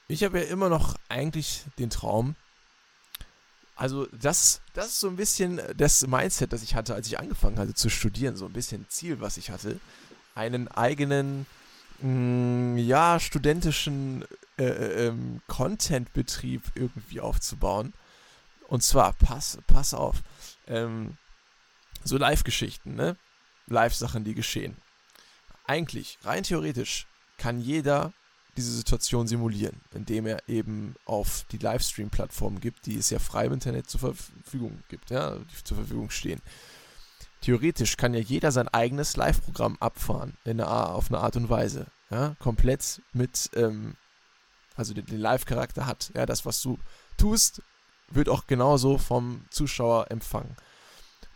Ich 0.08 0.22
habe 0.22 0.40
ja 0.40 0.44
immer 0.44 0.68
noch 0.68 0.94
eigentlich 1.08 1.64
den 1.78 1.90
Traum, 1.90 2.36
also 3.74 4.06
das, 4.12 4.60
das 4.72 4.86
ist 4.86 5.00
so 5.00 5.08
ein 5.08 5.16
bisschen 5.16 5.60
das 5.76 6.06
Mindset, 6.06 6.52
das 6.52 6.62
ich 6.62 6.74
hatte, 6.74 6.94
als 6.94 7.08
ich 7.08 7.18
angefangen 7.18 7.58
hatte 7.58 7.74
zu 7.74 7.90
studieren, 7.90 8.36
so 8.36 8.46
ein 8.46 8.52
bisschen 8.52 8.86
Ziel, 8.88 9.20
was 9.20 9.36
ich 9.36 9.50
hatte, 9.50 9.80
einen 10.34 10.68
eigenen, 10.68 11.46
mh, 12.00 12.08
mm, 12.08 12.78
ja, 12.78 13.20
studentischen 13.20 14.24
äh, 14.58 14.64
äh 14.64 15.08
ähm, 15.08 15.42
Content-Betrieb 15.48 16.62
irgendwie 16.74 17.20
aufzubauen 17.20 17.92
und 18.68 18.82
zwar, 18.82 19.12
pass, 19.14 19.58
pass 19.66 19.94
auf, 19.94 20.22
ähm, 20.66 21.16
so 22.04 22.16
Live-Geschichten, 22.16 22.94
ne? 22.94 23.16
Live-Sachen, 23.66 24.24
die 24.24 24.34
geschehen. 24.34 24.76
Eigentlich, 25.64 26.18
rein 26.22 26.44
theoretisch, 26.44 27.06
kann 27.38 27.60
jeder 27.60 28.12
diese 28.56 28.72
Situation 28.72 29.26
simulieren, 29.26 29.80
indem 29.92 30.26
er 30.26 30.48
eben 30.48 30.94
auf 31.04 31.44
die 31.50 31.58
Livestream-Plattform 31.58 32.60
gibt, 32.60 32.86
die 32.86 32.96
es 32.96 33.10
ja 33.10 33.18
frei 33.18 33.46
im 33.46 33.52
Internet 33.52 33.90
zur 33.90 34.00
Verfügung 34.00 34.82
gibt, 34.88 35.10
ja, 35.10 35.36
die 35.36 35.64
zur 35.64 35.76
Verfügung 35.76 36.10
stehen. 36.10 36.40
Theoretisch 37.42 37.96
kann 37.96 38.14
ja 38.14 38.20
jeder 38.20 38.50
sein 38.52 38.68
eigenes 38.68 39.16
Live-Programm 39.16 39.76
abfahren, 39.78 40.36
in 40.44 40.60
einer, 40.60 40.94
auf 40.94 41.10
eine 41.10 41.20
Art 41.20 41.36
und 41.36 41.50
Weise, 41.50 41.86
ja, 42.10 42.34
komplett 42.38 43.02
mit, 43.12 43.50
ähm, 43.54 43.96
also 44.74 44.94
den, 44.94 45.04
den 45.04 45.20
Live-Charakter 45.20 45.86
hat, 45.86 46.10
ja, 46.14 46.24
das, 46.24 46.46
was 46.46 46.62
du 46.62 46.78
tust, 47.18 47.60
wird 48.10 48.28
auch 48.28 48.46
genauso 48.46 48.98
vom 48.98 49.44
Zuschauer 49.50 50.10
empfangen. 50.10 50.56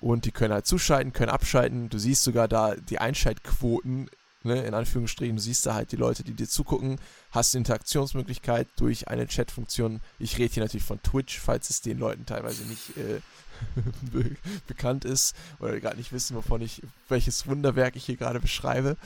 Und 0.01 0.25
die 0.25 0.33
können 0.33 0.55
halt 0.55 0.67
zuschalten, 0.67 1.13
können 1.13 1.31
abschalten. 1.31 1.91
Du 1.91 1.99
siehst 1.99 2.23
sogar 2.23 2.49
da 2.49 2.75
die 2.75 2.99
Einschaltquoten, 2.99 4.09
ne, 4.43 4.63
in 4.63 4.73
Anführungsstrichen. 4.73 5.37
Du 5.37 5.43
siehst 5.43 5.67
da 5.67 5.75
halt 5.75 5.93
die 5.93 5.97
Leute, 5.97 6.25
die 6.25 6.33
dir 6.33 6.49
zugucken. 6.49 6.99
Hast 7.31 7.55
Interaktionsmöglichkeit 7.55 8.67
durch 8.77 9.09
eine 9.09 9.27
Chatfunktion. 9.27 10.01
Ich 10.19 10.39
rede 10.39 10.55
hier 10.55 10.63
natürlich 10.63 10.87
von 10.87 11.03
Twitch, 11.03 11.39
falls 11.39 11.69
es 11.69 11.83
den 11.83 11.99
Leuten 11.99 12.25
teilweise 12.25 12.65
nicht, 12.65 12.97
äh, 12.97 13.21
be 14.11 14.37
bekannt 14.67 15.05
ist 15.05 15.37
oder 15.59 15.79
gerade 15.81 15.99
nicht 15.99 16.13
wissen, 16.13 16.35
wovon 16.35 16.63
ich, 16.63 16.83
welches 17.11 17.47
Wunderwerk 17.47 17.95
ich 17.95 18.07
hier 18.07 18.17
gerade 18.17 18.41
beschreibe. 18.41 18.97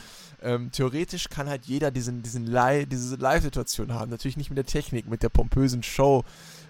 Ähm, 0.42 0.70
theoretisch 0.70 1.28
kann 1.28 1.48
halt 1.48 1.66
jeder 1.66 1.90
diesen, 1.90 2.22
diesen 2.22 2.46
Live, 2.46 2.88
diese 2.88 3.16
Live-Situation 3.16 3.92
haben. 3.92 4.10
Natürlich 4.10 4.36
nicht 4.36 4.50
mit 4.50 4.58
der 4.58 4.66
Technik, 4.66 5.08
mit 5.08 5.24
der 5.24 5.28
pompösen 5.28 5.82
Show, 5.82 6.24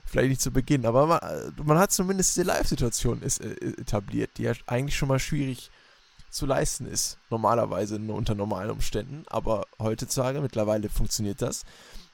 vielleicht 0.05 0.29
nicht 0.31 0.41
zu 0.41 0.51
Beginn, 0.51 0.87
aber 0.87 1.07
man, 1.07 1.21
man 1.65 1.79
hat 1.79 1.93
zumindest 1.93 2.37
diese 2.37 2.47
Live-Situation 2.47 3.23
äh, 3.23 3.27
etabliert, 3.81 4.33
die 4.37 4.43
ja 4.43 4.53
eigentlich 4.67 4.97
schon 4.97 5.09
mal 5.09 5.19
schwierig 5.19 5.71
zu 6.31 6.47
leisten 6.47 6.87
ist, 6.87 7.19
normalerweise 7.31 7.97
unter 7.97 8.35
normalen 8.35 8.71
Umständen, 8.71 9.25
aber 9.29 9.67
heutzutage 9.79 10.41
mittlerweile 10.41 10.89
funktioniert 10.89 11.41
das. 11.41 11.65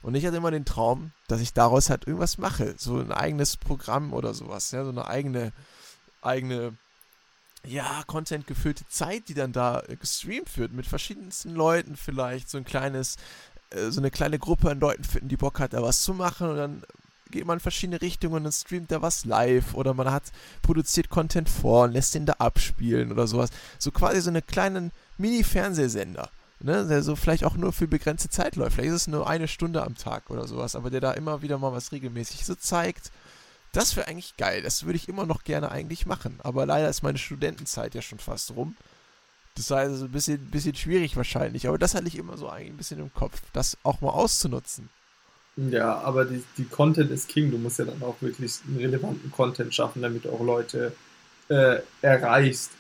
Und 0.03 0.15
ich 0.15 0.25
hatte 0.25 0.37
immer 0.37 0.51
den 0.51 0.65
Traum, 0.65 1.13
dass 1.29 1.41
ich 1.41 1.53
daraus 1.53 1.91
halt 1.91 2.07
irgendwas 2.07 2.39
mache. 2.39 2.75
So 2.79 2.99
ein 2.99 3.13
eigenes 3.13 3.57
Programm 3.57 4.13
oder 4.13 4.33
sowas. 4.33 4.71
Ja, 4.71 4.85
so 4.85 4.91
eine 4.91 5.07
eigene, 5.07 5.53
eigene, 6.23 6.77
ja, 7.67 8.03
Content 8.07 8.47
gefüllte 8.47 8.87
Zeit, 8.89 9.29
die 9.29 9.35
dann 9.35 9.53
da 9.53 9.83
gestreamt 10.01 10.57
wird 10.57 10.73
mit 10.73 10.87
verschiedensten 10.87 11.55
Leuten 11.55 11.97
vielleicht. 11.97 12.49
So 12.49 12.57
ein 12.57 12.65
kleines, 12.65 13.17
äh, 13.71 13.91
so 13.91 14.01
eine 14.01 14.11
kleine 14.11 14.39
Gruppe 14.39 14.71
an 14.71 14.81
Leuten 14.81 15.05
finden, 15.05 15.29
die 15.29 15.37
Bock 15.37 15.61
hat, 15.61 15.75
da 15.75 15.83
was 15.83 16.03
zu 16.03 16.15
machen. 16.15 16.49
Und 16.49 16.57
dann 16.57 16.83
geht 17.31 17.47
man 17.47 17.57
in 17.57 17.61
verschiedene 17.61 18.01
Richtungen 18.01 18.45
und 18.45 18.53
streamt 18.53 18.91
da 18.91 19.03
was 19.03 19.25
live. 19.25 19.75
Oder 19.75 19.95
man 19.95 20.11
hat, 20.11 20.25
produziert 20.63 21.09
Content 21.09 21.49
vor 21.49 21.85
und 21.85 21.93
lässt 21.93 22.15
den 22.15 22.27
da 22.27 22.35
abspielen 22.35 23.13
oder 23.13 23.27
sowas. 23.27 23.51
So 23.79 23.91
quasi 23.91 24.21
so 24.21 24.31
eine 24.31 24.43
kleinen 24.43 24.93
Mini-Fernsehsender 25.19 26.31
ne, 26.63 26.87
der 26.87 27.03
so 27.03 27.17
vielleicht 27.17 27.45
auch 27.45 27.57
nur 27.57 27.73
für 27.73 27.89
begrenzte 27.89 28.29
Zeit 28.29 28.57
läuft. 28.57 28.75
Vielleicht 28.75 28.91
ist 28.91 29.03
es 29.03 29.07
nur 29.09 29.29
eine 29.29 29.49
Stunde 29.49 29.83
am 29.83 29.97
Tag 29.97 30.31
oder 30.31 30.47
sowas, 30.47 30.77
aber 30.77 30.91
der 30.91 31.01
da 31.01 31.13
immer 31.13 31.43
wieder 31.43 31.59
mal 31.59 31.73
was 31.73 31.93
regelmäßig 31.93 32.45
so 32.45 32.55
zeigt. 32.55 33.11
Das 33.73 33.97
wäre 33.97 34.09
eigentlich 34.09 34.37
geil. 34.37 34.63
Das 34.63 34.85
würde 34.85 34.97
ich 34.97 35.09
immer 35.09 35.27
noch 35.27 35.45
gerne 35.45 35.71
eigentlich 35.71 36.07
machen. 36.07 36.39
Aber 36.43 36.67
leider 36.67 36.89
ist 36.89 37.03
meine 37.03 37.19
Studentenzeit 37.19 37.95
ja 37.95 38.03
schon 38.03 38.19
fast 38.19 38.51
rum. 38.57 38.77
Das 39.55 39.71
heißt, 39.71 39.91
also 39.91 40.05
ein 40.07 40.13
bisschen, 40.13 40.51
bisschen 40.51 40.75
schwierig 40.75 41.17
wahrscheinlich. 41.17 41.69
Aber 41.69 41.79
das 41.79 41.95
hatte 41.95 42.09
ich 42.09 42.17
immer 42.17 42.37
so 42.37 42.49
eigentlich 42.49 42.73
ein 42.73 42.77
bisschen 42.77 43.01
im 43.01 43.13
Kopf, 43.13 43.43
das 43.53 43.79
auch 43.83 44.01
mal 44.01 44.11
auszunutzen. 44.11 44.89
Ja, 45.57 45.99
aber 45.99 46.25
die, 46.25 46.43
die 46.57 46.65
Content 46.65 47.11
ist 47.11 47.29
King. 47.29 47.51
Du 47.51 47.59
musst 47.59 47.79
ja 47.79 47.85
dann 47.85 48.03
auch 48.03 48.17
wirklich 48.21 48.61
einen 48.67 48.79
relevanten 48.79 49.31
Content 49.31 49.75
schaffen, 49.75 50.03
damit 50.03 50.25
du 50.25 50.31
auch 50.31 50.43
Leute 50.43 50.93
äh, 51.49 51.81
erreichst. 52.01 52.71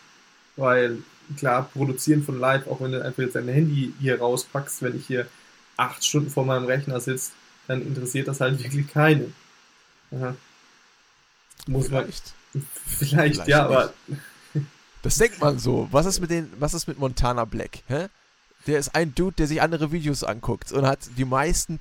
Weil 0.56 0.98
klar, 1.36 1.68
produzieren 1.72 2.22
von 2.22 2.38
live, 2.38 2.66
auch 2.66 2.80
wenn 2.80 2.92
du 2.92 3.04
einfach 3.04 3.22
jetzt 3.22 3.34
dein 3.34 3.48
Handy 3.48 3.92
hier 4.00 4.18
rauspackst, 4.18 4.82
wenn 4.82 4.96
ich 4.96 5.06
hier 5.06 5.26
acht 5.76 6.04
Stunden 6.04 6.30
vor 6.30 6.44
meinem 6.44 6.66
Rechner 6.66 7.00
sitze, 7.00 7.32
dann 7.66 7.82
interessiert 7.82 8.28
das 8.28 8.40
halt 8.40 8.58
wirklich 8.62 8.88
keinen. 8.88 9.34
Aha. 10.12 10.34
Muss 11.66 11.88
vielleicht. 11.88 12.34
man. 12.52 12.66
Vielleicht, 12.84 13.36
vielleicht 13.36 13.48
ja, 13.48 13.68
nicht. 13.68 13.76
aber. 13.76 13.92
Das 15.02 15.16
denkt 15.16 15.40
man 15.40 15.58
so. 15.58 15.88
Was 15.92 16.06
ist 16.06 16.20
mit 16.20 16.30
den, 16.30 16.50
was 16.58 16.74
ist 16.74 16.86
mit 16.86 16.98
Montana 16.98 17.44
Black? 17.44 17.82
Hä? 17.86 18.08
Der 18.66 18.78
ist 18.78 18.94
ein 18.94 19.14
Dude, 19.14 19.36
der 19.36 19.46
sich 19.46 19.62
andere 19.62 19.92
Videos 19.92 20.24
anguckt 20.24 20.72
und 20.72 20.86
hat 20.86 20.98
die 21.16 21.24
meisten 21.24 21.80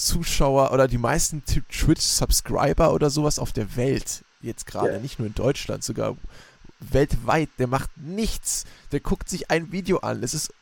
Twitch-Zuschauer 0.00 0.72
oder 0.72 0.88
die 0.88 0.98
meisten 0.98 1.44
Twitch-Subscriber 1.44 2.92
oder 2.92 3.10
sowas 3.10 3.38
auf 3.38 3.52
der 3.52 3.76
Welt. 3.76 4.24
Jetzt 4.40 4.66
gerade, 4.66 4.92
yeah. 4.92 5.00
nicht 5.00 5.18
nur 5.18 5.28
in 5.28 5.34
Deutschland, 5.34 5.84
sogar 5.84 6.16
weltweit, 6.80 7.50
der 7.58 7.66
macht 7.66 7.90
nichts. 7.96 8.64
Der 8.92 9.00
guckt 9.00 9.28
sich 9.28 9.50
ein 9.50 9.70
Video 9.70 9.98
an. 9.98 10.22
Es 10.22 10.32
ist 10.32 10.52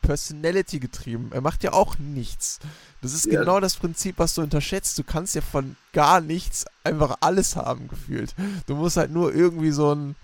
Personality 0.00 0.78
getrieben. 0.78 1.30
Er 1.32 1.42
macht 1.42 1.62
ja 1.62 1.72
auch 1.72 1.98
nichts. 1.98 2.60
Das 3.02 3.12
ist 3.12 3.26
ja. 3.26 3.40
genau 3.40 3.60
das 3.60 3.76
Prinzip, 3.76 4.14
was 4.18 4.34
du 4.34 4.42
unterschätzt. 4.42 4.98
Du 4.98 5.04
kannst 5.04 5.34
ja 5.34 5.42
von 5.42 5.76
gar 5.92 6.20
nichts 6.20 6.64
einfach 6.84 7.18
alles 7.20 7.56
haben, 7.56 7.88
gefühlt. 7.88 8.34
Du 8.66 8.76
musst 8.76 8.96
halt 8.96 9.10
nur 9.10 9.34
irgendwie 9.34 9.72
so 9.72 9.94
ein. 9.94 10.16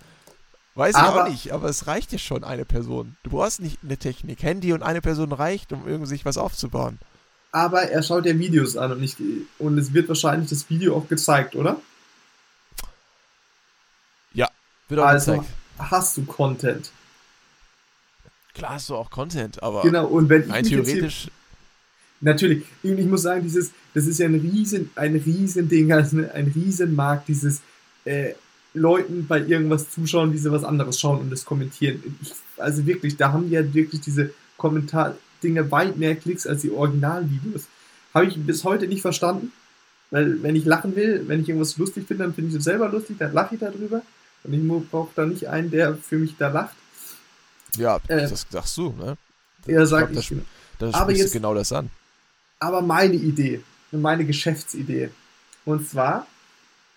Weiß 0.76 0.96
ich 0.96 1.02
auch 1.02 1.28
nicht, 1.28 1.52
aber 1.52 1.68
es 1.68 1.86
reicht 1.86 2.10
ja 2.10 2.18
schon 2.18 2.42
eine 2.42 2.64
Person. 2.64 3.16
Du 3.22 3.30
brauchst 3.30 3.60
nicht 3.60 3.78
eine 3.84 3.96
Technik. 3.96 4.42
Handy 4.42 4.72
und 4.72 4.82
eine 4.82 5.00
Person 5.00 5.30
reicht, 5.30 5.72
um 5.72 5.86
irgendwie 5.86 6.08
sich 6.08 6.24
was 6.24 6.36
aufzubauen. 6.36 6.98
Aber 7.54 7.82
er 7.82 8.02
schaut 8.02 8.26
ja 8.26 8.36
Videos 8.36 8.76
an 8.76 8.90
und, 8.90 9.00
nicht, 9.00 9.16
und 9.60 9.78
es 9.78 9.92
wird 9.94 10.08
wahrscheinlich 10.08 10.50
das 10.50 10.68
Video 10.68 10.96
auch 10.96 11.06
gezeigt, 11.06 11.54
oder? 11.54 11.80
Wird 14.88 15.00
auch 15.00 15.06
also 15.06 15.32
gezeigt. 15.34 15.52
hast 15.78 16.16
du 16.16 16.24
Content. 16.24 16.90
Klar 18.54 18.74
hast 18.74 18.88
du 18.88 18.96
auch 18.96 19.08
Content, 19.08 19.62
aber 19.62 19.82
genau, 19.82 20.06
und 20.06 20.28
wenn 20.28 20.50
rein 20.50 20.64
theoretisch. 20.64 21.28
Natürlich, 22.20 22.64
ich 22.82 23.06
muss 23.06 23.22
sagen, 23.22 23.42
dieses, 23.42 23.70
das 23.92 24.06
ist 24.06 24.18
ja 24.18 24.26
ein 24.26 24.34
riesen, 24.34 24.90
ein 24.96 25.14
riesen 25.14 25.68
Ding, 25.68 25.92
also 25.92 26.16
ein 26.18 26.52
riesen 26.56 26.96
Markt, 26.96 27.28
dieses 27.28 27.60
äh, 28.04 28.32
Leuten 28.72 29.28
bei 29.28 29.40
irgendwas 29.40 29.90
zuschauen, 29.90 30.32
wie 30.32 30.38
sie 30.38 30.50
was 30.50 30.64
anderes 30.64 30.98
schauen 30.98 31.20
und 31.20 31.30
das 31.30 31.44
kommentieren. 31.44 32.02
Ich, 32.20 32.32
also 32.56 32.84
wirklich, 32.84 33.16
da 33.16 33.32
haben 33.32 33.46
die 33.46 33.52
ja 33.54 33.74
wirklich 33.74 34.00
diese 34.00 34.32
Kommentar-Dinge 35.44 35.70
weit 35.70 35.96
mehr 35.96 36.16
Klicks 36.16 36.46
als 36.46 36.62
die 36.62 36.70
Originalvideos. 36.70 37.66
Habe 38.12 38.26
ich 38.26 38.36
bis 38.38 38.64
heute 38.64 38.86
nicht 38.86 39.02
verstanden, 39.02 39.52
weil 40.10 40.42
wenn 40.42 40.56
ich 40.56 40.64
lachen 40.64 40.96
will, 40.96 41.24
wenn 41.26 41.40
ich 41.40 41.48
irgendwas 41.48 41.76
lustig 41.76 42.06
finde, 42.06 42.24
dann 42.24 42.34
finde 42.34 42.50
ich 42.50 42.56
es 42.56 42.64
selber 42.64 42.88
lustig, 42.88 43.16
dann 43.18 43.32
lache 43.32 43.54
ich 43.54 43.60
darüber. 43.60 44.02
Und 44.44 44.52
ich 44.52 44.90
brauche 44.90 45.10
da 45.14 45.26
nicht 45.26 45.48
einen, 45.48 45.70
der 45.70 45.96
für 45.96 46.18
mich 46.18 46.36
da 46.38 46.48
lacht. 46.48 46.76
Ja, 47.76 47.96
äh, 48.08 48.28
das 48.28 48.46
sagst 48.48 48.76
du, 48.76 48.90
ne? 48.90 49.16
Ja, 49.66 49.86
sag 49.86 50.12
ich. 50.12 50.28
Glaub, 50.28 50.40
das, 50.78 50.92
das 50.92 50.94
aber 50.94 51.12
jetzt, 51.12 51.32
genau 51.32 51.54
das 51.54 51.72
an. 51.72 51.90
Aber 52.60 52.82
meine 52.82 53.14
Idee, 53.14 53.62
meine 53.90 54.24
Geschäftsidee. 54.24 55.10
Und 55.64 55.88
zwar 55.88 56.26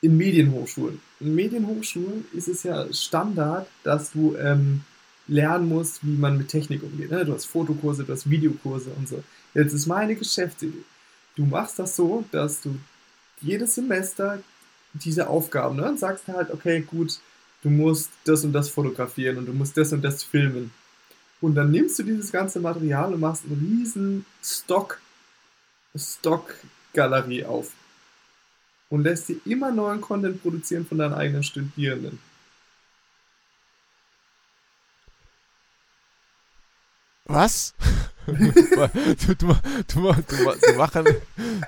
in 0.01 0.17
Medienhochschulen. 0.17 1.01
In 1.19 1.33
Medienhochschulen 1.33 2.25
ist 2.33 2.47
es 2.47 2.63
ja 2.63 2.91
Standard, 2.93 3.67
dass 3.83 4.11
du 4.11 4.35
ähm, 4.35 4.81
lernen 5.27 5.67
musst, 5.67 6.05
wie 6.05 6.15
man 6.15 6.37
mit 6.37 6.49
Technik 6.49 6.83
umgeht. 6.83 7.11
Ne? 7.11 7.25
Du 7.25 7.33
hast 7.33 7.45
Fotokurse, 7.45 8.03
du 8.03 8.13
hast 8.13 8.29
Videokurse 8.29 8.89
und 8.97 9.07
so. 9.07 9.23
Jetzt 9.53 9.73
ist 9.73 9.87
meine 9.87 10.15
Geschäftsidee. 10.15 10.83
Du 11.35 11.45
machst 11.45 11.79
das 11.79 11.95
so, 11.95 12.25
dass 12.31 12.61
du 12.61 12.77
jedes 13.41 13.75
Semester 13.75 14.41
diese 14.93 15.29
Aufgaben, 15.29 15.75
ne? 15.75 15.89
Und 15.89 15.99
sagst 15.99 16.27
halt, 16.27 16.51
okay, 16.51 16.81
gut, 16.81 17.19
du 17.61 17.69
musst 17.69 18.09
das 18.25 18.43
und 18.43 18.53
das 18.53 18.69
fotografieren 18.69 19.37
und 19.37 19.45
du 19.45 19.53
musst 19.53 19.77
das 19.77 19.93
und 19.93 20.01
das 20.01 20.23
filmen. 20.23 20.71
Und 21.39 21.55
dann 21.55 21.71
nimmst 21.71 21.99
du 21.99 22.03
dieses 22.03 22.31
ganze 22.31 22.59
Material 22.59 23.13
und 23.13 23.19
machst 23.19 23.43
einen 23.45 23.59
riesen 23.59 24.25
Stock, 24.43 24.99
Stock-Galerie 25.95 27.45
auf. 27.45 27.71
Und 28.89 29.03
lässt 29.03 29.29
dir 29.29 29.37
immer 29.45 29.71
neuen 29.71 30.01
Content 30.01 30.41
produzieren 30.41 30.85
von 30.85 30.97
deinen 30.97 31.13
eigenen 31.13 31.43
Studierenden. 31.43 32.19
Was? 37.27 37.73
du, 38.25 38.33
du, 39.35 39.35
du, 39.35 39.55
du, 39.87 40.77
machen, 40.77 41.05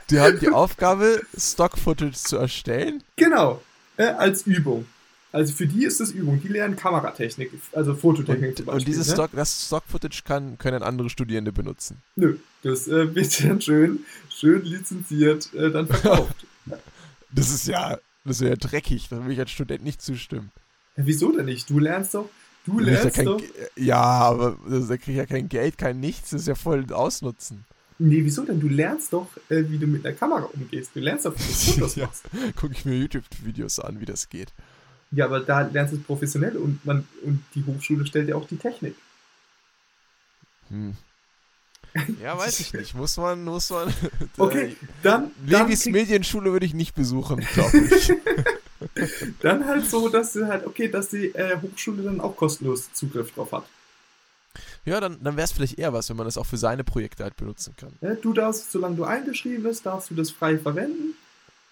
die 0.10 0.20
haben 0.20 0.40
die 0.40 0.50
Aufgabe, 0.50 1.22
Stock-Footage 1.38 2.14
zu 2.14 2.38
erstellen? 2.38 3.04
Genau, 3.16 3.62
äh, 3.98 4.04
als 4.06 4.46
Übung. 4.46 4.86
Also 5.32 5.54
für 5.54 5.68
die 5.68 5.86
ist 5.86 6.00
das 6.00 6.12
Übung. 6.12 6.42
Die 6.42 6.48
lernen 6.48 6.76
Kameratechnik, 6.76 7.52
also 7.74 7.94
Fototechnik 7.94 8.50
und, 8.50 8.58
zum 8.58 8.66
Beispiel. 8.66 8.80
Und 8.80 8.88
dieses 8.88 9.08
ne? 9.10 9.14
Stock, 9.14 9.30
das 9.34 9.68
Stock-Footage 9.68 10.24
kann, 10.26 10.58
können 10.58 10.82
andere 10.82 11.10
Studierende 11.10 11.52
benutzen. 11.52 12.02
Nö, 12.16 12.38
das 12.64 12.88
äh, 12.88 13.14
wird 13.16 13.44
dann 13.44 13.62
schön, 13.62 14.00
schön 14.30 14.64
lizenziert 14.64 15.54
äh, 15.54 15.70
dann 15.72 15.88
verkauft. 15.88 16.46
das 17.32 17.52
ist 17.52 17.68
ja, 17.68 18.00
das 18.26 18.42
ist 18.42 18.48
ja 18.48 18.56
dreckig. 18.56 19.10
Da 19.10 19.24
will 19.24 19.34
ich 19.34 19.40
als 19.40 19.52
Student 19.52 19.84
nicht 19.84 20.02
zustimmen. 20.02 20.52
Ja, 20.98 21.06
wieso 21.06 21.32
denn 21.32 21.46
nicht? 21.46 21.70
Du 21.70 21.78
lernst 21.78 22.16
doch, 22.16 22.30
du 22.66 22.80
lernst 22.80 23.04
ja 23.06 23.10
kein, 23.12 23.26
doch. 23.26 23.42
Ja, 23.76 24.02
aber 24.02 24.58
da 24.66 24.98
kriege 24.98 25.12
ich 25.12 25.18
ja 25.18 25.26
kein 25.26 25.50
Geld, 25.50 25.78
kein 25.78 26.00
nichts. 26.00 26.32
Das 26.32 26.42
ist 26.42 26.48
ja 26.48 26.56
voll 26.56 26.86
Ausnutzen. 26.92 27.66
Nee, 28.02 28.24
wieso 28.24 28.46
denn? 28.46 28.62
Du 28.62 28.70
lernst 28.70 29.12
doch, 29.12 29.28
äh, 29.50 29.64
wie 29.68 29.78
du 29.78 29.86
mit 29.86 30.06
der 30.06 30.14
Kamera 30.14 30.50
umgehst. 30.54 30.92
Du 30.96 31.02
lernst 31.02 31.26
doch, 31.26 31.34
wie 31.36 31.40
du 31.40 31.44
Fotos 31.74 31.96
ja, 31.96 32.10
Gucke 32.56 32.74
ich 32.74 32.86
mir 32.86 32.96
YouTube-Videos 32.96 33.80
an, 33.80 34.00
wie 34.00 34.06
das 34.06 34.30
geht. 34.30 34.54
Ja, 35.12 35.26
aber 35.26 35.42
da 35.42 35.62
lernst 35.62 35.94
du 35.94 35.98
es 35.98 36.04
professionell 36.04 36.56
und, 36.56 36.86
man, 36.86 37.06
und 37.24 37.44
die 37.56 37.66
Hochschule 37.66 38.06
stellt 38.06 38.30
ja 38.30 38.36
auch 38.36 38.48
die 38.48 38.58
Technik. 38.58 38.96
Hm. 40.70 40.96
Ja, 42.22 42.38
weiß 42.38 42.60
ich 42.60 42.72
nicht. 42.74 42.94
Muss 42.94 43.18
man, 43.18 43.44
muss 43.44 43.72
man. 43.72 43.92
Okay, 44.38 44.76
dann. 45.04 45.32
Levis 45.46 45.86
Medienschule 45.88 46.52
würde 46.52 46.68
ich 46.68 46.76
nicht 46.76 46.94
besuchen, 46.94 47.40
glaube 47.54 47.78
ich. 47.78 48.14
Dann 49.42 49.66
halt 49.66 49.86
so, 49.86 50.10
dass 50.10 50.34
du 50.34 50.48
halt, 50.48 50.66
okay, 50.66 50.88
dass 50.88 51.10
die 51.10 51.28
äh, 51.36 51.58
Hochschule 51.62 52.04
dann 52.04 52.22
auch 52.22 52.36
kostenlos 52.36 52.92
Zugriff 52.94 53.34
drauf 53.34 53.52
hat. 53.52 53.66
Ja, 54.86 55.00
dann, 55.00 55.22
dann 55.24 55.36
wäre 55.36 55.46
es 55.46 55.52
vielleicht 55.52 55.78
eher 55.78 55.94
was, 55.94 56.10
wenn 56.10 56.18
man 56.18 56.26
das 56.26 56.38
auch 56.38 56.46
für 56.46 56.58
seine 56.58 56.84
Projekte 56.84 57.24
halt 57.24 57.36
benutzen 57.36 57.76
kann. 57.78 57.94
Ja, 58.02 58.16
du 58.16 58.34
darfst, 58.34 58.72
solange 58.72 58.96
du 58.96 59.04
eingeschrieben 59.04 59.64
bist, 59.64 59.86
darfst 59.86 60.10
du 60.10 60.16
das 60.16 60.32
frei 60.32 60.58
verwenden. 60.58 61.16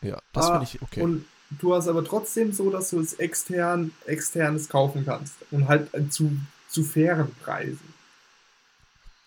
Ja, 0.01 0.19
das 0.33 0.45
ah, 0.45 0.59
finde 0.59 0.65
ich 0.65 0.81
okay. 0.81 1.01
Und 1.01 1.25
Du 1.49 1.73
hast 1.73 1.87
aber 1.87 2.03
trotzdem 2.03 2.51
so, 2.51 2.69
dass 2.69 2.89
du 2.89 2.99
es 2.99 3.13
extern, 3.13 3.91
externes 4.05 4.67
kaufen 4.67 5.05
kannst. 5.05 5.35
Und 5.51 5.67
halt 5.67 5.89
zu, 6.11 6.37
zu 6.69 6.83
fairen 6.83 7.33
Preisen. 7.35 7.93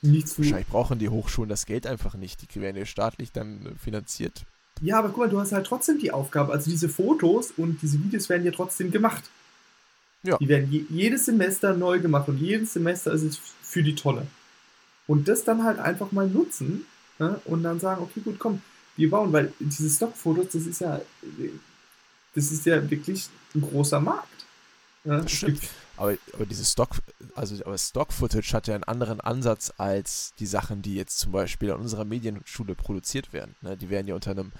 Nicht 0.03 0.29
zu 0.29 0.39
Wahrscheinlich 0.39 0.67
brauchen 0.67 0.99
die 0.99 1.09
Hochschulen 1.09 1.49
das 1.49 1.67
Geld 1.67 1.87
einfach 1.87 2.15
nicht. 2.15 2.55
Die 2.55 2.61
werden 2.61 2.77
ja 2.77 2.87
staatlich 2.87 3.33
dann 3.33 3.77
finanziert. 3.83 4.45
Ja, 4.81 4.99
aber 4.99 5.09
guck 5.09 5.19
mal, 5.19 5.29
du 5.29 5.41
hast 5.41 5.53
halt 5.53 5.67
trotzdem 5.67 5.99
die 5.99 6.11
Aufgabe. 6.11 6.53
Also 6.53 6.71
diese 6.71 6.89
Fotos 6.89 7.53
und 7.57 7.81
diese 7.83 8.03
Videos 8.03 8.29
werden 8.29 8.45
ja 8.45 8.53
trotzdem 8.53 8.91
gemacht. 8.91 9.25
Ja. 10.23 10.37
Die 10.39 10.49
werden 10.49 10.71
je, 10.71 10.85
jedes 10.89 11.27
Semester 11.27 11.75
neu 11.75 12.01
gemacht 12.01 12.29
und 12.29 12.39
jedes 12.39 12.73
Semester 12.73 13.13
ist 13.13 13.23
es 13.23 13.39
für 13.63 13.83
die 13.83 13.95
Tonne. 13.95 14.27
Und 15.07 15.29
das 15.29 15.45
dann 15.45 15.65
halt 15.65 15.79
einfach 15.79 16.13
mal 16.13 16.29
nutzen 16.29 16.87
ne? 17.19 17.41
und 17.45 17.63
dann 17.63 17.81
sagen, 17.81 18.03
okay, 18.03 18.21
gut, 18.21 18.39
komm, 18.39 18.63
wir 18.97 19.11
bauen, 19.11 19.33
weil 19.33 19.53
diese 19.59 19.89
Stockfotos, 19.89 20.49
das 20.53 20.67
ist 20.67 20.81
ja, 20.81 21.01
das 22.35 22.53
ist 22.53 22.67
ja 22.67 22.91
wirklich 22.91 23.29
ein 23.55 23.63
großer 23.63 24.01
Markt. 24.01 24.47
Ne? 25.05 25.23
Das 25.23 25.33
stimmt. 25.33 25.63
Aber, 26.01 26.15
aber 26.33 26.47
diese 26.47 26.65
Stock, 26.65 26.93
also 27.35 27.63
aber 27.63 27.77
Stock-Footage 27.77 28.55
hat 28.55 28.67
ja 28.67 28.75
einen 28.75 28.85
anderen 28.85 29.21
Ansatz 29.21 29.71
als 29.77 30.33
die 30.39 30.47
Sachen, 30.47 30.81
die 30.81 30.95
jetzt 30.95 31.19
zum 31.19 31.31
Beispiel 31.31 31.71
an 31.73 31.81
unserer 31.81 32.07
Medienschule 32.07 32.75
produziert 32.75 33.35
werden. 33.35 33.55
Ne? 33.61 33.77
Die 33.77 33.91
werden 33.91 34.07
ja 34.07 34.15
unter 34.15 34.31
einem, 34.31 34.53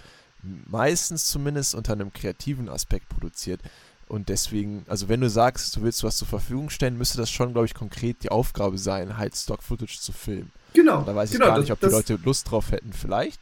meistens 0.43 1.31
zumindest 1.31 1.75
unter 1.75 1.95
einem 1.95 2.13
kreativen 2.13 2.69
Aspekt 2.69 3.09
produziert. 3.09 3.63
Und 4.07 4.29
deswegen, 4.29 4.85
also 4.87 5.09
wenn 5.09 5.23
du 5.23 5.31
sagst, 5.31 5.75
du 5.77 5.81
willst 5.81 6.05
was 6.05 6.19
zur 6.19 6.29
Verfügung 6.29 6.69
stellen, 6.69 6.99
müsste 6.99 7.17
das 7.17 7.31
schon, 7.31 7.53
glaube 7.53 7.65
ich, 7.65 7.73
konkret 7.73 8.23
die 8.23 8.31
Aufgabe 8.31 8.77
sein, 8.77 9.17
halt 9.17 9.35
Stock-Footage 9.35 9.99
zu 9.99 10.13
filmen. 10.13 10.53
Genau. 10.75 11.05
da 11.05 11.15
weiß 11.15 11.31
ich 11.31 11.39
genau, 11.39 11.53
gar 11.53 11.59
nicht, 11.59 11.73
ob 11.73 11.81
die 11.81 11.87
Leute 11.87 12.19
Lust 12.23 12.51
drauf 12.51 12.71
hätten, 12.71 12.93
vielleicht. 12.93 13.41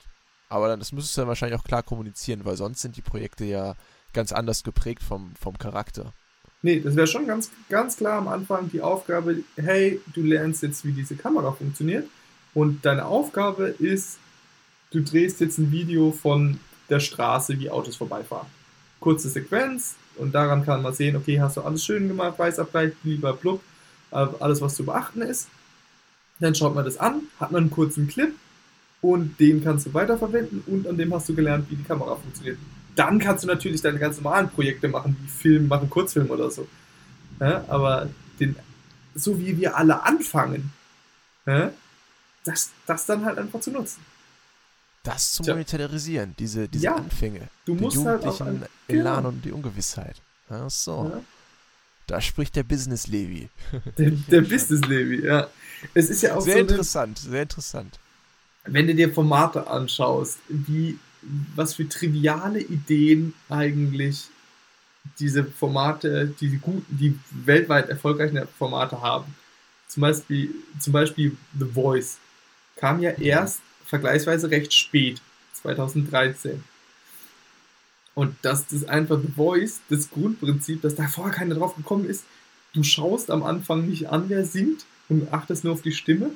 Aber 0.48 0.68
dann, 0.68 0.78
das 0.78 0.92
müsstest 0.92 1.16
du 1.16 1.22
dann 1.22 1.28
wahrscheinlich 1.28 1.58
auch 1.58 1.64
klar 1.64 1.82
kommunizieren, 1.82 2.44
weil 2.44 2.56
sonst 2.56 2.80
sind 2.80 2.96
die 2.96 3.02
Projekte 3.02 3.44
ja 3.44 3.74
ganz 4.12 4.30
anders 4.30 4.62
geprägt 4.62 5.02
vom, 5.02 5.34
vom 5.34 5.58
Charakter. 5.58 6.12
Nee, 6.60 6.80
das 6.80 6.96
wäre 6.96 7.06
schon 7.06 7.26
ganz, 7.26 7.50
ganz 7.68 7.96
klar 7.96 8.18
am 8.18 8.26
Anfang 8.26 8.68
die 8.70 8.80
Aufgabe, 8.80 9.36
hey, 9.56 10.00
du 10.12 10.22
lernst 10.22 10.62
jetzt, 10.62 10.84
wie 10.84 10.92
diese 10.92 11.14
Kamera 11.14 11.52
funktioniert. 11.52 12.08
Und 12.52 12.84
deine 12.84 13.04
Aufgabe 13.04 13.68
ist, 13.78 14.18
du 14.90 15.00
drehst 15.00 15.40
jetzt 15.40 15.58
ein 15.58 15.70
Video 15.70 16.10
von 16.10 16.58
der 16.90 16.98
Straße, 16.98 17.58
wie 17.60 17.70
Autos 17.70 17.96
vorbeifahren. 17.96 18.48
Kurze 18.98 19.28
Sequenz 19.28 19.94
und 20.16 20.34
daran 20.34 20.64
kann 20.64 20.82
man 20.82 20.92
sehen, 20.92 21.14
okay, 21.14 21.40
hast 21.40 21.58
du 21.58 21.60
alles 21.60 21.84
schön 21.84 22.08
gemacht, 22.08 22.36
Weißabgleich, 22.38 22.92
lieber 23.04 23.34
blub, 23.34 23.60
alles 24.10 24.60
was 24.60 24.74
zu 24.74 24.84
beachten 24.84 25.22
ist. 25.22 25.46
Dann 26.40 26.56
schaut 26.56 26.74
man 26.74 26.84
das 26.84 26.98
an, 26.98 27.22
hat 27.38 27.52
man 27.52 27.62
einen 27.62 27.70
kurzen 27.70 28.08
Clip 28.08 28.34
und 29.00 29.38
den 29.38 29.62
kannst 29.62 29.86
du 29.86 29.94
weiterverwenden 29.94 30.64
und 30.66 30.88
an 30.88 30.96
dem 30.96 31.14
hast 31.14 31.28
du 31.28 31.34
gelernt, 31.36 31.70
wie 31.70 31.76
die 31.76 31.84
Kamera 31.84 32.16
funktioniert 32.16 32.58
dann 32.98 33.18
kannst 33.18 33.44
du 33.44 33.48
natürlich 33.48 33.80
deine 33.80 33.98
ganz 33.98 34.20
normalen 34.20 34.50
Projekte 34.50 34.88
machen, 34.88 35.16
wie 35.20 35.28
Film, 35.28 35.68
machen 35.68 35.88
Kurzfilm 35.88 36.30
oder 36.30 36.50
so. 36.50 36.66
Ja, 37.40 37.64
aber 37.68 38.08
den, 38.40 38.56
so 39.14 39.38
wie 39.38 39.56
wir 39.56 39.76
alle 39.76 40.02
anfangen, 40.02 40.72
ja, 41.46 41.72
das, 42.44 42.70
das 42.86 43.06
dann 43.06 43.24
halt 43.24 43.38
einfach 43.38 43.60
zu 43.60 43.70
nutzen. 43.70 44.00
Das 45.04 45.32
zu 45.32 45.42
monetarisieren, 45.44 46.34
diese, 46.38 46.68
diese 46.68 46.84
ja, 46.86 46.96
Anfänge. 46.96 47.48
Du 47.64 47.74
musst 47.74 47.96
den 47.96 48.06
halt 48.06 48.26
auch 48.26 48.40
an, 48.40 48.66
Elan 48.88 49.16
genau. 49.16 49.28
und 49.28 49.44
die 49.44 49.52
Ungewissheit. 49.52 50.20
Ach 50.50 50.70
so. 50.70 51.10
Ja. 51.12 51.20
Da 52.08 52.20
spricht 52.20 52.56
der 52.56 52.64
Business 52.64 53.06
Levi. 53.06 53.48
Der, 53.96 54.10
der 54.10 54.40
Business 54.40 54.80
Levi, 54.86 55.24
ja. 55.24 55.46
Es 55.94 56.10
ist 56.10 56.22
ja 56.22 56.34
auch 56.34 56.40
sehr 56.40 56.54
so 56.54 56.60
interessant, 56.60 57.20
eine, 57.22 57.30
sehr 57.30 57.42
interessant. 57.42 57.98
Wenn 58.64 58.86
du 58.86 58.94
dir 58.94 59.12
Formate 59.12 59.66
anschaust, 59.66 60.38
wie 60.48 60.98
was 61.54 61.74
für 61.74 61.88
triviale 61.88 62.60
Ideen 62.60 63.34
eigentlich 63.48 64.28
diese 65.18 65.44
Formate, 65.44 66.34
diese 66.40 66.58
guten, 66.58 66.84
die 66.88 67.18
weltweit 67.30 67.88
erfolgreichen 67.88 68.46
Formate 68.58 69.00
haben. 69.00 69.34
Zum 69.88 70.02
Beispiel, 70.02 70.54
zum 70.78 70.92
Beispiel 70.92 71.36
The 71.58 71.64
Voice 71.64 72.18
kam 72.76 73.00
ja 73.00 73.10
erst 73.10 73.60
vergleichsweise 73.86 74.50
recht 74.50 74.72
spät, 74.72 75.20
2013. 75.54 76.62
Und 78.14 78.36
das 78.42 78.72
ist 78.72 78.88
einfach 78.88 79.20
The 79.20 79.32
Voice, 79.34 79.80
das 79.88 80.10
Grundprinzip, 80.10 80.82
dass 80.82 80.94
da 80.94 81.08
vorher 81.08 81.34
keiner 81.34 81.54
drauf 81.54 81.76
gekommen 81.76 82.04
ist. 82.04 82.24
Du 82.74 82.82
schaust 82.82 83.30
am 83.30 83.42
Anfang 83.42 83.86
nicht 83.86 84.10
an, 84.10 84.28
wer 84.28 84.44
singt 84.44 84.84
und 85.08 85.32
achtest 85.32 85.64
nur 85.64 85.72
auf 85.72 85.82
die 85.82 85.92
Stimme. 85.92 86.30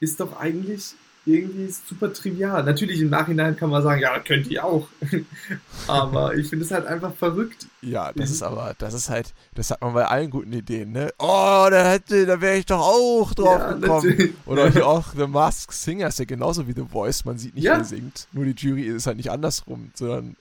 Ist 0.00 0.20
doch 0.20 0.38
eigentlich 0.38 0.94
irgendwie 1.28 1.68
super 1.68 2.12
trivial. 2.12 2.64
Natürlich 2.64 3.00
im 3.00 3.10
Nachhinein 3.10 3.56
kann 3.56 3.70
man 3.70 3.82
sagen, 3.82 4.00
ja, 4.00 4.18
könnt 4.18 4.48
ihr 4.48 4.64
auch. 4.64 4.88
aber 5.86 6.34
ich 6.34 6.48
finde 6.48 6.64
es 6.64 6.70
halt 6.70 6.86
einfach 6.86 7.14
verrückt. 7.14 7.66
Ja, 7.82 8.12
das 8.12 8.30
ist 8.30 8.42
aber, 8.42 8.74
das 8.78 8.94
ist 8.94 9.10
halt, 9.10 9.34
das 9.54 9.70
hat 9.70 9.80
man 9.80 9.94
bei 9.94 10.06
allen 10.06 10.30
guten 10.30 10.52
Ideen, 10.52 10.92
ne? 10.92 11.10
Oh, 11.18 11.66
da 11.70 11.90
hätte, 11.90 12.26
da 12.26 12.40
wäre 12.40 12.56
ich 12.56 12.66
doch 12.66 12.80
auch 12.80 13.34
drauf 13.34 13.60
ja, 13.60 13.72
gekommen. 13.72 14.08
Natürlich. 14.08 14.32
Oder 14.46 14.70
hier 14.70 14.86
auch 14.86 15.14
The 15.16 15.26
Mask 15.26 15.72
Singer 15.72 16.08
ist 16.08 16.18
ja 16.18 16.24
genauso 16.24 16.66
wie 16.66 16.72
The 16.72 16.86
Voice. 16.90 17.24
Man 17.24 17.38
sieht 17.38 17.54
nicht, 17.54 17.64
ja. 17.64 17.76
wer 17.76 17.84
singt. 17.84 18.26
Nur 18.32 18.44
die 18.44 18.54
Jury 18.56 18.84
ist 18.84 19.06
halt 19.06 19.18
nicht 19.18 19.30
andersrum, 19.30 19.90
sondern 19.94 20.36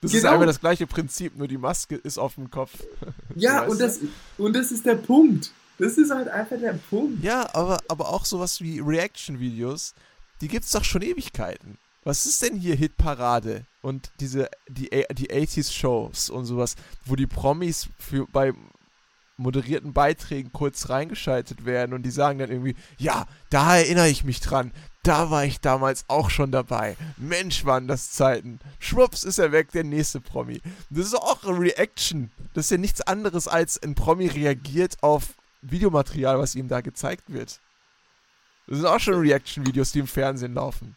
das 0.00 0.10
genau. 0.10 0.18
ist 0.18 0.32
einfach 0.32 0.46
das 0.46 0.60
gleiche 0.60 0.86
Prinzip, 0.88 1.38
nur 1.38 1.46
die 1.46 1.58
Maske 1.58 1.94
ist 1.94 2.18
auf 2.18 2.34
dem 2.34 2.50
Kopf. 2.50 2.72
Ja, 3.34 3.62
und 3.62 3.80
das, 3.80 4.00
und 4.36 4.54
das 4.54 4.72
ist 4.72 4.84
der 4.84 4.96
Punkt. 4.96 5.52
Das 5.78 5.96
ist 5.96 6.10
halt 6.10 6.28
einfach 6.28 6.58
der 6.60 6.78
Punkt. 6.90 7.24
Ja, 7.24 7.48
aber, 7.54 7.78
aber 7.88 8.10
auch 8.10 8.26
sowas 8.26 8.60
wie 8.60 8.78
Reaction-Videos 8.78 9.94
die 10.42 10.48
gibt's 10.48 10.72
doch 10.72 10.84
schon 10.84 11.02
Ewigkeiten. 11.02 11.78
Was 12.04 12.26
ist 12.26 12.42
denn 12.42 12.56
hier 12.56 12.74
Hitparade 12.74 13.64
und 13.80 14.10
diese 14.18 14.50
die 14.68 14.90
die 14.90 15.30
80s 15.30 15.72
Shows 15.72 16.30
und 16.30 16.44
sowas, 16.46 16.74
wo 17.04 17.14
die 17.14 17.28
Promis 17.28 17.88
für 17.96 18.26
bei 18.26 18.52
moderierten 19.36 19.92
Beiträgen 19.92 20.52
kurz 20.52 20.88
reingeschaltet 20.88 21.64
werden 21.64 21.94
und 21.94 22.02
die 22.02 22.10
sagen 22.10 22.38
dann 22.38 22.50
irgendwie, 22.50 22.76
ja, 22.98 23.26
da 23.50 23.76
erinnere 23.76 24.08
ich 24.08 24.24
mich 24.24 24.40
dran. 24.40 24.72
Da 25.02 25.30
war 25.30 25.44
ich 25.44 25.60
damals 25.60 26.04
auch 26.08 26.30
schon 26.30 26.52
dabei. 26.52 26.96
Mensch, 27.16 27.64
waren 27.64 27.88
das 27.88 28.12
Zeiten. 28.12 28.60
Schwupps 28.78 29.24
ist 29.24 29.38
er 29.38 29.50
weg, 29.50 29.72
der 29.72 29.84
nächste 29.84 30.20
Promi. 30.20 30.60
Das 30.90 31.06
ist 31.06 31.14
auch 31.14 31.42
eine 31.44 31.58
Reaction. 31.58 32.30
Das 32.54 32.66
ist 32.66 32.70
ja 32.70 32.78
nichts 32.78 33.00
anderes 33.00 33.48
als 33.48 33.82
ein 33.82 33.94
Promi 33.94 34.28
reagiert 34.28 35.02
auf 35.02 35.34
Videomaterial, 35.60 36.38
was 36.38 36.54
ihm 36.54 36.68
da 36.68 36.80
gezeigt 36.80 37.32
wird. 37.32 37.60
Das 38.66 38.78
sind 38.78 38.86
auch 38.86 39.00
schon 39.00 39.14
Reaction-Videos, 39.14 39.92
die 39.92 40.00
im 40.00 40.06
Fernsehen 40.06 40.54
laufen. 40.54 40.96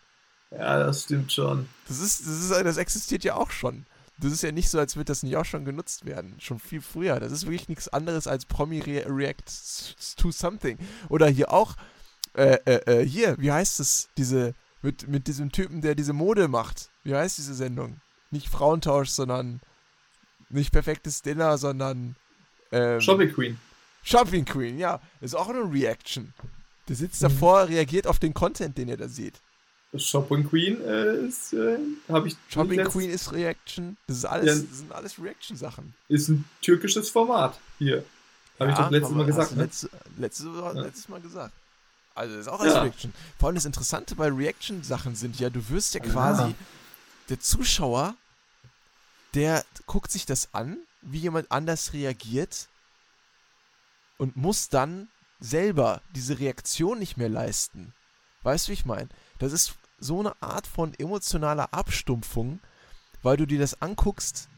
Ja, 0.51 0.79
das 0.79 1.03
stimmt 1.03 1.31
schon. 1.31 1.67
Das 1.87 1.99
ist, 1.99 2.21
das 2.21 2.27
ist, 2.27 2.51
das 2.51 2.77
existiert 2.77 3.23
ja 3.23 3.35
auch 3.35 3.51
schon. 3.51 3.85
Das 4.17 4.31
ist 4.31 4.43
ja 4.43 4.51
nicht 4.51 4.69
so, 4.69 4.79
als 4.79 4.95
würde 4.95 5.05
das 5.05 5.23
nicht 5.23 5.35
auch 5.35 5.43
schon 5.45 5.65
genutzt 5.65 6.05
werden. 6.05 6.35
Schon 6.39 6.59
viel 6.59 6.81
früher. 6.81 7.19
Das 7.19 7.31
ist 7.31 7.43
wirklich 7.43 7.67
nichts 7.67 7.89
anderes 7.89 8.27
als 8.27 8.45
Promi 8.45 8.79
Re 8.79 9.05
React 9.07 10.15
to 10.17 10.31
Something. 10.31 10.77
Oder 11.09 11.27
hier 11.27 11.51
auch, 11.51 11.75
äh, 12.33 12.57
äh, 12.65 13.01
äh, 13.01 13.05
hier, 13.05 13.35
wie 13.39 13.51
heißt 13.51 13.79
es? 13.81 14.07
Diese, 14.17 14.53
mit, 14.81 15.07
mit 15.09 15.27
diesem 15.27 15.51
Typen, 15.51 15.81
der 15.81 15.95
diese 15.95 16.13
Mode 16.13 16.47
macht. 16.47 16.89
Wie 17.03 17.13
heißt 17.13 17.37
diese 17.37 17.55
Sendung? 17.55 17.99
Nicht 18.31 18.47
Frauentausch, 18.47 19.09
sondern 19.09 19.59
nicht 20.49 20.71
perfektes 20.71 21.21
Dinner, 21.21 21.57
sondern 21.57 22.15
ähm, 22.71 23.01
Shopping 23.01 23.33
Queen. 23.33 23.59
Shopping 24.03 24.45
Queen, 24.45 24.77
ja. 24.77 25.01
Ist 25.19 25.35
auch 25.35 25.49
eine 25.49 25.61
Reaction. 25.71 26.33
Der 26.87 26.95
sitzt 26.95 27.23
davor, 27.23 27.67
reagiert 27.67 28.07
auf 28.07 28.19
den 28.19 28.33
Content, 28.33 28.77
den 28.77 28.87
ihr 28.87 28.97
da 28.97 29.07
seht. 29.07 29.41
Shopping 29.95 30.47
Queen 30.47 30.81
äh, 30.81 31.25
ist, 31.25 31.53
äh, 31.53 31.77
habe 32.09 32.27
ich. 32.27 32.35
Shopping 32.49 32.83
Queen 32.83 33.09
ist 33.09 33.31
Reaction. 33.31 33.97
Das, 34.07 34.17
ist 34.17 34.25
alles, 34.25 34.45
ja, 34.45 34.67
das 34.69 34.77
sind 34.79 34.91
alles 34.91 35.19
Reaction-Sachen. 35.21 35.93
Ist 36.09 36.27
ein 36.27 36.45
türkisches 36.61 37.09
Format 37.09 37.59
hier. 37.79 38.03
Habe 38.59 38.71
ja, 38.71 38.71
ich 38.71 38.77
doch 38.77 38.91
letztes 38.91 39.15
Mal 39.15 39.25
gesagt. 39.25 39.55
Ne? 39.55 39.63
Letzte, 39.63 39.89
letzte, 40.17 40.47
ja. 40.47 40.71
Letztes 40.71 41.09
Mal 41.09 41.21
gesagt. 41.21 41.53
Also 42.13 42.35
das 42.35 42.45
ist 42.45 42.51
auch 42.51 42.61
als 42.61 42.73
ja. 42.73 42.81
Reaction. 42.81 43.13
Vor 43.37 43.47
allem 43.47 43.55
das 43.55 43.65
Interessante 43.65 44.15
bei 44.15 44.29
Reaction-Sachen 44.29 45.15
sind 45.15 45.39
ja, 45.39 45.49
du 45.49 45.69
wirst 45.69 45.93
ja 45.93 45.99
quasi, 45.99 46.55
der 47.29 47.39
Zuschauer, 47.39 48.15
der 49.33 49.65
guckt 49.85 50.11
sich 50.11 50.25
das 50.25 50.49
an, 50.53 50.77
wie 51.01 51.19
jemand 51.19 51.51
anders 51.51 51.93
reagiert 51.93 52.67
und 54.17 54.37
muss 54.37 54.69
dann 54.69 55.09
selber 55.39 56.01
diese 56.15 56.39
Reaktion 56.39 56.99
nicht 56.99 57.17
mehr 57.17 57.29
leisten. 57.29 57.93
Weißt 58.43 58.67
du, 58.67 58.69
wie 58.69 58.73
ich 58.73 58.85
meine? 58.85 59.09
Das 59.39 59.51
ist 59.51 59.75
so 59.99 60.19
eine 60.19 60.41
Art 60.41 60.67
von 60.67 60.93
emotionaler 60.93 61.73
Abstumpfung, 61.73 62.59
weil 63.23 63.37
du 63.37 63.45
dir 63.45 63.59
das 63.59 63.81
anguckst, 63.81 64.49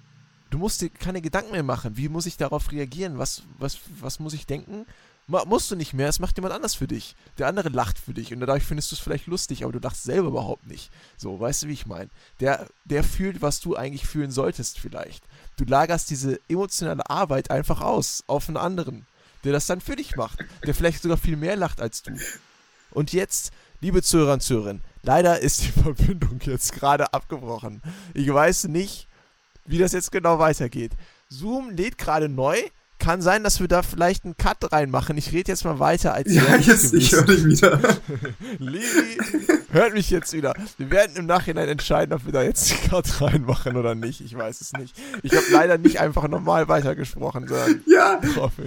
du 0.50 0.58
musst 0.58 0.82
dir 0.82 0.90
keine 0.90 1.22
Gedanken 1.22 1.52
mehr 1.52 1.64
machen. 1.64 1.98
Wie 1.98 2.10
muss 2.10 2.26
ich 2.26 2.38
darauf 2.38 2.72
reagieren? 2.72 3.18
Was, 3.18 3.44
was, 3.58 3.80
was 4.00 4.20
muss 4.20 4.34
ich 4.34 4.46
denken? 4.46 4.86
musst 5.28 5.70
du 5.70 5.76
nicht 5.76 5.94
mehr, 5.94 6.08
es 6.08 6.20
macht 6.20 6.38
jemand 6.38 6.54
anders 6.54 6.76
für 6.76 6.88
dich. 6.88 7.16
Der 7.38 7.48
andere 7.48 7.70
lacht 7.70 8.00
für 8.00 8.14
dich 8.14 8.34
und 8.34 8.40
dadurch 8.40 8.64
findest 8.64 8.92
du 8.92 8.96
es 8.96 9.02
vielleicht 9.02 9.28
lustig, 9.28 9.64
aber 9.64 9.74
du 9.74 9.80
lachst 9.80 10.04
selber 10.04 10.30
überhaupt 10.30 10.66
nicht. 10.68 10.90
So, 11.18 11.40
weißt 11.40 11.64
du, 11.64 11.68
wie 11.68 11.74
ich 11.74 11.86
meine? 11.86 12.10
Der, 12.40 12.68
der 12.86 13.04
fühlt, 13.04 13.42
was 13.42 13.60
du 13.60 13.76
eigentlich 13.76 14.08
fühlen 14.08 14.32
solltest, 14.32 14.80
vielleicht. 14.80 15.24
Du 15.58 15.66
lagerst 15.66 16.10
diese 16.10 16.40
emotionale 16.48 17.10
Arbeit 17.10 17.52
einfach 17.52 17.82
aus 17.82 18.24
auf 18.28 18.48
einen 18.48 18.58
anderen 18.58 19.06
der 19.48 19.54
das 19.54 19.66
dann 19.66 19.82
für 19.82 19.96
dich 19.96 20.16
macht, 20.18 20.40
der 20.66 20.76
vielleicht 20.76 21.02
sogar 21.02 21.18
viel 21.18 21.38
mehr 21.38 21.56
lacht 21.56 21.82
als 21.82 22.04
du. 22.04 22.12
Und 22.92 23.14
jetzt, 23.14 23.52
liebe 23.80 24.04
Zuhörer 24.04 24.34
und 24.34 24.44
Zuhörerinnen, 24.44 24.84
leider 25.04 25.40
ist 25.40 25.64
die 25.64 25.72
Verbindung 25.84 26.40
jetzt 26.44 26.74
gerade 26.74 27.14
abgebrochen. 27.14 27.82
Ich 28.14 28.32
weiß 28.32 28.66
nicht, 28.66 29.08
wie 29.66 29.78
das 29.78 29.94
jetzt 29.94 30.12
genau 30.12 30.40
weitergeht. 30.40 30.92
Zoom 31.30 31.72
lädt 31.72 31.98
gerade 31.98 32.30
neu. 32.30 32.58
Kann 33.00 33.22
sein, 33.22 33.44
dass 33.44 33.60
wir 33.60 33.68
da 33.68 33.84
vielleicht 33.84 34.26
einen 34.26 34.38
Cut 34.38 34.72
reinmachen. 34.72 35.18
Ich 35.18 35.32
rede 35.32 35.52
jetzt 35.52 35.64
mal 35.64 35.78
weiter 35.78 36.14
als 36.14 36.34
Ja, 36.34 36.56
jetzt, 36.58 36.94
ich 36.94 37.12
höre 37.12 37.26
dich 37.26 37.46
wieder. 37.46 37.80
Levi, 38.58 39.18
hört 39.72 39.94
mich 39.94 40.10
jetzt 40.10 40.34
wieder. 40.34 40.54
Wir 40.78 40.92
werden 40.92 41.16
im 41.16 41.26
Nachhinein 41.26 41.68
entscheiden, 41.70 42.14
ob 42.14 42.26
wir 42.26 42.34
da 42.34 42.44
jetzt 42.44 42.70
die 42.70 42.88
Karte 42.88 43.22
reinmachen 43.22 43.76
oder 43.76 43.96
nicht. 43.96 44.22
Ich 44.22 44.38
weiß 44.38 44.62
es 44.62 44.74
nicht. 44.74 44.96
Ich 45.24 45.36
habe 45.36 45.46
leider 45.52 45.78
nicht 45.78 46.00
einfach 46.00 46.28
normal 46.28 46.68
weitergesprochen. 46.68 47.48
Ja! 47.88 48.20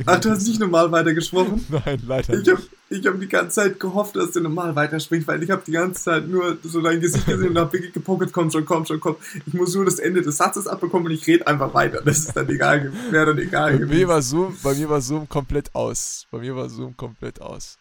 Ach, 0.07 0.21
du 0.21 0.31
hast 0.31 0.47
nicht 0.47 0.61
normal 0.61 0.91
weitergesprochen? 0.91 1.65
Nein, 1.85 2.03
leider 2.07 2.35
ich 2.35 2.49
hab, 2.49 2.59
Ich 2.89 3.07
habe 3.07 3.19
die 3.19 3.29
ganze 3.29 3.57
Zeit 3.57 3.81
gehofft, 3.81 4.17
dass 4.17 4.33
du 4.33 4.41
normal 4.41 4.75
weitersprichst, 4.75 5.27
weil 5.29 5.43
ich 5.43 5.51
habe 5.51 5.63
die 5.67 5.73
ganze 5.73 6.03
Zeit 6.03 6.29
nur 6.29 6.59
so 6.63 6.81
dein 6.81 7.01
Gesicht 7.01 7.27
gesehen 7.27 7.51
und 7.51 7.59
habe 7.59 7.73
wirklich 7.73 7.93
gepokert, 7.93 8.33
komm 8.33 8.51
schon, 8.51 8.65
komm 8.65 8.87
schon, 8.87 9.01
komm. 9.01 9.17
Ich 9.47 9.55
muss 9.55 9.75
nur 9.75 9.85
das 9.85 9.99
Ende 9.99 10.23
des 10.23 10.37
Satzes 10.37 10.67
abbekommen 10.67 11.07
und 11.07 11.13
ich 11.13 11.27
rede 11.27 11.47
einfach 11.47 11.73
weiter. 11.75 12.03
Das 12.05 12.19
ist 12.19 12.37
dann 12.37 12.49
egal, 12.49 12.93
wäre 13.11 13.27
dann 13.27 13.39
egal 13.39 13.73
bei 13.73 13.79
gewesen. 13.79 13.99
Mir 13.99 14.09
war 14.09 14.23
Zoom, 14.23 14.57
bei 14.63 14.75
mir 14.75 14.89
war 14.89 15.01
Zoom 15.01 15.29
komplett 15.29 15.75
aus. 15.75 16.27
Bei 16.31 16.39
mir 16.39 16.57
war 16.57 16.69
Zoom 16.69 16.97
komplett 16.97 17.41
aus. 17.41 17.79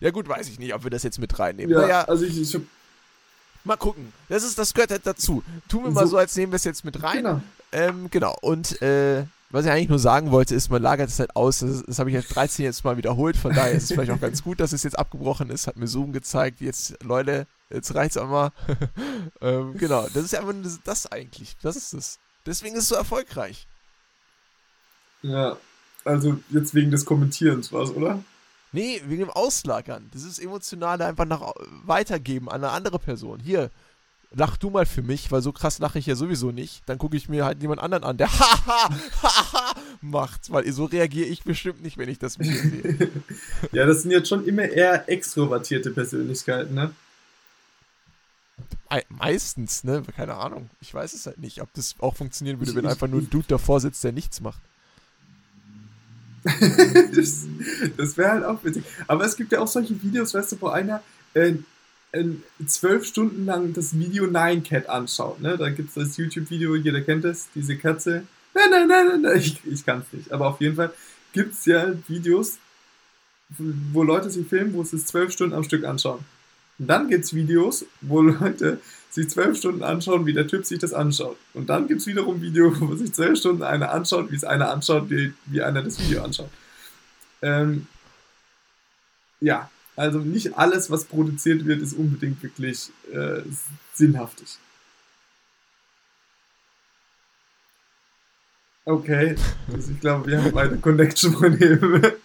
Ja 0.00 0.10
gut, 0.10 0.28
weiß 0.28 0.48
ich 0.48 0.58
nicht, 0.58 0.74
ob 0.74 0.84
wir 0.84 0.90
das 0.90 1.02
jetzt 1.02 1.18
mit 1.18 1.38
reinnehmen. 1.38 1.72
Ja, 1.74 1.82
naja, 1.82 2.04
also 2.04 2.24
ich, 2.24 2.40
ich. 2.40 2.60
Mal 3.64 3.76
gucken. 3.76 4.12
Das, 4.28 4.44
ist, 4.44 4.58
das 4.58 4.74
gehört 4.74 4.90
halt 4.90 5.06
dazu. 5.06 5.42
Tun 5.68 5.84
wir 5.84 5.90
mal 5.90 6.04
so, 6.04 6.10
so 6.10 6.16
als 6.18 6.36
nehmen 6.36 6.52
wir 6.52 6.56
es 6.56 6.64
jetzt 6.64 6.84
mit 6.84 7.02
rein. 7.02 7.16
Genau. 7.18 7.40
Ähm, 7.72 8.08
genau. 8.10 8.36
Und 8.42 8.80
äh, 8.82 9.24
was 9.50 9.64
ich 9.64 9.70
eigentlich 9.70 9.88
nur 9.88 9.98
sagen 9.98 10.32
wollte, 10.32 10.54
ist, 10.54 10.68
man 10.68 10.82
lagert 10.82 11.08
es 11.08 11.18
halt 11.18 11.34
aus. 11.34 11.60
Das, 11.60 11.82
das 11.82 11.98
habe 11.98 12.10
ich 12.10 12.14
jetzt 12.14 12.34
13 12.34 12.64
jetzt 12.64 12.84
mal 12.84 12.96
wiederholt. 12.96 13.36
Von 13.36 13.54
daher 13.54 13.72
ist 13.72 13.84
es 13.84 13.92
vielleicht 13.92 14.10
auch 14.10 14.20
ganz 14.20 14.42
gut, 14.42 14.60
dass 14.60 14.72
es 14.72 14.82
jetzt 14.82 14.98
abgebrochen 14.98 15.48
ist. 15.48 15.66
Hat 15.66 15.76
mir 15.76 15.86
Zoom 15.86 16.12
gezeigt. 16.12 16.60
Jetzt, 16.60 17.02
Leute, 17.02 17.46
jetzt 17.70 17.94
reicht 17.94 18.16
es 18.16 18.16
auch 18.16 18.28
mal. 18.28 18.52
ähm, 19.40 19.74
genau. 19.78 20.08
Das 20.12 20.24
ist 20.24 20.32
ja 20.32 20.40
einfach 20.40 20.54
das, 20.62 20.80
das 20.84 21.06
eigentlich. 21.10 21.56
Das 21.62 21.76
ist 21.76 21.94
es. 21.94 22.18
Deswegen 22.44 22.74
ist 22.74 22.82
es 22.82 22.88
so 22.88 22.96
erfolgreich. 22.96 23.66
Ja. 25.22 25.56
Also 26.04 26.38
jetzt 26.50 26.74
wegen 26.74 26.90
des 26.90 27.04
Kommentierens 27.04 27.72
was, 27.72 27.90
oder? 27.90 28.22
Nee, 28.74 29.00
wegen 29.06 29.20
dem 29.20 29.30
Auslagern. 29.30 30.10
Das 30.12 30.24
ist 30.24 30.40
emotionale 30.40 31.06
einfach 31.06 31.26
nach 31.26 31.52
weitergeben 31.84 32.48
an 32.48 32.64
eine 32.64 32.72
andere 32.72 32.98
Person. 32.98 33.38
Hier, 33.38 33.70
lach 34.32 34.56
du 34.56 34.68
mal 34.68 34.84
für 34.84 35.02
mich, 35.02 35.30
weil 35.30 35.42
so 35.42 35.52
krass 35.52 35.78
lache 35.78 36.00
ich 36.00 36.06
ja 36.06 36.16
sowieso 36.16 36.50
nicht. 36.50 36.82
Dann 36.86 36.98
gucke 36.98 37.16
ich 37.16 37.28
mir 37.28 37.44
halt 37.44 37.62
jemand 37.62 37.80
anderen 37.80 38.02
an, 38.02 38.16
der 38.16 38.28
haha, 38.40 38.88
haha 39.22 39.74
macht. 40.00 40.50
Weil 40.50 40.70
so 40.72 40.86
reagiere 40.86 41.28
ich 41.28 41.44
bestimmt 41.44 41.84
nicht, 41.84 41.98
wenn 41.98 42.08
ich 42.08 42.18
das 42.18 42.40
Video 42.40 42.60
sehe. 42.60 43.10
ja, 43.72 43.86
das 43.86 44.02
sind 44.02 44.10
jetzt 44.10 44.28
schon 44.28 44.44
immer 44.44 44.64
eher 44.64 45.08
extrovertierte 45.08 45.92
Persönlichkeiten, 45.92 46.74
ne? 46.74 46.90
Meistens, 49.08 49.84
ne? 49.84 50.02
Keine 50.16 50.34
Ahnung. 50.34 50.68
Ich 50.80 50.92
weiß 50.92 51.14
es 51.14 51.26
halt 51.26 51.38
nicht, 51.38 51.62
ob 51.62 51.72
das 51.74 51.94
auch 52.00 52.16
funktionieren 52.16 52.58
würde, 52.58 52.74
wenn 52.74 52.86
einfach 52.86 53.06
nur 53.06 53.20
ein 53.20 53.30
Dude 53.30 53.46
davor 53.46 53.78
sitzt, 53.78 54.02
der 54.02 54.10
nichts 54.10 54.40
macht. 54.40 54.60
das 57.14 57.46
das 57.96 58.16
wäre 58.16 58.30
halt 58.30 58.44
auch 58.44 58.62
witzig. 58.62 58.84
Aber 59.06 59.24
es 59.24 59.36
gibt 59.36 59.52
ja 59.52 59.60
auch 59.60 59.66
solche 59.66 60.00
Videos, 60.02 60.34
weißt 60.34 60.52
du, 60.52 60.60
wo 60.60 60.68
einer 60.68 61.02
äh, 61.34 61.54
zwölf 62.66 63.04
Stunden 63.06 63.46
lang 63.46 63.72
das 63.72 63.98
Video 63.98 64.26
Nine 64.26 64.62
Cat 64.62 64.88
anschaut. 64.88 65.40
Ne? 65.40 65.56
Da 65.56 65.70
gibt 65.70 65.88
es 65.88 65.94
das 65.94 66.16
YouTube-Video, 66.16 66.76
jeder 66.76 67.00
kennt 67.00 67.24
es, 67.24 67.48
diese 67.54 67.76
Katze. 67.76 68.24
Nein, 68.54 68.70
nein, 68.70 68.88
nein, 68.88 69.08
nein, 69.08 69.20
nein. 69.22 69.38
ich, 69.38 69.60
ich 69.64 69.84
kann 69.84 70.00
es 70.06 70.12
nicht. 70.16 70.32
Aber 70.32 70.48
auf 70.48 70.60
jeden 70.60 70.76
Fall 70.76 70.92
gibt 71.32 71.54
es 71.54 71.64
ja 71.66 71.92
Videos, 72.06 72.58
wo 73.92 74.02
Leute 74.02 74.30
sich 74.30 74.46
filmen, 74.46 74.74
wo 74.74 74.84
sie 74.84 74.96
es 74.96 75.06
zwölf 75.06 75.32
Stunden 75.32 75.54
am 75.54 75.64
Stück 75.64 75.84
anschauen. 75.84 76.20
Und 76.78 76.86
dann 76.86 77.08
gibt 77.08 77.24
es 77.24 77.34
Videos, 77.34 77.84
wo 78.00 78.20
Leute 78.20 78.80
sich 79.14 79.30
zwölf 79.30 79.56
Stunden 79.56 79.84
anschauen, 79.84 80.26
wie 80.26 80.32
der 80.32 80.48
Typ 80.48 80.66
sich 80.66 80.80
das 80.80 80.92
anschaut. 80.92 81.36
Und 81.54 81.68
dann 81.68 81.86
gibt 81.86 82.00
es 82.00 82.06
wiederum 82.08 82.42
Video, 82.42 82.74
wo 82.80 82.96
sich 82.96 83.12
zwölf 83.12 83.38
Stunden 83.38 83.62
einer 83.62 83.92
anschaut, 83.92 84.32
wie 84.32 84.36
es 84.36 84.42
einer 84.42 84.70
anschaut, 84.70 85.08
wie, 85.08 85.32
wie 85.46 85.62
einer 85.62 85.82
das 85.82 86.00
Video 86.00 86.24
anschaut. 86.24 86.50
Ähm, 87.40 87.86
ja, 89.40 89.70
also 89.94 90.18
nicht 90.18 90.58
alles, 90.58 90.90
was 90.90 91.04
produziert 91.04 91.64
wird, 91.64 91.80
ist 91.80 91.92
unbedingt 91.92 92.42
wirklich 92.42 92.90
äh, 93.12 93.42
sinnhaftig. 93.92 94.58
Okay, 98.84 99.36
also 99.72 99.92
ich 99.92 100.00
glaube, 100.00 100.26
wir 100.26 100.42
haben 100.42 100.58
eine 100.58 100.78
Connection-Probleme. 100.78 102.14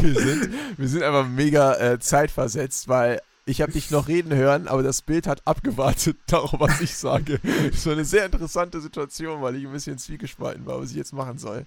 Wir 0.00 0.14
sind, 0.14 0.54
wir 0.76 0.88
sind 0.88 1.02
einfach 1.02 1.26
mega 1.26 1.74
äh, 1.74 1.98
zeitversetzt, 1.98 2.86
weil 2.86 3.20
ich 3.48 3.62
habe 3.62 3.70
dich 3.70 3.92
noch 3.92 4.08
reden 4.08 4.34
hören, 4.34 4.66
aber 4.66 4.82
das 4.82 5.02
Bild 5.02 5.28
hat 5.28 5.46
abgewartet 5.46 6.16
darauf, 6.26 6.58
was 6.58 6.80
ich 6.80 6.96
sage. 6.96 7.40
Das 7.70 7.86
war 7.86 7.92
eine 7.92 8.04
sehr 8.04 8.24
interessante 8.24 8.80
Situation, 8.80 9.40
weil 9.40 9.56
ich 9.56 9.64
ein 9.64 9.72
bisschen 9.72 9.98
zwiegespalten 9.98 10.66
war, 10.66 10.80
was 10.80 10.90
ich 10.90 10.96
jetzt 10.96 11.12
machen 11.12 11.38
soll. 11.38 11.64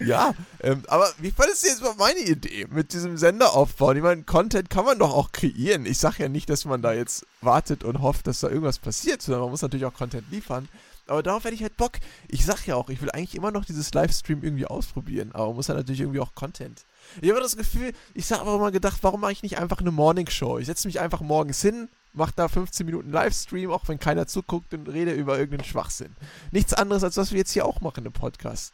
Ja, 0.00 0.34
ähm, 0.60 0.82
aber 0.86 1.10
wie 1.18 1.30
fandest 1.30 1.64
du 1.64 1.68
jetzt 1.68 1.82
mal 1.82 1.94
meine 1.98 2.20
Idee 2.20 2.66
mit 2.70 2.92
diesem 2.92 3.16
Sender 3.16 3.54
aufbauen? 3.54 3.96
Ich 3.96 4.02
meine, 4.02 4.22
Content 4.22 4.70
kann 4.70 4.84
man 4.84 4.98
doch 4.98 5.12
auch 5.12 5.32
kreieren. 5.32 5.84
Ich 5.84 5.98
sage 5.98 6.22
ja 6.22 6.28
nicht, 6.28 6.48
dass 6.48 6.64
man 6.64 6.80
da 6.80 6.92
jetzt 6.92 7.26
wartet 7.40 7.82
und 7.82 8.00
hofft, 8.02 8.26
dass 8.26 8.40
da 8.40 8.48
irgendwas 8.48 8.78
passiert, 8.78 9.20
sondern 9.20 9.42
man 9.42 9.50
muss 9.50 9.62
natürlich 9.62 9.86
auch 9.86 9.94
Content 9.94 10.30
liefern. 10.30 10.68
Aber 11.08 11.22
darauf 11.22 11.44
hätte 11.44 11.54
ich 11.54 11.62
halt 11.62 11.76
Bock. 11.76 11.92
Ich 12.28 12.44
sag 12.44 12.66
ja 12.66 12.76
auch, 12.76 12.88
ich 12.88 13.00
will 13.00 13.10
eigentlich 13.10 13.34
immer 13.34 13.50
noch 13.50 13.64
dieses 13.64 13.92
Livestream 13.94 14.42
irgendwie 14.42 14.66
ausprobieren, 14.66 15.30
aber 15.32 15.46
man 15.48 15.56
muss 15.56 15.68
halt 15.68 15.78
natürlich 15.78 16.00
irgendwie 16.00 16.20
auch 16.20 16.34
Content 16.34 16.84
ich 17.20 17.30
habe 17.30 17.40
das 17.40 17.56
Gefühl, 17.56 17.92
ich 18.14 18.30
habe 18.32 18.42
aber 18.42 18.58
mal 18.58 18.72
gedacht, 18.72 18.98
warum 19.02 19.20
mache 19.20 19.32
ich 19.32 19.42
nicht 19.42 19.58
einfach 19.58 19.80
eine 19.80 19.90
Morning 19.90 20.28
Show? 20.28 20.58
Ich 20.58 20.66
setze 20.66 20.88
mich 20.88 21.00
einfach 21.00 21.20
morgens 21.20 21.60
hin, 21.62 21.88
mache 22.12 22.32
da 22.34 22.48
15 22.48 22.86
Minuten 22.86 23.10
Livestream, 23.10 23.70
auch 23.70 23.86
wenn 23.88 23.98
keiner 23.98 24.26
zuguckt 24.26 24.72
und 24.74 24.88
rede 24.88 25.12
über 25.12 25.38
irgendeinen 25.38 25.68
Schwachsinn. 25.68 26.16
Nichts 26.50 26.74
anderes, 26.74 27.04
als 27.04 27.16
was 27.16 27.32
wir 27.32 27.38
jetzt 27.38 27.52
hier 27.52 27.66
auch 27.66 27.80
machen 27.80 28.06
im 28.06 28.12
Podcast. 28.12 28.72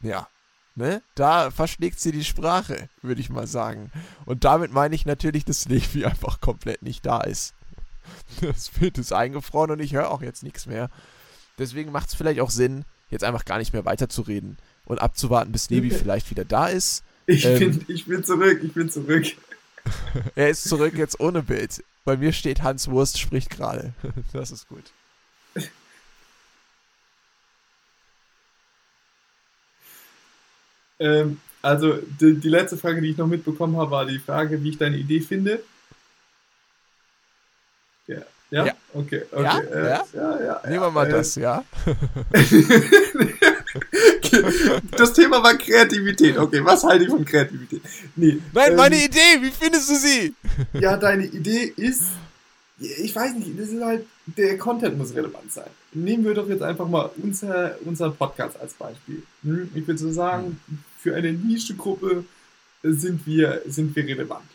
Ja, 0.00 0.28
ne? 0.74 1.02
Da 1.14 1.50
verschlägt 1.50 2.00
sie 2.00 2.12
die 2.12 2.24
Sprache, 2.24 2.88
würde 3.02 3.20
ich 3.20 3.30
mal 3.30 3.46
sagen. 3.46 3.90
Und 4.24 4.44
damit 4.44 4.72
meine 4.72 4.94
ich 4.94 5.06
natürlich, 5.06 5.44
dass 5.44 5.68
Levi 5.68 6.04
einfach 6.04 6.40
komplett 6.40 6.82
nicht 6.82 7.04
da 7.04 7.20
ist. 7.20 7.54
Das 8.40 8.70
Bild 8.70 8.96
ist 8.96 9.12
eingefroren 9.12 9.70
und 9.72 9.80
ich 9.80 9.92
höre 9.92 10.10
auch 10.10 10.22
jetzt 10.22 10.42
nichts 10.42 10.64
mehr. 10.64 10.88
Deswegen 11.58 11.92
macht 11.92 12.08
es 12.08 12.14
vielleicht 12.14 12.40
auch 12.40 12.50
Sinn, 12.50 12.86
jetzt 13.10 13.24
einfach 13.24 13.44
gar 13.44 13.58
nicht 13.58 13.72
mehr 13.72 13.84
weiterzureden 13.84 14.56
und 14.84 15.00
abzuwarten, 15.00 15.52
bis 15.52 15.70
Nebi 15.70 15.90
vielleicht 15.92 16.30
wieder 16.30 16.44
da 16.44 16.66
ist. 16.66 17.02
Ich, 17.26 17.44
ähm, 17.44 17.58
bin, 17.58 17.84
ich 17.88 18.06
bin 18.06 18.24
zurück, 18.24 18.60
ich 18.62 18.72
bin 18.72 18.90
zurück. 18.90 19.26
er 20.34 20.48
ist 20.48 20.64
zurück 20.64 20.94
jetzt 20.96 21.20
ohne 21.20 21.42
Bild. 21.42 21.84
Bei 22.04 22.16
mir 22.16 22.32
steht 22.32 22.62
Hans 22.62 22.88
Wurst 22.88 23.18
spricht 23.18 23.50
gerade. 23.50 23.92
Das 24.32 24.50
ist 24.50 24.68
gut. 24.68 24.84
Ähm, 31.00 31.40
also 31.62 31.98
die, 32.20 32.34
die, 32.34 32.48
letzte 32.48 32.76
Frage, 32.76 33.00
die 33.00 33.10
ich 33.10 33.16
noch 33.16 33.26
mitbekommen 33.26 33.76
habe, 33.76 33.90
war 33.90 34.06
die 34.06 34.18
Frage, 34.18 34.62
wie 34.62 34.70
ich 34.70 34.78
deine 34.78 34.96
Idee 34.96 35.20
finde. 35.20 35.60
Ja. 38.50 38.66
Ja? 38.66 38.74
Okay, 38.94 39.22
okay. 39.30 39.42
Ja? 39.42 39.60
Äh, 39.60 39.88
ja? 39.88 40.04
ja, 40.14 40.42
ja 40.42 40.62
Nehmen 40.68 40.82
wir 40.82 40.90
mal 40.90 41.06
äh, 41.06 41.10
das, 41.10 41.34
ja. 41.34 41.64
das 44.96 45.12
Thema 45.12 45.42
war 45.42 45.54
Kreativität. 45.56 46.38
Okay, 46.38 46.64
was 46.64 46.82
halte 46.84 47.04
ich 47.04 47.10
von 47.10 47.24
Kreativität? 47.24 47.82
Nee, 48.16 48.38
Nein, 48.54 48.70
ähm, 48.70 48.76
meine 48.76 48.96
Idee, 48.96 49.40
wie 49.40 49.50
findest 49.50 49.90
du 49.90 49.96
sie? 49.96 50.34
ja, 50.80 50.96
deine 50.96 51.26
Idee 51.26 51.74
ist, 51.76 52.04
ich 52.78 53.14
weiß 53.14 53.34
nicht, 53.34 53.58
das 53.58 53.68
ist 53.68 53.82
halt, 53.82 54.06
der 54.26 54.56
Content 54.56 54.96
muss 54.96 55.14
relevant 55.14 55.52
sein. 55.52 55.68
Nehmen 55.92 56.24
wir 56.24 56.34
doch 56.34 56.48
jetzt 56.48 56.62
einfach 56.62 56.88
mal 56.88 57.10
unser, 57.22 57.76
unser 57.84 58.10
Podcast 58.10 58.58
als 58.60 58.72
Beispiel. 58.74 59.22
Hm? 59.42 59.70
Ich 59.74 59.86
würde 59.86 59.98
so 59.98 60.10
sagen, 60.10 60.60
für 60.98 61.14
eine 61.14 61.32
Nische-Gruppe 61.32 62.24
sind 62.82 63.26
wir, 63.26 63.62
sind 63.66 63.94
wir 63.94 64.06
relevant. 64.06 64.46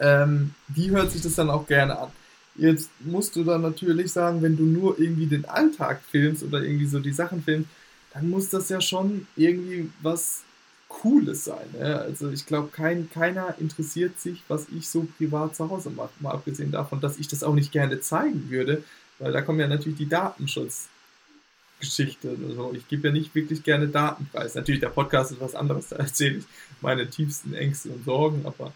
Ähm, 0.00 0.54
die 0.68 0.90
hört 0.90 1.10
sich 1.10 1.22
das 1.22 1.34
dann 1.34 1.50
auch 1.50 1.66
gerne 1.66 1.98
an. 1.98 2.10
Jetzt 2.58 2.90
musst 3.00 3.36
du 3.36 3.44
dann 3.44 3.62
natürlich 3.62 4.12
sagen, 4.12 4.42
wenn 4.42 4.56
du 4.56 4.64
nur 4.64 4.98
irgendwie 4.98 5.26
den 5.26 5.44
Alltag 5.44 6.00
filmst 6.10 6.42
oder 6.42 6.60
irgendwie 6.60 6.86
so 6.86 6.98
die 6.98 7.12
Sachen 7.12 7.40
filmst, 7.42 7.70
dann 8.12 8.28
muss 8.28 8.48
das 8.48 8.68
ja 8.68 8.80
schon 8.80 9.28
irgendwie 9.36 9.90
was 10.02 10.42
Cooles 10.88 11.44
sein. 11.44 11.68
Ne? 11.78 12.00
Also 12.00 12.30
ich 12.30 12.46
glaube, 12.46 12.70
kein, 12.72 13.08
keiner 13.10 13.54
interessiert 13.58 14.18
sich, 14.18 14.42
was 14.48 14.66
ich 14.76 14.88
so 14.88 15.06
privat 15.18 15.54
zu 15.54 15.70
Hause 15.70 15.90
mache. 15.90 16.10
Mal 16.18 16.32
abgesehen 16.32 16.72
davon, 16.72 17.00
dass 17.00 17.16
ich 17.18 17.28
das 17.28 17.44
auch 17.44 17.54
nicht 17.54 17.70
gerne 17.70 18.00
zeigen 18.00 18.50
würde, 18.50 18.82
weil 19.18 19.32
da 19.32 19.42
kommen 19.42 19.60
ja 19.60 19.68
natürlich 19.68 19.98
die 19.98 20.08
Datenschutzgeschichte. 20.08 22.36
Also 22.48 22.72
ich 22.74 22.88
gebe 22.88 23.08
ja 23.08 23.14
nicht 23.14 23.34
wirklich 23.34 23.62
gerne 23.62 23.86
Datenpreis. 23.86 24.54
Natürlich, 24.56 24.80
der 24.80 24.88
Podcast 24.88 25.30
ist 25.30 25.40
was 25.40 25.54
anderes, 25.54 25.90
da 25.90 25.96
erzähle 25.96 26.38
ich 26.38 26.44
meine 26.80 27.08
tiefsten 27.08 27.54
Ängste 27.54 27.90
und 27.90 28.04
Sorgen, 28.04 28.44
aber 28.44 28.72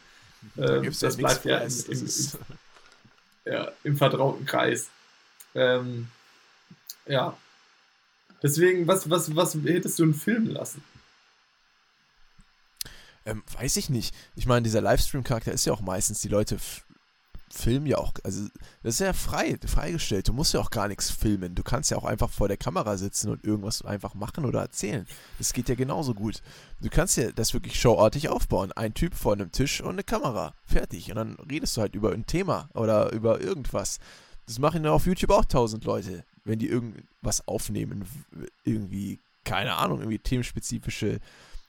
äh, 0.56 0.82
da 0.82 0.82
das 0.82 1.16
bleibt 1.16 1.44
ja 1.46 1.58
im, 1.58 1.72
im, 1.88 1.98
im, 1.98 2.08
ja, 3.44 3.72
im 3.84 3.96
vertrauten 3.96 4.46
Kreis. 4.46 4.88
Ähm, 5.54 6.08
ja. 7.06 7.36
Deswegen, 8.42 8.86
was, 8.88 9.08
was, 9.08 9.34
was 9.36 9.54
hättest 9.54 9.98
du 9.98 10.04
einen 10.04 10.14
Film 10.14 10.46
lassen? 10.46 10.82
Ähm, 13.24 13.42
weiß 13.52 13.76
ich 13.76 13.88
nicht. 13.88 14.14
Ich 14.34 14.46
meine, 14.46 14.62
dieser 14.62 14.80
Livestream-Charakter 14.80 15.52
ist 15.52 15.64
ja 15.64 15.72
auch 15.72 15.80
meistens, 15.80 16.20
die 16.20 16.28
Leute 16.28 16.58
Film 17.52 17.86
ja 17.86 17.98
auch, 17.98 18.14
also 18.24 18.48
das 18.82 18.94
ist 18.94 19.00
ja 19.00 19.12
frei, 19.12 19.58
freigestellt. 19.64 20.28
Du 20.28 20.32
musst 20.32 20.54
ja 20.54 20.60
auch 20.60 20.70
gar 20.70 20.88
nichts 20.88 21.10
filmen. 21.10 21.54
Du 21.54 21.62
kannst 21.62 21.90
ja 21.90 21.98
auch 21.98 22.04
einfach 22.04 22.30
vor 22.30 22.48
der 22.48 22.56
Kamera 22.56 22.96
sitzen 22.96 23.30
und 23.30 23.44
irgendwas 23.44 23.82
einfach 23.82 24.14
machen 24.14 24.44
oder 24.46 24.60
erzählen. 24.60 25.06
Das 25.38 25.52
geht 25.52 25.68
ja 25.68 25.74
genauso 25.74 26.14
gut. 26.14 26.42
Du 26.80 26.88
kannst 26.88 27.16
ja 27.18 27.30
das 27.30 27.52
wirklich 27.52 27.78
showartig 27.78 28.30
aufbauen. 28.30 28.72
Ein 28.72 28.94
Typ 28.94 29.14
vor 29.14 29.34
einem 29.34 29.52
Tisch 29.52 29.82
und 29.82 29.90
eine 29.90 30.02
Kamera. 30.02 30.54
Fertig. 30.64 31.10
Und 31.10 31.16
dann 31.16 31.36
redest 31.50 31.76
du 31.76 31.82
halt 31.82 31.94
über 31.94 32.12
ein 32.12 32.26
Thema 32.26 32.70
oder 32.74 33.12
über 33.12 33.40
irgendwas. 33.40 33.98
Das 34.46 34.58
machen 34.58 34.84
ja 34.84 34.92
auf 34.92 35.06
YouTube 35.06 35.30
auch 35.30 35.44
tausend 35.44 35.84
Leute, 35.84 36.24
wenn 36.44 36.58
die 36.58 36.68
irgendwas 36.68 37.46
aufnehmen. 37.46 38.06
Irgendwie, 38.64 39.18
keine 39.44 39.74
Ahnung, 39.74 39.98
irgendwie 39.98 40.18
themenspezifische 40.18 41.20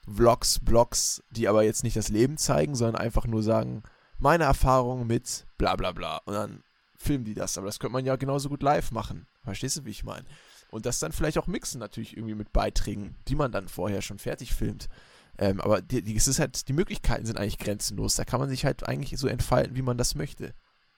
Vlogs, 0.08 0.60
Blogs, 0.60 1.22
die 1.30 1.48
aber 1.48 1.62
jetzt 1.62 1.84
nicht 1.84 1.96
das 1.96 2.08
Leben 2.08 2.36
zeigen, 2.36 2.74
sondern 2.74 3.00
einfach 3.00 3.26
nur 3.26 3.42
sagen, 3.42 3.82
meine 4.18 4.44
Erfahrung 4.44 5.06
mit 5.06 5.46
bla 5.58 5.76
bla 5.76 5.92
bla. 5.92 6.18
Und 6.24 6.34
dann 6.34 6.62
filmen 6.96 7.24
die 7.24 7.34
das. 7.34 7.58
Aber 7.58 7.66
das 7.66 7.78
könnte 7.78 7.92
man 7.92 8.04
ja 8.04 8.16
genauso 8.16 8.48
gut 8.48 8.62
live 8.62 8.90
machen. 8.90 9.26
Verstehst 9.44 9.76
du, 9.76 9.84
wie 9.84 9.90
ich 9.90 10.04
meine? 10.04 10.24
Und 10.70 10.86
das 10.86 10.98
dann 10.98 11.12
vielleicht 11.12 11.38
auch 11.38 11.46
mixen, 11.46 11.78
natürlich 11.78 12.16
irgendwie 12.16 12.34
mit 12.34 12.52
Beiträgen, 12.52 13.16
die 13.28 13.36
man 13.36 13.52
dann 13.52 13.68
vorher 13.68 14.02
schon 14.02 14.18
fertig 14.18 14.54
filmt. 14.54 14.88
Ähm, 15.38 15.60
aber 15.60 15.82
die, 15.82 16.02
die, 16.02 16.16
es 16.16 16.28
ist 16.28 16.38
halt, 16.38 16.68
die 16.68 16.72
Möglichkeiten 16.72 17.26
sind 17.26 17.38
eigentlich 17.38 17.58
grenzenlos. 17.58 18.14
Da 18.14 18.24
kann 18.24 18.40
man 18.40 18.48
sich 18.48 18.64
halt 18.64 18.86
eigentlich 18.86 19.18
so 19.18 19.28
entfalten, 19.28 19.76
wie 19.76 19.82
man 19.82 19.98
das 19.98 20.14
möchte. 20.14 20.54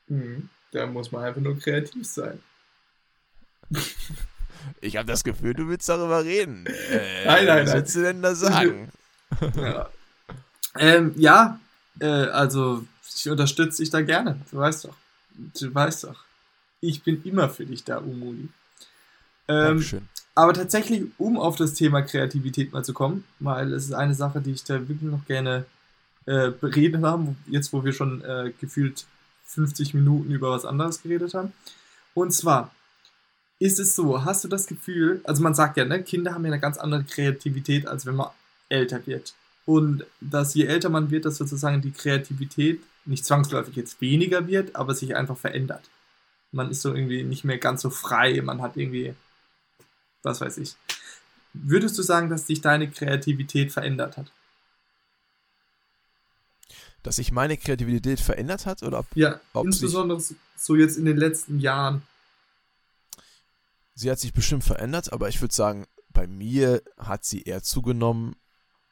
Mhm. 0.08 0.48
Da 0.72 0.86
muss 0.86 1.12
man 1.12 1.24
einfach 1.24 1.40
nur 1.40 1.58
kreativ 1.58 2.06
sein. 2.06 2.40
Ich 4.80 4.96
habe 4.96 5.06
das 5.06 5.22
Gefühl, 5.22 5.54
du 5.54 5.68
willst 5.68 5.88
darüber 5.88 6.24
reden. 6.24 6.66
Äh, 6.66 7.24
nein, 7.24 7.46
nein, 7.46 7.62
was 7.62 7.68
nein. 7.68 7.78
willst 7.78 7.94
du 7.94 8.02
denn 8.02 8.22
da 8.22 8.34
sagen? 8.34 8.90
Ja, 9.56 9.90
ähm, 10.78 11.12
ja 11.16 11.60
äh, 12.00 12.06
also 12.06 12.84
ich 13.16 13.30
unterstütze 13.30 13.82
dich 13.82 13.90
da 13.90 14.02
gerne. 14.02 14.40
Du 14.50 14.58
weißt 14.58 14.84
doch. 14.84 14.94
Du 15.60 15.74
weißt 15.74 16.04
doch. 16.04 16.24
Ich 16.80 17.02
bin 17.02 17.22
immer 17.24 17.48
für 17.48 17.66
dich 17.66 17.84
da, 17.84 17.98
Umuli. 17.98 18.48
Ähm, 19.48 19.64
Dankeschön. 19.64 20.08
aber 20.34 20.52
tatsächlich, 20.52 21.04
um 21.18 21.38
auf 21.38 21.56
das 21.56 21.74
Thema 21.74 22.02
Kreativität 22.02 22.72
mal 22.72 22.84
zu 22.84 22.92
kommen, 22.92 23.24
weil 23.38 23.72
es 23.72 23.84
ist 23.84 23.92
eine 23.92 24.14
Sache, 24.14 24.40
die 24.40 24.52
ich 24.52 24.64
da 24.64 24.74
wirklich 24.88 25.10
noch 25.10 25.24
gerne 25.26 25.64
äh, 26.26 26.50
bereden 26.50 27.06
haben, 27.06 27.36
jetzt 27.46 27.72
wo 27.72 27.84
wir 27.84 27.92
schon 27.92 28.22
äh, 28.22 28.52
gefühlt 28.60 29.06
50 29.46 29.94
Minuten 29.94 30.30
über 30.32 30.50
was 30.50 30.64
anderes 30.64 31.02
geredet 31.02 31.34
haben. 31.34 31.52
Und 32.14 32.32
zwar 32.32 32.74
ist 33.58 33.78
es 33.78 33.94
so, 33.94 34.24
hast 34.24 34.44
du 34.44 34.48
das 34.48 34.66
Gefühl, 34.66 35.20
also 35.24 35.42
man 35.42 35.54
sagt 35.54 35.76
ja, 35.76 35.84
ne, 35.84 36.02
Kinder 36.02 36.34
haben 36.34 36.44
ja 36.44 36.52
eine 36.52 36.60
ganz 36.60 36.76
andere 36.76 37.04
Kreativität, 37.04 37.86
als 37.86 38.04
wenn 38.04 38.16
man 38.16 38.30
älter 38.68 39.06
wird. 39.06 39.34
Und 39.64 40.04
dass 40.20 40.54
je 40.54 40.66
älter 40.66 40.90
man 40.90 41.10
wird, 41.10 41.24
dass 41.24 41.36
sozusagen 41.36 41.80
die 41.80 41.92
Kreativität 41.92 42.80
nicht 43.06 43.24
zwangsläufig 43.24 43.76
jetzt 43.76 44.00
weniger 44.00 44.46
wird, 44.46 44.76
aber 44.76 44.94
sich 44.94 45.16
einfach 45.16 45.36
verändert. 45.36 45.88
Man 46.52 46.70
ist 46.70 46.82
so 46.82 46.94
irgendwie 46.94 47.22
nicht 47.22 47.44
mehr 47.44 47.58
ganz 47.58 47.82
so 47.82 47.90
frei, 47.90 48.40
man 48.42 48.62
hat 48.62 48.76
irgendwie, 48.76 49.14
was 50.22 50.40
weiß 50.40 50.58
ich. 50.58 50.76
Würdest 51.52 51.96
du 51.98 52.02
sagen, 52.02 52.28
dass 52.28 52.46
sich 52.46 52.60
deine 52.60 52.90
Kreativität 52.90 53.72
verändert 53.72 54.16
hat? 54.16 54.30
Dass 57.02 57.16
sich 57.16 57.32
meine 57.32 57.56
Kreativität 57.56 58.20
verändert 58.20 58.66
hat? 58.66 58.82
Oder 58.82 59.00
ob, 59.00 59.06
Ja, 59.14 59.40
ob 59.52 59.66
insbesondere 59.66 60.20
so 60.56 60.74
jetzt 60.74 60.96
in 60.96 61.04
den 61.04 61.16
letzten 61.16 61.60
Jahren. 61.60 62.02
sie 63.94 64.10
hat 64.10 64.18
sich 64.18 64.32
bestimmt 64.32 64.64
verändert, 64.64 65.12
aber 65.12 65.28
ich 65.28 65.40
würde 65.40 65.54
sagen, 65.54 65.86
bei 66.10 66.26
mir 66.26 66.82
hat 66.98 67.24
sie 67.24 67.42
eher 67.42 67.62
zugenommen, 67.62 68.36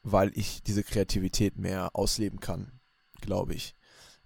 weil 0.03 0.31
ich 0.35 0.63
diese 0.63 0.83
Kreativität 0.83 1.57
mehr 1.57 1.95
ausleben 1.95 2.39
kann, 2.39 2.79
glaube 3.21 3.53
ich. 3.55 3.75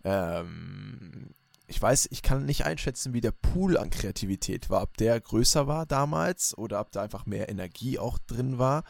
Ähm, 0.04 1.34
ich 1.68 1.82
weiß, 1.82 2.08
ich 2.12 2.24
kann 2.24 2.46
nicht 2.46 2.66
einschätzen, 2.66 3.14
wie 3.14 3.22
der 3.22 3.32
Pool 3.32 3.78
an 3.78 3.92
Kreativität 3.92 4.70
war, 4.70 4.82
ob 4.82 4.98
der 4.98 5.20
größer 5.20 5.68
war 5.68 5.86
damals 5.86 6.58
oder 6.58 6.80
ob 6.80 6.92
da 6.92 7.04
einfach 7.04 7.26
mehr 7.26 7.50
Energie 7.50 8.00
auch 8.00 8.18
drin 8.18 8.58
war. 8.58 8.84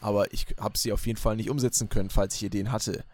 Aber 0.00 0.32
ich 0.32 0.46
habe 0.58 0.76
sie 0.76 0.92
auf 0.92 1.06
jeden 1.06 1.18
Fall 1.18 1.36
nicht 1.36 1.50
umsetzen 1.50 1.88
können, 1.88 2.10
falls 2.10 2.34
ich 2.34 2.42
Ideen 2.42 2.72
hatte. 2.72 3.04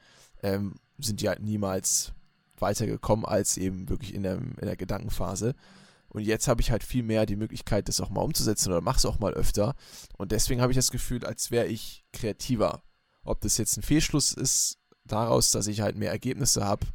Ähm, 0.42 0.76
sind 0.98 1.20
die 1.20 1.28
halt 1.28 1.40
niemals 1.40 2.12
weitergekommen 2.58 3.26
als 3.26 3.56
eben 3.56 3.88
wirklich 3.88 4.14
in 4.14 4.22
der, 4.22 4.36
in 4.36 4.66
der 4.66 4.76
Gedankenphase. 4.76 5.54
Und 6.08 6.22
jetzt 6.22 6.48
habe 6.48 6.60
ich 6.60 6.70
halt 6.70 6.84
viel 6.84 7.02
mehr 7.02 7.26
die 7.26 7.36
Möglichkeit, 7.36 7.88
das 7.88 8.00
auch 8.00 8.10
mal 8.10 8.20
umzusetzen 8.20 8.70
oder 8.70 8.80
mache 8.80 8.98
es 8.98 9.06
auch 9.06 9.18
mal 9.18 9.34
öfter. 9.34 9.74
Und 10.16 10.32
deswegen 10.32 10.60
habe 10.60 10.72
ich 10.72 10.76
das 10.76 10.90
Gefühl, 10.90 11.24
als 11.24 11.50
wäre 11.50 11.66
ich 11.66 12.04
kreativer. 12.12 12.82
Ob 13.24 13.40
das 13.40 13.56
jetzt 13.56 13.76
ein 13.76 13.82
Fehlschluss 13.82 14.32
ist 14.32 14.78
daraus, 15.04 15.50
dass 15.50 15.66
ich 15.66 15.80
halt 15.80 15.96
mehr 15.96 16.10
Ergebnisse 16.10 16.64
habe, 16.64 16.86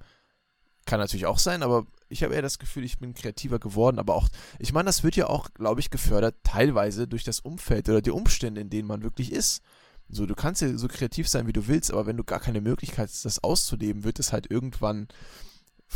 kann 0.87 0.99
natürlich 0.99 1.27
auch 1.27 1.37
sein, 1.37 1.61
aber 1.61 1.85
ich 2.09 2.23
habe 2.23 2.33
eher 2.33 2.41
das 2.41 2.57
Gefühl, 2.57 2.83
ich 2.83 2.97
bin 2.97 3.13
kreativer 3.13 3.59
geworden, 3.59 3.99
aber 3.99 4.15
auch, 4.15 4.29
ich 4.57 4.73
meine, 4.73 4.87
das 4.87 5.03
wird 5.03 5.15
ja 5.15 5.27
auch, 5.27 5.53
glaube 5.53 5.81
ich, 5.81 5.91
gefördert, 5.91 6.35
teilweise 6.43 7.07
durch 7.07 7.23
das 7.23 7.41
Umfeld 7.41 7.87
oder 7.89 8.01
die 8.01 8.11
Umstände, 8.11 8.61
in 8.61 8.71
denen 8.71 8.87
man 8.87 9.03
wirklich 9.03 9.31
ist. 9.31 9.61
So, 10.09 10.25
du 10.25 10.33
kannst 10.33 10.61
ja 10.61 10.75
so 10.77 10.87
kreativ 10.87 11.27
sein, 11.27 11.45
wie 11.45 11.53
du 11.53 11.67
willst, 11.67 11.91
aber 11.91 12.07
wenn 12.07 12.17
du 12.17 12.23
gar 12.23 12.39
keine 12.39 12.61
Möglichkeit 12.61 13.09
hast, 13.09 13.25
das 13.25 13.43
auszuleben, 13.43 14.05
wird 14.05 14.19
es 14.19 14.31
halt 14.31 14.49
irgendwann 14.49 15.09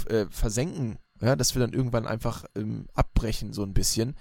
äh, 0.08 0.26
versenken, 0.30 1.00
ja, 1.22 1.36
dass 1.36 1.56
wir 1.56 1.62
dann 1.62 1.74
irgendwann 1.74 2.06
einfach 2.06 2.44
ähm, 2.56 2.88
abbrechen, 2.94 3.54
so 3.54 3.64
ein 3.64 3.74
bisschen. 3.74 4.16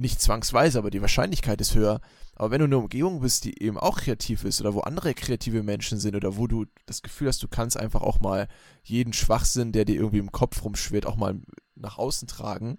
Nicht 0.00 0.22
zwangsweise, 0.22 0.78
aber 0.78 0.90
die 0.90 1.00
Wahrscheinlichkeit 1.00 1.60
ist 1.60 1.74
höher. 1.74 2.00
Aber 2.36 2.52
wenn 2.52 2.60
du 2.60 2.66
in 2.66 2.72
einer 2.72 2.82
Umgebung 2.82 3.20
bist, 3.20 3.44
die 3.44 3.60
eben 3.60 3.76
auch 3.76 3.98
kreativ 3.98 4.44
ist 4.44 4.60
oder 4.60 4.72
wo 4.72 4.80
andere 4.80 5.12
kreative 5.12 5.64
Menschen 5.64 5.98
sind 5.98 6.14
oder 6.14 6.36
wo 6.36 6.46
du 6.46 6.66
das 6.86 7.02
Gefühl 7.02 7.26
hast, 7.26 7.42
du 7.42 7.48
kannst 7.48 7.76
einfach 7.76 8.02
auch 8.02 8.20
mal 8.20 8.46
jeden 8.84 9.12
Schwachsinn, 9.12 9.72
der 9.72 9.84
dir 9.84 9.96
irgendwie 9.96 10.18
im 10.18 10.30
Kopf 10.30 10.62
rumschwirrt, 10.62 11.04
auch 11.04 11.16
mal 11.16 11.40
nach 11.74 11.98
außen 11.98 12.28
tragen, 12.28 12.78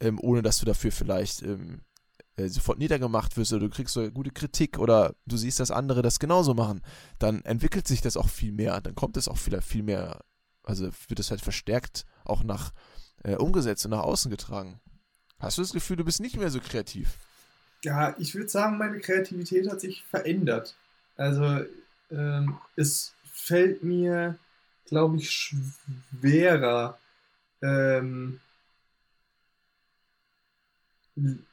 ähm, 0.00 0.18
ohne 0.20 0.42
dass 0.42 0.58
du 0.58 0.66
dafür 0.66 0.92
vielleicht 0.92 1.40
ähm, 1.40 1.80
äh, 2.36 2.48
sofort 2.48 2.78
niedergemacht 2.78 3.38
wirst 3.38 3.54
oder 3.54 3.66
du 3.66 3.70
kriegst 3.70 3.94
so 3.94 4.10
gute 4.10 4.30
Kritik 4.30 4.78
oder 4.78 5.14
du 5.24 5.38
siehst, 5.38 5.60
dass 5.60 5.70
andere 5.70 6.02
das 6.02 6.18
genauso 6.18 6.52
machen, 6.52 6.82
dann 7.18 7.42
entwickelt 7.46 7.88
sich 7.88 8.02
das 8.02 8.18
auch 8.18 8.28
viel 8.28 8.52
mehr. 8.52 8.82
Dann 8.82 8.94
kommt 8.94 9.16
es 9.16 9.28
auch 9.28 9.46
wieder 9.46 9.62
viel 9.62 9.82
mehr, 9.82 10.20
also 10.62 10.90
wird 11.08 11.20
es 11.20 11.30
halt 11.30 11.40
verstärkt 11.40 12.04
auch 12.26 12.42
nach 12.42 12.72
äh, 13.24 13.36
umgesetzt 13.36 13.86
und 13.86 13.92
nach 13.92 14.02
außen 14.02 14.30
getragen. 14.30 14.78
Hast 15.40 15.56
du 15.56 15.62
das 15.62 15.72
Gefühl, 15.72 15.96
du 15.96 16.04
bist 16.04 16.20
nicht 16.20 16.36
mehr 16.36 16.50
so 16.50 16.60
kreativ? 16.60 17.16
Ja, 17.82 18.14
ich 18.18 18.34
würde 18.34 18.50
sagen, 18.50 18.76
meine 18.76 19.00
Kreativität 19.00 19.70
hat 19.70 19.80
sich 19.80 20.04
verändert. 20.04 20.76
Also 21.16 21.64
ähm, 22.10 22.58
es 22.76 23.14
fällt 23.32 23.82
mir, 23.82 24.38
glaube 24.86 25.16
ich, 25.16 25.30
schwerer, 25.30 26.98
ähm, 27.62 28.40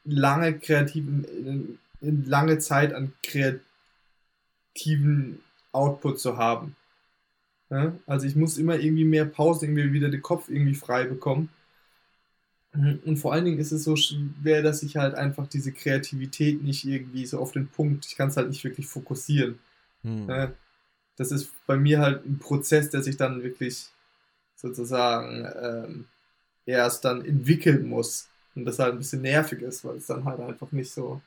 lange 0.04 0.58
kreativen, 0.58 1.78
lange 2.00 2.58
Zeit 2.58 2.92
an 2.92 3.12
kreativen 4.74 5.42
Output 5.72 6.20
zu 6.20 6.36
haben. 6.36 6.76
Ja? 7.70 7.94
Also 8.06 8.26
ich 8.26 8.36
muss 8.36 8.58
immer 8.58 8.76
irgendwie 8.78 9.04
mehr 9.04 9.24
Pausen, 9.24 9.64
irgendwie 9.64 9.92
wieder 9.92 10.10
den 10.10 10.22
Kopf 10.22 10.48
irgendwie 10.48 10.74
frei 10.74 11.04
bekommen. 11.04 11.48
Und 12.78 13.16
vor 13.16 13.32
allen 13.32 13.44
Dingen 13.44 13.58
ist 13.58 13.72
es 13.72 13.84
so 13.84 13.96
schwer, 13.96 14.62
dass 14.62 14.82
ich 14.82 14.96
halt 14.96 15.14
einfach 15.14 15.46
diese 15.46 15.72
Kreativität 15.72 16.62
nicht 16.62 16.84
irgendwie 16.84 17.26
so 17.26 17.38
auf 17.40 17.52
den 17.52 17.68
Punkt, 17.68 18.06
ich 18.06 18.16
kann 18.16 18.28
es 18.28 18.36
halt 18.36 18.48
nicht 18.48 18.62
wirklich 18.62 18.86
fokussieren. 18.86 19.58
Hm. 20.02 20.52
Das 21.16 21.32
ist 21.32 21.50
bei 21.66 21.76
mir 21.76 21.98
halt 21.98 22.24
ein 22.24 22.38
Prozess, 22.38 22.90
der 22.90 23.02
sich 23.02 23.16
dann 23.16 23.42
wirklich 23.42 23.88
sozusagen 24.54 25.46
ähm, 25.60 26.04
erst 26.66 27.04
dann 27.04 27.24
entwickeln 27.24 27.88
muss. 27.88 28.28
Und 28.54 28.64
das 28.64 28.78
halt 28.78 28.92
ein 28.92 28.98
bisschen 28.98 29.22
nervig 29.22 29.62
ist, 29.62 29.84
weil 29.84 29.96
es 29.96 30.06
dann 30.06 30.24
halt 30.24 30.40
einfach 30.40 30.70
nicht 30.72 30.92
so, 30.92 31.20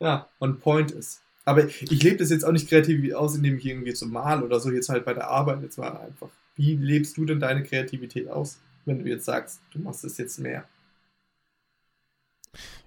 ja, 0.00 0.28
on 0.40 0.60
point 0.60 0.90
ist. 0.90 1.22
Aber 1.44 1.64
ich 1.64 2.02
lebe 2.02 2.16
das 2.16 2.30
jetzt 2.30 2.44
auch 2.44 2.52
nicht 2.52 2.68
kreativ 2.68 3.14
aus, 3.14 3.36
indem 3.36 3.58
ich 3.58 3.66
irgendwie 3.66 3.94
so 3.94 4.06
mal 4.06 4.42
oder 4.42 4.58
so 4.58 4.70
jetzt 4.70 4.88
halt 4.88 5.04
bei 5.04 5.14
der 5.14 5.28
Arbeit 5.28 5.62
jetzt 5.62 5.78
mal 5.78 5.96
einfach. 5.96 6.28
Wie 6.56 6.74
lebst 6.74 7.16
du 7.16 7.24
denn 7.24 7.38
deine 7.38 7.62
Kreativität 7.62 8.28
aus, 8.28 8.58
wenn 8.86 9.00
du 9.00 9.08
jetzt 9.08 9.26
sagst, 9.26 9.60
du 9.72 9.78
machst 9.78 10.04
es 10.04 10.16
jetzt 10.16 10.38
mehr? 10.38 10.66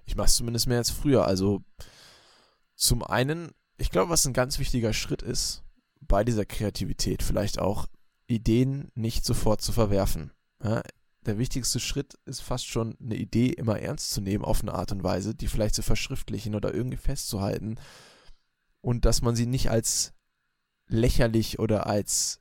Ich 0.04 0.16
mache 0.16 0.26
es 0.26 0.34
zumindest 0.34 0.66
mehr 0.66 0.78
als 0.78 0.90
früher. 0.90 1.26
Also 1.26 1.62
zum 2.74 3.04
einen, 3.04 3.52
ich 3.76 3.90
glaube, 3.90 4.10
was 4.10 4.26
ein 4.26 4.32
ganz 4.32 4.58
wichtiger 4.58 4.92
Schritt 4.92 5.22
ist 5.22 5.62
bei 6.00 6.24
dieser 6.24 6.44
Kreativität, 6.44 7.22
vielleicht 7.22 7.58
auch 7.58 7.86
Ideen 8.26 8.90
nicht 8.94 9.24
sofort 9.24 9.60
zu 9.60 9.72
verwerfen. 9.72 10.32
Ja, 10.62 10.82
der 11.26 11.38
wichtigste 11.38 11.78
Schritt 11.78 12.18
ist 12.24 12.40
fast 12.40 12.66
schon 12.66 12.96
eine 13.00 13.16
Idee 13.16 13.48
immer 13.48 13.78
ernst 13.78 14.10
zu 14.12 14.20
nehmen 14.20 14.44
auf 14.44 14.62
eine 14.62 14.72
Art 14.72 14.92
und 14.92 15.04
Weise, 15.04 15.34
die 15.34 15.48
vielleicht 15.48 15.74
zu 15.74 15.82
verschriftlichen 15.82 16.54
oder 16.54 16.72
irgendwie 16.72 16.96
festzuhalten 16.96 17.78
und 18.80 19.04
dass 19.04 19.20
man 19.20 19.36
sie 19.36 19.46
nicht 19.46 19.70
als 19.70 20.14
lächerlich 20.88 21.58
oder 21.58 21.86
als 21.86 22.40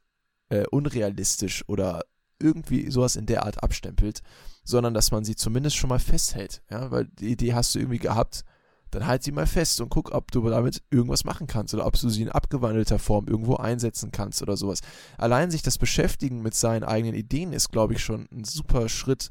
äh, 0.50 0.66
unrealistisch 0.68 1.68
oder 1.68 2.06
irgendwie 2.40 2.90
sowas 2.90 3.16
in 3.16 3.26
der 3.26 3.46
Art 3.46 3.64
abstempelt, 3.64 4.22
sondern 4.64 4.94
dass 4.94 5.12
man 5.12 5.24
sie 5.24 5.36
zumindest 5.36 5.76
schon 5.76 5.90
mal 5.90 6.00
festhält, 6.00 6.62
ja, 6.70 6.92
weil 6.92 7.06
die 7.06 7.32
Idee 7.32 7.54
hast 7.54 7.76
du 7.76 7.80
irgendwie 7.80 8.00
gehabt, 8.00 8.44
dann 8.92 9.06
halt 9.06 9.24
sie 9.24 9.32
mal 9.32 9.48
fest 9.48 9.82
und 9.82 9.90
guck, 9.90 10.12
ob 10.12 10.32
du 10.32 10.48
damit 10.50 10.82
irgendwas 10.90 11.24
machen 11.24 11.48
kannst 11.48 11.74
oder 11.74 11.86
ob 11.86 12.00
du 12.00 12.10
sie 12.10 12.24
in 12.24 12.30
abgewandelter 12.30 13.00
Form 13.00 13.28
irgendwo 13.28 13.56
einsetzen 13.56 14.12
kannst 14.12 14.42
oder 14.42 14.58
sowas. 14.58 14.82
Allein 15.18 15.52
sich 15.52 15.62
das 15.62 15.78
Beschäftigen 15.78 16.42
mit 16.42 16.56
seinen 16.56 16.84
eigenen 16.84 17.14
Ideen 17.14 17.54
ist, 17.54 17.70
glaube 17.70 17.94
ich, 17.94 18.04
schon 18.04 18.28
ein 18.32 18.44
super 18.44 18.90
Schritt, 18.90 19.30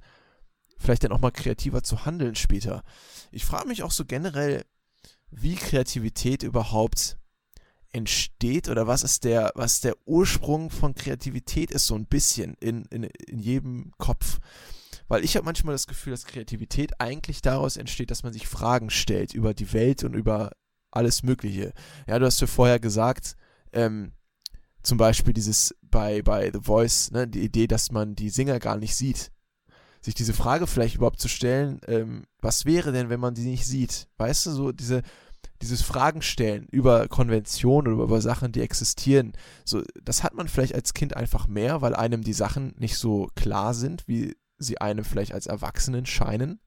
vielleicht 0.78 1.04
dann 1.04 1.12
auch 1.12 1.20
mal 1.20 1.32
kreativer 1.32 1.82
zu 1.82 2.04
handeln 2.04 2.36
später. 2.36 2.84
Ich 3.32 3.44
frage 3.44 3.68
mich 3.68 3.82
auch 3.82 3.90
so 3.90 4.04
generell, 4.04 4.64
wie 5.30 5.56
Kreativität 5.56 6.42
überhaupt 6.42 7.18
entsteht 7.92 8.68
oder 8.68 8.86
was 8.86 9.02
ist 9.02 9.24
der, 9.24 9.52
was 9.54 9.80
der 9.80 9.94
Ursprung 10.04 10.70
von 10.70 10.94
Kreativität 10.94 11.70
ist, 11.70 11.86
so 11.86 11.94
ein 11.94 12.06
bisschen 12.06 12.54
in, 12.60 12.84
in, 12.86 13.04
in 13.04 13.38
jedem 13.38 13.92
Kopf. 13.98 14.38
Weil 15.08 15.24
ich 15.24 15.36
habe 15.36 15.46
manchmal 15.46 15.74
das 15.74 15.86
Gefühl, 15.86 16.10
dass 16.10 16.26
Kreativität 16.26 17.00
eigentlich 17.00 17.40
daraus 17.40 17.76
entsteht, 17.76 18.10
dass 18.10 18.22
man 18.22 18.32
sich 18.32 18.46
Fragen 18.46 18.90
stellt 18.90 19.32
über 19.32 19.54
die 19.54 19.72
Welt 19.72 20.04
und 20.04 20.14
über 20.14 20.52
alles 20.90 21.22
Mögliche. 21.22 21.72
Ja, 22.06 22.18
du 22.18 22.26
hast 22.26 22.40
ja 22.40 22.46
vorher 22.46 22.78
gesagt, 22.78 23.36
ähm, 23.72 24.12
zum 24.82 24.98
Beispiel 24.98 25.32
dieses 25.32 25.74
bei, 25.82 26.22
bei 26.22 26.50
The 26.52 26.60
Voice, 26.62 27.10
ne, 27.10 27.26
die 27.26 27.40
Idee, 27.40 27.66
dass 27.66 27.90
man 27.90 28.14
die 28.14 28.30
Singer 28.30 28.58
gar 28.58 28.76
nicht 28.76 28.94
sieht. 28.94 29.30
Sich 30.00 30.14
diese 30.14 30.32
Frage 30.32 30.66
vielleicht 30.66 30.94
überhaupt 30.94 31.20
zu 31.20 31.28
stellen, 31.28 31.80
ähm, 31.86 32.24
was 32.40 32.64
wäre 32.64 32.92
denn, 32.92 33.08
wenn 33.08 33.20
man 33.20 33.34
die 33.34 33.44
nicht 33.44 33.66
sieht? 33.66 34.08
Weißt 34.16 34.46
du, 34.46 34.50
so 34.52 34.72
diese, 34.72 35.02
dieses 35.62 35.82
Fragen 35.82 36.22
stellen 36.22 36.66
über 36.70 37.08
Konventionen 37.08 37.94
oder 37.94 38.04
über 38.04 38.20
Sachen, 38.20 38.52
die 38.52 38.60
existieren, 38.60 39.32
so, 39.64 39.82
das 40.02 40.22
hat 40.22 40.34
man 40.34 40.48
vielleicht 40.48 40.74
als 40.74 40.94
Kind 40.94 41.16
einfach 41.16 41.48
mehr, 41.48 41.82
weil 41.82 41.94
einem 41.94 42.22
die 42.22 42.32
Sachen 42.32 42.74
nicht 42.78 42.96
so 42.96 43.28
klar 43.34 43.74
sind, 43.74 44.06
wie 44.06 44.36
sie 44.58 44.80
einem 44.80 45.04
vielleicht 45.04 45.32
als 45.32 45.46
Erwachsenen 45.46 46.06
scheinen. 46.06 46.60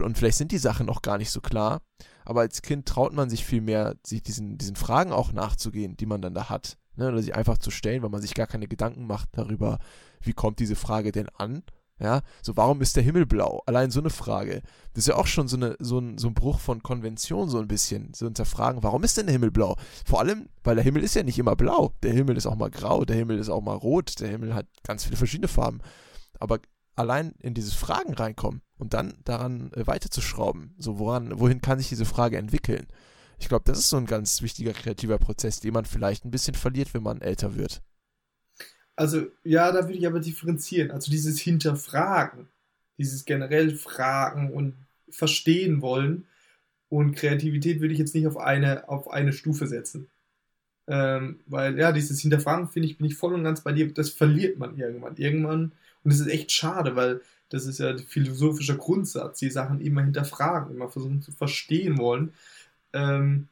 Und 0.00 0.16
vielleicht 0.16 0.38
sind 0.38 0.52
die 0.52 0.58
Sachen 0.58 0.88
auch 0.88 1.02
gar 1.02 1.18
nicht 1.18 1.30
so 1.30 1.40
klar. 1.40 1.82
Aber 2.24 2.40
als 2.40 2.62
Kind 2.62 2.86
traut 2.86 3.12
man 3.12 3.28
sich 3.28 3.44
viel 3.44 3.60
mehr, 3.60 3.96
sich 4.06 4.22
diesen, 4.22 4.56
diesen 4.56 4.76
Fragen 4.76 5.12
auch 5.12 5.32
nachzugehen, 5.32 5.96
die 5.96 6.06
man 6.06 6.22
dann 6.22 6.34
da 6.34 6.48
hat. 6.48 6.78
Ne? 6.96 7.08
Oder 7.08 7.22
sie 7.22 7.34
einfach 7.34 7.58
zu 7.58 7.70
stellen, 7.70 8.02
weil 8.02 8.10
man 8.10 8.22
sich 8.22 8.34
gar 8.34 8.46
keine 8.46 8.68
Gedanken 8.68 9.06
macht 9.06 9.28
darüber, 9.32 9.78
wie 10.20 10.32
kommt 10.32 10.58
diese 10.58 10.76
Frage 10.76 11.12
denn 11.12 11.28
an 11.36 11.62
ja, 12.00 12.22
so 12.42 12.56
warum 12.56 12.82
ist 12.82 12.96
der 12.96 13.04
Himmel 13.04 13.24
blau? 13.24 13.62
Allein 13.66 13.90
so 13.90 14.00
eine 14.00 14.10
Frage. 14.10 14.62
Das 14.92 15.04
ist 15.04 15.08
ja 15.08 15.16
auch 15.16 15.28
schon 15.28 15.46
so, 15.46 15.56
eine, 15.56 15.76
so, 15.78 15.98
ein, 15.98 16.18
so 16.18 16.28
ein 16.28 16.34
Bruch 16.34 16.58
von 16.58 16.82
Konvention, 16.82 17.48
so 17.48 17.58
ein 17.58 17.68
bisschen. 17.68 18.12
So 18.14 18.26
hinterfragen, 18.26 18.82
warum 18.82 19.04
ist 19.04 19.16
denn 19.16 19.26
der 19.26 19.32
Himmel 19.32 19.52
blau? 19.52 19.76
Vor 20.04 20.20
allem, 20.20 20.48
weil 20.64 20.74
der 20.74 20.84
Himmel 20.84 21.04
ist 21.04 21.14
ja 21.14 21.22
nicht 21.22 21.38
immer 21.38 21.54
blau. 21.54 21.92
Der 22.02 22.12
Himmel 22.12 22.36
ist 22.36 22.46
auch 22.46 22.56
mal 22.56 22.70
grau, 22.70 23.04
der 23.04 23.16
Himmel 23.16 23.38
ist 23.38 23.48
auch 23.48 23.62
mal 23.62 23.76
rot, 23.76 24.18
der 24.20 24.28
Himmel 24.28 24.54
hat 24.54 24.66
ganz 24.82 25.04
viele 25.04 25.16
verschiedene 25.16 25.48
Farben. 25.48 25.80
Aber 26.40 26.58
allein 26.96 27.32
in 27.40 27.54
dieses 27.54 27.74
Fragen 27.74 28.14
reinkommen 28.14 28.62
und 28.76 28.92
dann 28.92 29.14
daran 29.24 29.72
äh, 29.74 29.86
weiterzuschrauben, 29.86 30.74
so 30.78 30.98
woran, 30.98 31.38
wohin 31.38 31.60
kann 31.60 31.78
sich 31.78 31.88
diese 31.88 32.04
Frage 32.04 32.38
entwickeln? 32.38 32.86
Ich 33.38 33.48
glaube, 33.48 33.64
das 33.66 33.78
ist 33.78 33.88
so 33.88 33.96
ein 33.96 34.06
ganz 34.06 34.42
wichtiger 34.42 34.72
kreativer 34.72 35.18
Prozess, 35.18 35.60
den 35.60 35.74
man 35.74 35.84
vielleicht 35.84 36.24
ein 36.24 36.30
bisschen 36.30 36.54
verliert, 36.54 36.94
wenn 36.94 37.02
man 37.02 37.20
älter 37.20 37.56
wird. 37.56 37.82
Also, 38.96 39.26
ja, 39.42 39.72
da 39.72 39.84
würde 39.84 39.98
ich 39.98 40.06
aber 40.06 40.20
differenzieren. 40.20 40.90
Also 40.90 41.10
dieses 41.10 41.40
Hinterfragen, 41.40 42.48
dieses 42.98 43.24
generell 43.24 43.74
Fragen 43.76 44.52
und 44.52 44.74
Verstehen 45.10 45.82
wollen 45.82 46.26
und 46.88 47.14
Kreativität 47.16 47.80
würde 47.80 47.92
ich 47.94 47.98
jetzt 48.00 48.14
nicht 48.14 48.26
auf 48.26 48.36
eine, 48.36 48.88
auf 48.88 49.10
eine 49.10 49.32
Stufe 49.32 49.66
setzen. 49.66 50.08
Ähm, 50.86 51.40
weil, 51.46 51.78
ja, 51.78 51.92
dieses 51.92 52.20
Hinterfragen, 52.20 52.68
finde 52.68 52.88
ich, 52.88 52.98
bin 52.98 53.06
ich 53.06 53.16
voll 53.16 53.34
und 53.34 53.44
ganz 53.44 53.62
bei 53.62 53.72
dir, 53.72 53.92
das 53.92 54.10
verliert 54.10 54.58
man 54.58 54.76
irgendwann. 54.78 55.16
Irgendwann, 55.16 55.72
und 56.04 56.12
das 56.12 56.20
ist 56.20 56.28
echt 56.28 56.52
schade, 56.52 56.96
weil 56.96 57.20
das 57.48 57.66
ist 57.66 57.78
ja 57.78 57.90
ein 57.90 57.98
philosophischer 57.98 58.76
Grundsatz, 58.76 59.38
die 59.38 59.50
Sachen 59.50 59.80
immer 59.80 60.02
hinterfragen, 60.02 60.74
immer 60.74 60.88
versuchen 60.90 61.22
zu 61.22 61.32
verstehen 61.32 61.98
wollen. 61.98 62.32
Ähm, 62.92 63.48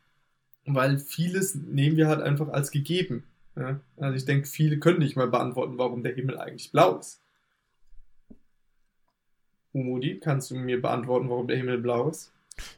weil 0.66 0.98
vieles 0.98 1.54
nehmen 1.54 1.96
wir 1.96 2.08
halt 2.08 2.20
einfach 2.22 2.48
als 2.48 2.70
gegeben. 2.70 3.24
Ja? 3.56 3.80
Also 3.96 4.16
ich 4.16 4.24
denke, 4.24 4.46
viele 4.46 4.78
können 4.78 4.98
nicht 4.98 5.16
mal 5.16 5.28
beantworten, 5.28 5.78
warum 5.78 6.02
der 6.02 6.14
Himmel 6.14 6.38
eigentlich 6.38 6.72
blau 6.72 6.98
ist. 6.98 7.20
Umudi, 9.72 10.20
kannst 10.20 10.50
du 10.50 10.54
mir 10.54 10.80
beantworten, 10.80 11.30
warum 11.30 11.48
der 11.48 11.56
Himmel 11.56 11.78
blau 11.78 12.10
ist? 12.10 12.32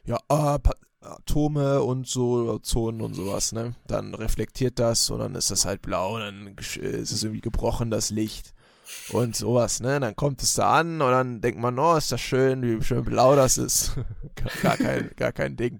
Ja, 0.05 0.17
äh, 0.29 0.59
Atome 1.01 1.83
und 1.83 2.07
so 2.07 2.57
Zonen 2.59 3.01
und 3.01 3.13
sowas, 3.13 3.51
ne? 3.51 3.75
Dann 3.87 4.15
reflektiert 4.15 4.79
das 4.79 5.09
und 5.09 5.19
dann 5.19 5.35
ist 5.35 5.51
das 5.51 5.65
halt 5.65 5.81
blau, 5.81 6.17
dann 6.17 6.55
ist 6.57 6.77
es 7.11 7.23
irgendwie 7.23 7.41
gebrochen, 7.41 7.91
das 7.91 8.09
Licht 8.09 8.54
und 9.09 9.35
sowas, 9.35 9.79
ne? 9.79 9.99
Dann 9.99 10.15
kommt 10.15 10.43
es 10.43 10.53
da 10.53 10.79
an 10.79 11.01
und 11.01 11.11
dann 11.11 11.41
denkt 11.41 11.59
man, 11.59 11.77
oh, 11.79 11.95
ist 11.95 12.11
das 12.11 12.21
schön, 12.21 12.61
wie 12.61 12.83
schön 12.83 13.03
blau 13.03 13.35
das 13.35 13.57
ist. 13.57 13.95
gar, 14.61 14.77
kein, 14.77 15.11
gar 15.15 15.31
kein 15.31 15.55
Ding. 15.55 15.79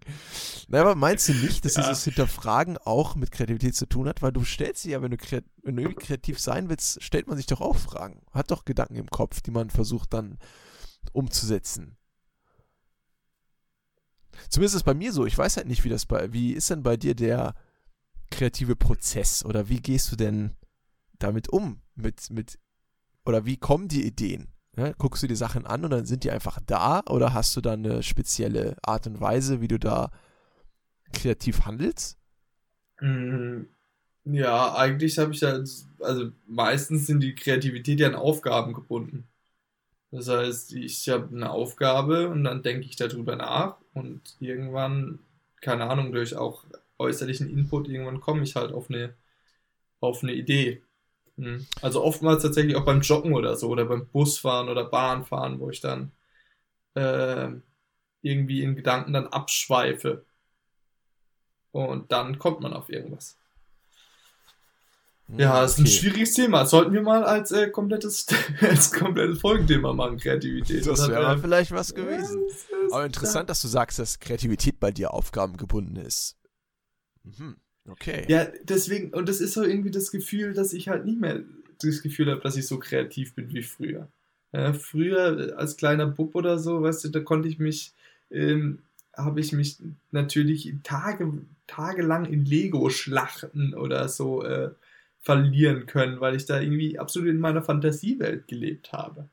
Na, 0.67 0.81
aber 0.81 0.95
meinst 0.95 1.29
du 1.29 1.33
nicht, 1.33 1.65
dass 1.65 1.75
ja. 1.75 1.83
dieses 1.83 2.03
Hinterfragen 2.03 2.77
auch 2.77 3.15
mit 3.15 3.31
Kreativität 3.31 3.75
zu 3.75 3.85
tun 3.85 4.07
hat? 4.07 4.21
Weil 4.21 4.31
du 4.31 4.43
stellst 4.43 4.83
sie 4.83 4.91
ja, 4.91 5.01
wenn 5.01 5.11
du, 5.11 5.17
wenn 5.63 5.75
du 5.75 5.93
kreativ 5.93 6.39
sein 6.39 6.69
willst, 6.69 7.01
stellt 7.03 7.27
man 7.27 7.37
sich 7.37 7.45
doch 7.45 7.61
auch 7.61 7.75
Fragen. 7.75 8.21
Hat 8.31 8.51
doch 8.51 8.65
Gedanken 8.65 8.95
im 8.95 9.09
Kopf, 9.09 9.41
die 9.41 9.51
man 9.51 9.69
versucht 9.69 10.13
dann 10.13 10.39
umzusetzen. 11.13 11.97
Zumindest 14.49 14.75
ist 14.75 14.81
es 14.81 14.83
bei 14.83 14.93
mir 14.93 15.13
so. 15.13 15.25
Ich 15.25 15.37
weiß 15.37 15.57
halt 15.57 15.67
nicht, 15.67 15.83
wie 15.83 15.89
das 15.89 16.05
bei, 16.05 16.33
wie 16.33 16.53
ist 16.53 16.69
denn 16.69 16.83
bei 16.83 16.97
dir 16.97 17.15
der 17.15 17.55
kreative 18.31 18.75
Prozess 18.75 19.45
oder 19.45 19.69
wie 19.69 19.79
gehst 19.79 20.11
du 20.11 20.15
denn 20.15 20.55
damit 21.19 21.49
um? 21.49 21.81
Mit, 21.95 22.29
mit 22.29 22.59
oder 23.25 23.45
wie 23.45 23.57
kommen 23.57 23.87
die 23.87 24.05
Ideen? 24.05 24.47
Ja, 24.77 24.91
guckst 24.97 25.23
du 25.23 25.27
die 25.27 25.35
Sachen 25.35 25.65
an 25.65 25.85
und 25.85 25.91
dann 25.91 26.05
sind 26.05 26.23
die 26.23 26.31
einfach 26.31 26.59
da 26.65 27.01
oder 27.09 27.33
hast 27.33 27.55
du 27.55 27.61
da 27.61 27.73
eine 27.73 28.03
spezielle 28.03 28.75
Art 28.83 29.07
und 29.07 29.21
Weise, 29.21 29.61
wie 29.61 29.69
du 29.69 29.79
da 29.79 30.11
kreativ 31.13 31.65
handelst? 31.65 32.17
Mm, 33.01 33.63
ja, 34.25 34.75
eigentlich 34.75 35.17
habe 35.19 35.33
ich 35.33 35.39
da, 35.39 35.63
also 35.99 36.31
meistens 36.47 37.07
sind 37.07 37.21
die 37.21 37.35
Kreativität 37.35 37.99
ja 37.99 38.07
an 38.07 38.15
Aufgaben 38.15 38.73
gebunden. 38.73 39.27
Das 40.11 40.29
heißt, 40.29 40.73
ich 40.73 41.09
habe 41.09 41.35
eine 41.35 41.51
Aufgabe 41.51 42.29
und 42.29 42.43
dann 42.45 42.63
denke 42.63 42.87
ich 42.87 42.95
darüber 42.95 43.35
nach 43.35 43.77
und 43.93 44.37
irgendwann, 44.39 45.19
keine 45.61 45.89
Ahnung, 45.89 46.11
durch 46.13 46.35
auch 46.35 46.65
äußerlichen 46.99 47.49
Input, 47.49 47.89
irgendwann 47.89 48.21
komme 48.21 48.43
ich 48.43 48.55
halt 48.55 48.71
auf 48.73 48.89
eine, 48.89 49.15
auf 50.01 50.23
eine 50.23 50.33
Idee. 50.33 50.83
Hm. 51.37 51.65
Also 51.81 52.03
oftmals 52.03 52.43
tatsächlich 52.43 52.75
auch 52.75 52.85
beim 52.85 53.01
Joggen 53.01 53.33
oder 53.33 53.55
so 53.55 53.69
oder 53.69 53.85
beim 53.85 54.07
Busfahren 54.07 54.69
oder 54.69 54.85
Bahnfahren, 54.85 55.59
wo 55.59 55.69
ich 55.69 55.81
dann 55.81 56.11
äh, 56.93 57.49
irgendwie 58.21 58.63
in 58.63 58.75
Gedanken 58.75 59.13
dann 59.13 59.27
abschweife. 59.27 60.25
Und 61.71 62.11
dann 62.11 62.39
kommt 62.39 62.61
man 62.61 62.73
auf 62.73 62.89
irgendwas. 62.89 63.37
Ja, 65.27 65.61
das 65.61 65.73
ist 65.73 65.79
ein 65.79 65.87
schwieriges 65.87 66.33
Thema. 66.33 66.61
Das 66.61 66.69
sollten 66.69 66.93
wir 66.93 67.01
mal 67.01 67.23
als 67.23 67.51
äh, 67.51 67.69
komplettes, 67.69 68.27
als 68.61 68.91
komplettes 68.91 69.41
Folgenthema 69.41 69.91
machen, 69.91 70.17
Kreativität. 70.17 70.85
Das 70.85 71.07
wäre 71.09 71.33
äh, 71.33 71.37
vielleicht 71.37 71.71
was 71.71 71.95
gewesen. 71.95 72.43
Ja, 72.71 72.95
Aber 72.95 73.05
interessant, 73.05 73.49
dass 73.49 73.61
du 73.61 73.67
sagst, 73.67 73.97
dass 73.97 74.19
Kreativität 74.19 74.79
bei 74.79 74.91
dir 74.91 75.13
aufgabengebunden 75.13 75.95
ist. 75.95 76.37
Mhm. 77.23 77.57
Okay. 77.87 78.25
Ja, 78.27 78.47
deswegen, 78.63 79.13
und 79.13 79.29
das 79.29 79.41
ist 79.41 79.53
so 79.53 79.63
irgendwie 79.63 79.91
das 79.91 80.11
Gefühl, 80.11 80.53
dass 80.53 80.73
ich 80.73 80.87
halt 80.87 81.05
nicht 81.05 81.19
mehr 81.19 81.41
das 81.81 82.01
Gefühl 82.01 82.31
habe, 82.31 82.41
dass 82.41 82.57
ich 82.57 82.67
so 82.67 82.79
kreativ 82.79 83.33
bin 83.35 83.53
wie 83.53 83.63
früher. 83.63 84.07
Ja, 84.53 84.73
früher 84.73 85.55
als 85.57 85.77
kleiner 85.77 86.07
Bub 86.07 86.33
oder 86.35 86.57
so, 86.57 86.81
weißt 86.81 87.03
du, 87.05 87.09
da 87.09 87.19
konnte 87.19 87.47
ich 87.47 87.59
mich, 87.59 87.93
ähm, 88.31 88.79
habe 89.15 89.39
ich 89.39 89.51
mich 89.51 89.77
natürlich 90.11 90.73
Tage, 90.83 91.31
tagelang 91.67 92.25
in 92.25 92.45
Lego-Schlachten 92.45 93.73
oder 93.73 94.07
so 94.07 94.43
äh, 94.43 94.71
verlieren 95.21 95.85
können, 95.85 96.21
weil 96.21 96.35
ich 96.35 96.45
da 96.45 96.59
irgendwie 96.59 96.97
absolut 96.97 97.29
in 97.29 97.39
meiner 97.39 97.63
Fantasiewelt 97.63 98.47
gelebt 98.47 98.93
habe. 98.93 99.27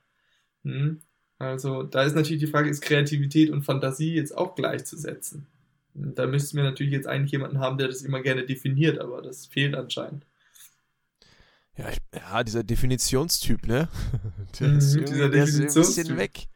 Hm? 0.64 1.00
Also 1.38 1.82
da 1.82 2.05
ist 2.05 2.14
natürlich 2.14 2.40
die 2.40 2.50
Frage, 2.50 2.70
ist 2.70 2.82
Kreativität 2.82 3.50
und 3.50 3.62
Fantasie 3.62 4.14
jetzt 4.14 4.36
auch 4.36 4.55
gleichzusetzen? 4.55 5.46
Da 5.95 6.26
müssten 6.26 6.57
wir 6.57 6.64
natürlich 6.64 6.93
jetzt 6.93 7.07
eigentlich 7.07 7.32
jemanden 7.32 7.59
haben, 7.59 7.78
der 7.78 7.88
das 7.88 8.03
immer 8.03 8.20
gerne 8.22 8.45
definiert, 8.45 8.99
aber 8.99 9.20
das 9.20 9.47
fehlt 9.47 9.74
anscheinend. 9.74 10.24
Ja, 11.76 11.88
ich, 11.88 11.99
ja 12.14 12.43
dieser 12.45 12.64
Definitionstyp, 12.64 13.66
ne? 13.66 13.88
Der, 14.61 14.68
mhm, 14.68 14.78
ist, 14.78 14.95
dieser 14.95 15.28
der 15.30 15.45
ist 15.45 15.59
ein 15.59 15.66
bisschen 15.66 16.16
weg. 16.18 16.47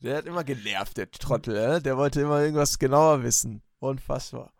Der 0.00 0.18
hat 0.18 0.26
immer 0.26 0.44
genervt, 0.44 0.96
der 0.96 1.10
Trottel, 1.10 1.54
ne? 1.54 1.82
Der 1.82 1.96
wollte 1.96 2.20
immer 2.20 2.40
irgendwas 2.40 2.78
genauer 2.78 3.24
wissen. 3.24 3.62
Unfassbar. 3.80 4.52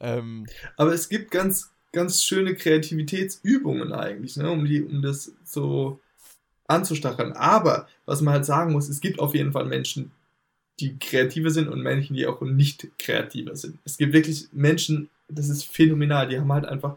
Ähm, 0.00 0.46
aber 0.76 0.92
es 0.92 1.08
gibt 1.08 1.30
ganz, 1.30 1.70
ganz 1.92 2.24
schöne 2.24 2.54
Kreativitätsübungen 2.54 3.92
eigentlich, 3.92 4.36
ne? 4.36 4.50
Um, 4.50 4.64
die, 4.64 4.82
um 4.82 5.00
das 5.00 5.32
so 5.44 6.00
anzustacheln. 6.66 7.32
Aber 7.32 7.88
was 8.04 8.20
man 8.20 8.34
halt 8.34 8.44
sagen 8.44 8.72
muss, 8.72 8.88
es 8.88 9.00
gibt 9.00 9.20
auf 9.20 9.34
jeden 9.34 9.52
Fall 9.52 9.64
Menschen, 9.64 10.10
die 10.80 10.98
kreativer 10.98 11.50
sind 11.50 11.68
und 11.68 11.82
Menschen, 11.82 12.14
die 12.14 12.26
auch 12.26 12.40
nicht 12.40 12.88
kreativer 12.98 13.56
sind. 13.56 13.78
Es 13.84 13.96
gibt 13.96 14.12
wirklich 14.12 14.48
Menschen, 14.52 15.10
das 15.28 15.48
ist 15.48 15.64
phänomenal, 15.64 16.28
die 16.28 16.38
haben 16.38 16.52
halt 16.52 16.66
einfach 16.66 16.96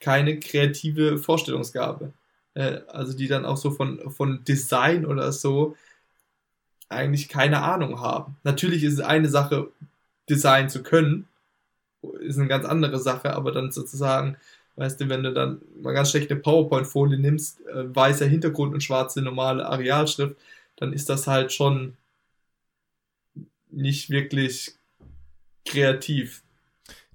keine 0.00 0.38
kreative 0.38 1.18
Vorstellungsgabe. 1.18 2.12
Äh, 2.54 2.80
also 2.88 3.16
die 3.16 3.28
dann 3.28 3.44
auch 3.44 3.56
so 3.56 3.70
von, 3.70 4.10
von 4.10 4.44
Design 4.44 5.06
oder 5.06 5.32
so 5.32 5.76
eigentlich 6.88 7.28
keine 7.28 7.62
Ahnung 7.62 8.00
haben. 8.00 8.36
Natürlich 8.44 8.84
ist 8.84 8.94
es 8.94 9.00
eine 9.00 9.28
Sache, 9.28 9.70
Design 10.28 10.68
zu 10.68 10.82
können, 10.82 11.26
ist 12.20 12.38
eine 12.38 12.48
ganz 12.48 12.64
andere 12.66 12.98
Sache, 12.98 13.34
aber 13.34 13.52
dann 13.52 13.72
sozusagen, 13.72 14.36
weißt 14.76 15.00
du, 15.00 15.08
wenn 15.08 15.22
du 15.22 15.32
dann 15.32 15.62
mal 15.80 15.94
ganz 15.94 16.10
schlechte 16.10 16.36
PowerPoint-Folie 16.36 17.18
nimmst, 17.18 17.60
äh, 17.66 17.94
weißer 17.94 18.26
Hintergrund 18.26 18.74
und 18.74 18.82
schwarze 18.82 19.22
normale 19.22 19.66
Arealschrift, 19.66 20.36
dann 20.76 20.92
ist 20.92 21.08
das 21.08 21.26
halt 21.26 21.52
schon 21.52 21.96
nicht 23.72 24.10
wirklich 24.10 24.72
kreativ. 25.64 26.42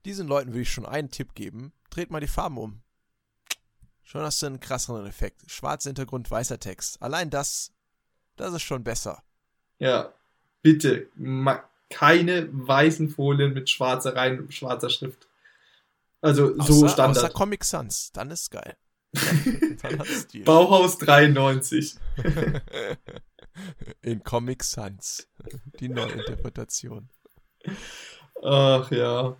Diesen 0.06 0.28
Leuten 0.28 0.52
würde 0.52 0.62
ich 0.62 0.72
schon 0.72 0.86
einen 0.86 1.12
Tipp 1.12 1.36
geben. 1.36 1.74
Dreht 1.90 2.12
mal 2.12 2.20
die 2.20 2.28
Farben 2.28 2.58
um. 2.58 2.82
Schon 4.04 4.22
hast 4.22 4.42
du 4.42 4.46
einen 4.46 4.60
krasseren 4.60 5.06
Effekt. 5.06 5.50
Schwarzer 5.52 5.90
Hintergrund, 5.90 6.32
weißer 6.32 6.60
Text. 6.60 7.02
Allein 7.02 7.30
das, 7.30 7.74
das 8.38 8.54
ist 8.54 8.62
schon 8.62 8.84
besser. 8.84 9.22
Ja, 9.80 10.14
bitte, 10.62 11.08
keine 11.90 12.48
weißen 12.52 13.10
Folien 13.10 13.54
mit 13.54 13.70
schwarzer 13.70 14.16
rein, 14.16 14.50
schwarzer 14.50 14.90
Schrift. 14.90 15.28
Also 16.22 16.56
außer, 16.58 16.74
so 16.74 16.88
Standard. 16.88 17.18
Außer 17.18 17.34
Comic 17.34 17.64
Sans, 17.64 18.12
dann 18.12 18.32
ist 18.32 18.50
geil. 18.50 18.76
Dann, 19.82 20.04
Bauhaus 20.44 20.98
93. 20.98 21.96
In 24.02 24.24
Comic 24.24 24.64
Sans. 24.64 25.28
Die 25.80 25.90
Neuinterpretation. 25.90 27.10
Ach 28.44 28.90
ja. 28.92 29.38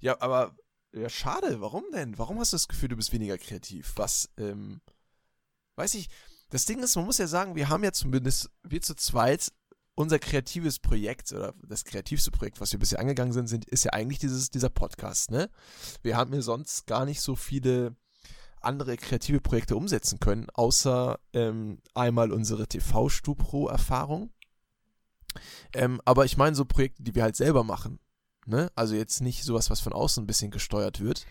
Ja, 0.00 0.20
aber 0.20 0.56
ja, 0.92 1.08
schade. 1.08 1.60
Warum 1.60 1.84
denn? 1.92 2.18
Warum 2.18 2.38
hast 2.40 2.52
du 2.52 2.56
das 2.56 2.68
Gefühl, 2.68 2.88
du 2.88 2.96
bist 2.96 3.12
weniger 3.12 3.38
kreativ? 3.38 3.92
Was, 3.96 4.30
ähm, 4.36 4.80
weiß 5.76 5.94
ich. 5.94 6.08
Das 6.50 6.64
Ding 6.64 6.82
ist, 6.82 6.96
man 6.96 7.04
muss 7.04 7.18
ja 7.18 7.26
sagen, 7.26 7.56
wir 7.56 7.68
haben 7.68 7.84
ja 7.84 7.92
zumindest, 7.92 8.50
wir 8.62 8.80
zu 8.80 8.94
zweit, 8.94 9.52
unser 9.94 10.18
kreatives 10.18 10.78
Projekt 10.78 11.32
oder 11.32 11.52
das 11.62 11.84
kreativste 11.84 12.30
Projekt, 12.30 12.60
was 12.60 12.72
wir 12.72 12.78
bisher 12.78 13.00
angegangen 13.00 13.32
sind, 13.32 13.48
sind 13.48 13.64
ist 13.66 13.84
ja 13.84 13.92
eigentlich 13.92 14.20
dieses, 14.20 14.48
dieser 14.48 14.70
Podcast, 14.70 15.30
ne? 15.30 15.50
Wir 16.02 16.16
haben 16.16 16.32
ja 16.32 16.40
sonst 16.40 16.86
gar 16.86 17.04
nicht 17.04 17.20
so 17.20 17.34
viele 17.34 17.96
andere 18.60 18.96
kreative 18.96 19.40
Projekte 19.40 19.76
umsetzen 19.76 20.20
können, 20.20 20.48
außer 20.50 21.18
ähm, 21.32 21.78
einmal 21.94 22.32
unsere 22.32 22.66
TV-Stupro-Erfahrung. 22.66 24.30
Ähm, 25.74 26.00
aber 26.04 26.24
ich 26.24 26.36
meine 26.36 26.56
so 26.56 26.64
Projekte, 26.64 27.02
die 27.02 27.14
wir 27.14 27.22
halt 27.22 27.36
selber 27.36 27.64
machen. 27.64 28.00
Ne? 28.46 28.70
Also 28.74 28.94
jetzt 28.94 29.20
nicht 29.20 29.44
sowas, 29.44 29.70
was 29.70 29.80
von 29.80 29.92
außen 29.92 30.22
ein 30.24 30.26
bisschen 30.26 30.50
gesteuert 30.50 31.00
wird, 31.00 31.26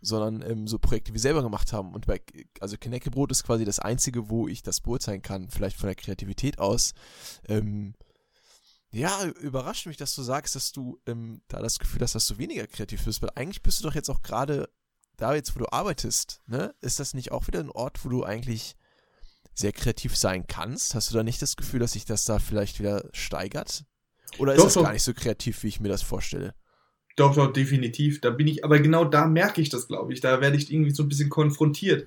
sondern 0.00 0.42
ähm, 0.48 0.66
so 0.66 0.78
Projekte, 0.78 1.10
die 1.10 1.14
wir 1.14 1.20
selber 1.20 1.42
gemacht 1.42 1.72
haben. 1.72 1.92
Und 1.94 2.06
bei, 2.06 2.20
also 2.60 2.76
Knäckebrot 2.78 3.32
ist 3.32 3.44
quasi 3.44 3.64
das 3.64 3.80
einzige, 3.80 4.30
wo 4.30 4.48
ich 4.48 4.62
das 4.62 4.80
beurteilen 4.80 5.22
kann, 5.22 5.48
vielleicht 5.48 5.76
von 5.76 5.88
der 5.88 5.96
Kreativität 5.96 6.58
aus. 6.58 6.94
Ähm, 7.48 7.94
ja, 8.92 9.24
überrascht 9.24 9.86
mich, 9.86 9.96
dass 9.96 10.14
du 10.14 10.22
sagst, 10.22 10.56
dass 10.56 10.72
du 10.72 11.00
ähm, 11.06 11.42
da 11.48 11.60
das 11.60 11.78
Gefühl 11.78 12.02
hast, 12.02 12.14
dass 12.14 12.26
du 12.26 12.38
weniger 12.38 12.66
kreativ 12.66 13.04
bist, 13.04 13.22
weil 13.22 13.30
eigentlich 13.34 13.62
bist 13.62 13.80
du 13.80 13.84
doch 13.84 13.94
jetzt 13.94 14.08
auch 14.08 14.22
gerade 14.22 14.68
da 15.20 15.34
jetzt, 15.34 15.54
wo 15.54 15.60
du 15.60 15.66
arbeitest, 15.70 16.40
ne? 16.46 16.74
Ist 16.80 17.00
das 17.00 17.14
nicht 17.14 17.32
auch 17.32 17.46
wieder 17.46 17.60
ein 17.60 17.70
Ort, 17.70 18.04
wo 18.04 18.08
du 18.08 18.24
eigentlich 18.24 18.76
sehr 19.54 19.72
kreativ 19.72 20.16
sein 20.16 20.46
kannst? 20.46 20.94
Hast 20.94 21.10
du 21.10 21.16
da 21.16 21.22
nicht 21.22 21.42
das 21.42 21.56
Gefühl, 21.56 21.80
dass 21.80 21.92
sich 21.92 22.04
das 22.04 22.24
da 22.24 22.38
vielleicht 22.38 22.80
wieder 22.80 23.08
steigert? 23.12 23.84
Oder 24.38 24.54
ist 24.54 24.60
doch, 24.60 24.66
das 24.66 24.82
gar 24.82 24.92
nicht 24.92 25.02
so 25.02 25.14
kreativ, 25.14 25.62
wie 25.62 25.68
ich 25.68 25.80
mir 25.80 25.88
das 25.88 26.02
vorstelle? 26.02 26.54
Doch, 27.16 27.34
doch, 27.34 27.52
definitiv. 27.52 28.20
Da 28.20 28.30
bin 28.30 28.46
ich, 28.46 28.64
aber 28.64 28.78
genau 28.78 29.04
da 29.04 29.26
merke 29.26 29.60
ich 29.60 29.68
das, 29.68 29.88
glaube 29.88 30.12
ich. 30.12 30.20
Da 30.20 30.40
werde 30.40 30.56
ich 30.56 30.72
irgendwie 30.72 30.92
so 30.92 31.02
ein 31.02 31.08
bisschen 31.08 31.28
konfrontiert. 31.28 32.06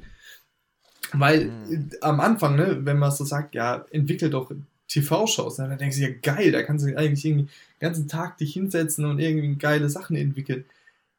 Weil 1.12 1.52
hm. 1.68 1.90
am 2.02 2.20
Anfang, 2.20 2.56
ne, 2.56 2.80
wenn 2.84 2.98
man 2.98 3.12
so 3.12 3.24
sagt, 3.26 3.54
ja, 3.56 3.86
entwickel 3.92 4.30
doch 4.30 4.52
TV-Shows, 4.88 5.58
dann 5.58 5.78
denkst 5.78 5.98
du 5.98 6.04
ja, 6.04 6.10
geil, 6.22 6.52
da 6.52 6.64
kannst 6.64 6.86
du 6.86 6.98
eigentlich 6.98 7.26
irgendwie 7.26 7.46
den 7.46 7.80
ganzen 7.80 8.08
Tag 8.08 8.38
dich 8.38 8.54
hinsetzen 8.54 9.06
und 9.06 9.20
irgendwie 9.20 9.56
geile 9.56 9.90
Sachen 9.90 10.16
entwickeln. 10.16 10.66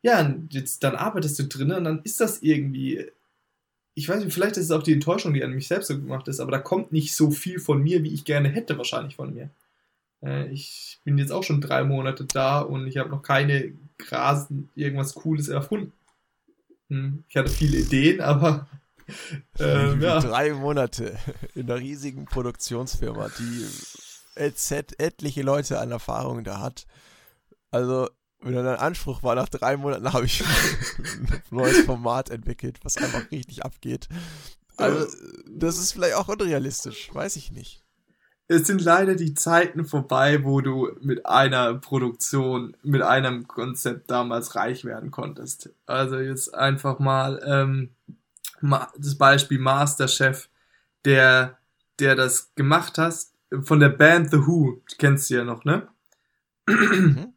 Ja, 0.05 0.21
und 0.21 0.53
jetzt, 0.53 0.85
dann 0.85 0.97
arbeitest 0.97 1.39
du 1.39 1.45
drin 1.45 1.73
und 1.73 1.85
dann 1.85 2.03
ist 2.05 2.21
das 2.21 2.43
irgendwie, 2.43 3.07
ich 3.95 4.07
weiß 4.07 4.23
nicht, 4.23 4.35
vielleicht 4.35 4.59
ist 4.59 4.67
es 4.67 4.71
auch 4.71 4.83
die 4.83 4.93
Enttäuschung, 4.93 5.33
die 5.33 5.43
an 5.43 5.53
mich 5.53 5.67
selbst 5.67 5.87
so 5.87 5.97
gemacht 5.99 6.29
ist, 6.29 6.41
aber 6.41 6.53
da 6.53 6.59
kommt 6.59 6.93
nicht 6.93 7.17
so 7.17 7.31
viel 7.31 7.59
von 7.59 7.83
mir, 7.83 8.03
wie 8.03 8.13
ich 8.13 8.27
gerne 8.27 8.51
hätte, 8.51 8.77
wahrscheinlich 8.77 9.17
von 9.17 9.33
mir. 9.33 9.49
Äh, 10.23 10.49
ich 10.49 11.01
bin 11.05 11.17
jetzt 11.17 11.33
auch 11.33 11.43
schon 11.43 11.63
drei 11.63 11.85
Monate 11.85 12.27
da 12.27 12.61
und 12.61 12.87
ich 12.87 12.99
habe 12.99 13.09
noch 13.09 13.23
keine 13.23 13.73
Grasen, 13.97 14.69
irgendwas 14.75 15.15
Cooles 15.15 15.49
erfunden. 15.49 15.95
Hm, 16.91 17.25
ich 17.27 17.37
hatte 17.39 17.51
viele 17.51 17.79
Ideen, 17.79 18.21
aber 18.21 18.67
ähm, 19.59 20.03
ja. 20.03 20.21
drei 20.21 20.53
Monate 20.53 21.17
in 21.55 21.63
einer 21.63 21.81
riesigen 21.81 22.27
Produktionsfirma, 22.27 23.31
die 23.39 23.67
et 24.35 25.01
etliche 25.01 25.41
Leute 25.41 25.81
an 25.81 25.93
Erfahrung 25.93 26.45
da 26.45 26.61
hat. 26.61 26.85
Also, 27.71 28.11
wenn 28.45 28.65
dein 28.65 28.77
Anspruch 28.77 29.23
war, 29.23 29.35
nach 29.35 29.49
drei 29.49 29.77
Monaten 29.77 30.13
habe 30.13 30.27
ich 30.27 30.45
ein 30.99 31.43
neues 31.51 31.81
Format 31.81 32.31
entwickelt, 32.31 32.79
was 32.83 32.97
einfach 32.97 33.31
richtig 33.31 33.65
abgeht. 33.65 34.09
Also, 34.77 35.07
das 35.47 35.79
ist 35.79 35.93
vielleicht 35.93 36.15
auch 36.15 36.29
unrealistisch, 36.29 37.11
weiß 37.15 37.37
ich 37.37 37.53
nicht 37.53 37.85
es 38.47 38.67
sind 38.67 38.83
leider 38.83 39.15
die 39.15 39.35
Zeiten 39.35 39.85
vorbei, 39.85 40.45
wo 40.45 40.61
du 40.61 40.91
mit 41.01 41.25
einer 41.25 41.75
Produktion, 41.75 42.77
mit 42.83 43.03
einem 43.03 43.49
Konzept 43.49 44.11
damals 44.11 44.55
reich 44.55 44.85
werden 44.85 45.11
konntest. 45.11 45.71
Also 45.87 46.19
jetzt 46.19 46.55
einfach 46.55 46.99
mal 46.99 47.41
ähm, 47.45 47.91
das 48.99 49.17
Beispiel 49.17 49.59
Masterchef, 49.59 50.49
der, 51.05 51.59
der 51.99 52.17
das 52.17 52.55
gemacht 52.55 52.99
hat, 52.99 53.15
von 53.63 53.81
der 53.81 53.91
Band 53.91 54.31
The 54.31 54.47
Who, 54.47 54.83
kennst 54.99 55.31
du 55.31 55.35
ja 55.37 55.45
noch, 55.45 55.65
ne? 55.65 55.89
Mhm. 56.67 57.34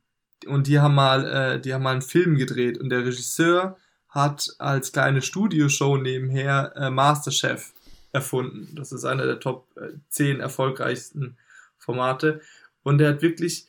Und 0.47 0.67
die 0.67 0.79
haben 0.79 0.95
mal, 0.95 1.25
äh, 1.25 1.59
die 1.59 1.73
haben 1.73 1.83
mal 1.83 1.91
einen 1.91 2.01
Film 2.01 2.35
gedreht 2.35 2.77
und 2.77 2.89
der 2.89 3.05
Regisseur 3.05 3.77
hat 4.09 4.55
als 4.57 4.91
kleine 4.91 5.21
Studioshow 5.21 5.97
nebenher 5.97 6.73
äh, 6.75 6.89
Masterchef 6.89 7.73
erfunden. 8.11 8.75
Das 8.75 8.91
ist 8.91 9.05
einer 9.05 9.25
der 9.25 9.39
Top 9.39 9.67
10 10.09 10.37
äh, 10.37 10.39
erfolgreichsten 10.39 11.37
Formate. 11.77 12.41
Und 12.83 13.01
er 13.01 13.09
hat 13.09 13.21
wirklich 13.21 13.67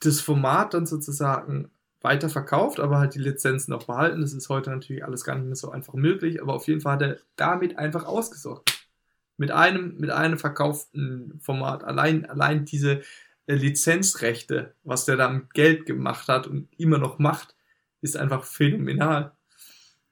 das 0.00 0.20
Format 0.20 0.74
dann 0.74 0.86
sozusagen 0.86 1.70
weiterverkauft, 2.00 2.80
aber 2.80 2.98
halt 2.98 3.14
die 3.14 3.20
Lizenzen 3.20 3.72
auch 3.72 3.84
behalten. 3.84 4.20
Das 4.20 4.32
ist 4.32 4.48
heute 4.48 4.70
natürlich 4.70 5.04
alles 5.04 5.24
gar 5.24 5.36
nicht 5.36 5.46
mehr 5.46 5.56
so 5.56 5.70
einfach 5.70 5.94
möglich, 5.94 6.42
aber 6.42 6.54
auf 6.54 6.66
jeden 6.66 6.80
Fall 6.80 6.94
hat 6.94 7.02
er 7.02 7.18
damit 7.36 7.78
einfach 7.78 8.04
ausgesorgt. 8.04 8.88
Mit 9.36 9.50
einem, 9.50 9.96
mit 9.98 10.10
einem 10.10 10.38
verkauften 10.38 11.38
Format. 11.40 11.84
Allein, 11.84 12.26
allein 12.26 12.64
diese 12.64 13.02
Lizenzrechte, 13.46 14.74
was 14.82 15.04
der 15.04 15.16
da 15.16 15.28
mit 15.28 15.52
Geld 15.54 15.86
gemacht 15.86 16.28
hat 16.28 16.46
und 16.46 16.68
immer 16.78 16.98
noch 16.98 17.18
macht, 17.18 17.56
ist 18.00 18.16
einfach 18.16 18.44
phänomenal. 18.44 19.36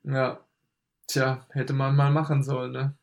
Ja, 0.02 0.44
tja, 1.06 1.46
hätte 1.50 1.72
man 1.72 1.96
mal 1.96 2.10
machen 2.10 2.42
sollen, 2.42 2.72
ne? 2.72 2.96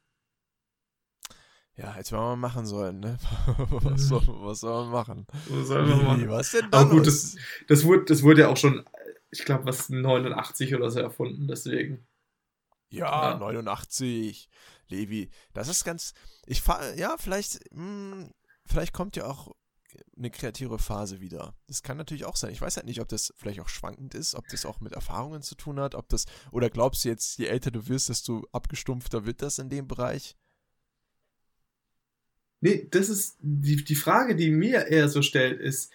Ja, 1.76 1.94
hätte 1.94 2.16
man 2.16 2.24
mal 2.40 2.50
machen 2.50 2.66
sollen, 2.66 3.00
ne? 3.00 3.18
was, 3.70 4.02
soll, 4.02 4.24
was 4.28 4.62
soll 4.62 4.86
man 4.86 4.92
machen? 4.92 5.28
Was 5.48 5.68
soll 5.68 5.86
man 5.86 6.06
machen? 6.06 6.30
Was 6.30 6.52
denn 6.52 6.72
da 6.72 6.80
Aber 6.80 6.90
gut, 6.90 7.08
das, 7.08 7.36
das, 7.68 7.84
wurde, 7.84 8.06
das 8.06 8.24
wurde 8.24 8.42
ja 8.42 8.48
auch 8.48 8.58
schon, 8.58 8.84
ich 9.30 9.46
glaube, 9.46 9.66
was 9.66 9.90
89 9.90 10.76
oder 10.76 10.90
so 10.90 11.00
erfunden, 11.00 11.48
deswegen. 11.48 12.08
Ja, 12.90 13.32
ja, 13.32 13.38
89. 13.38 14.50
Levi, 14.90 15.30
das 15.54 15.68
ist 15.68 15.84
ganz. 15.84 16.14
Ich 16.46 16.62
fahre, 16.62 16.98
ja, 16.98 17.16
vielleicht, 17.18 17.60
mh, 17.74 18.12
hm, 18.12 18.34
vielleicht 18.66 18.94
kommt 18.94 19.16
ja 19.16 19.26
auch 19.26 19.56
eine 20.16 20.30
kreative 20.30 20.80
Phase 20.80 21.22
wieder. 21.22 21.56
Das 21.68 21.82
kann 21.82 21.98
natürlich 21.98 22.26
auch 22.26 22.36
sein. 22.36 22.52
Ich 22.52 22.62
weiß 22.62 22.78
halt 22.78 22.86
nicht, 22.86 23.02
ob 23.02 23.08
das 23.08 23.34
vielleicht 23.38 23.60
auch 23.60 23.70
schwankend 23.70 24.14
ist, 24.16 24.36
ob 24.36 24.48
das 24.48 24.66
auch 24.66 24.80
mit 24.80 24.94
Erfahrungen 24.94 25.42
zu 25.42 25.56
tun 25.56 25.80
hat, 25.80 25.96
ob 25.96 26.10
das, 26.10 26.26
oder 26.52 26.70
glaubst 26.70 27.06
du 27.06 27.10
jetzt, 27.10 27.38
je 27.40 27.46
älter 27.46 27.72
du 27.72 27.88
wirst, 27.88 28.10
desto 28.10 28.48
abgestumpfter 28.52 29.26
wird 29.26 29.42
das 29.42 29.60
in 29.60 29.70
dem 29.70 29.88
Bereich? 29.88 30.36
Nee, 32.60 32.88
das 32.90 33.10
ist 33.10 33.38
die, 33.42 33.84
die 33.84 33.96
Frage, 33.96 34.36
die 34.36 34.50
mir 34.50 34.88
eher 34.88 35.10
so 35.10 35.22
stellt, 35.22 35.60
ist, 35.60 35.92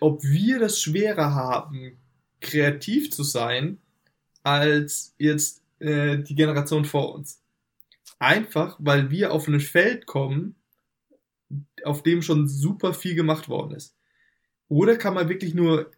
ob 0.00 0.22
wir 0.22 0.58
das 0.58 0.80
schwerer 0.80 1.34
haben, 1.34 1.98
kreativ 2.40 3.10
zu 3.10 3.22
sein, 3.22 3.78
als 4.42 5.14
jetzt 5.18 5.62
äh, 5.78 6.18
die 6.18 6.34
Generation 6.34 6.84
vor 6.84 7.14
uns. 7.14 7.40
Einfach, 8.18 8.76
weil 8.78 9.10
wir 9.10 9.32
auf 9.32 9.48
ein 9.48 9.60
Feld 9.60 10.06
kommen, 10.06 10.54
auf 11.84 12.02
dem 12.02 12.22
schon 12.22 12.48
super 12.48 12.94
viel 12.94 13.14
gemacht 13.14 13.48
worden 13.48 13.74
ist. 13.74 13.96
Oder 14.68 14.96
kann 14.96 15.14
man 15.14 15.28
wirklich 15.28 15.54
nur, 15.54 15.90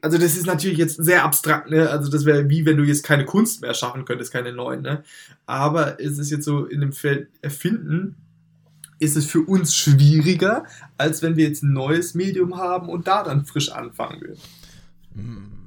also 0.00 0.18
das 0.18 0.36
ist 0.36 0.46
natürlich 0.46 0.78
jetzt 0.78 1.02
sehr 1.02 1.24
abstrakt, 1.24 1.70
ne? 1.70 1.88
Also 1.90 2.10
das 2.10 2.24
wäre 2.24 2.48
wie 2.48 2.66
wenn 2.66 2.76
du 2.76 2.84
jetzt 2.84 3.04
keine 3.04 3.24
Kunst 3.24 3.62
mehr 3.62 3.74
schaffen 3.74 4.04
könntest, 4.04 4.32
keine 4.32 4.52
neuen, 4.52 4.82
ne? 4.82 5.04
Aber 5.46 6.00
es 6.00 6.18
ist 6.18 6.30
jetzt 6.30 6.44
so 6.44 6.66
in 6.66 6.80
dem 6.80 6.92
Feld 6.92 7.28
erfinden, 7.40 8.16
ist 8.98 9.16
es 9.16 9.26
für 9.26 9.40
uns 9.40 9.74
schwieriger, 9.74 10.64
als 10.96 11.22
wenn 11.22 11.36
wir 11.36 11.46
jetzt 11.46 11.62
ein 11.62 11.72
neues 11.72 12.14
Medium 12.14 12.56
haben 12.56 12.88
und 12.88 13.06
da 13.08 13.24
dann 13.24 13.44
frisch 13.44 13.70
anfangen 13.70 14.20
würden. 14.20 14.40
Hm. 15.14 15.62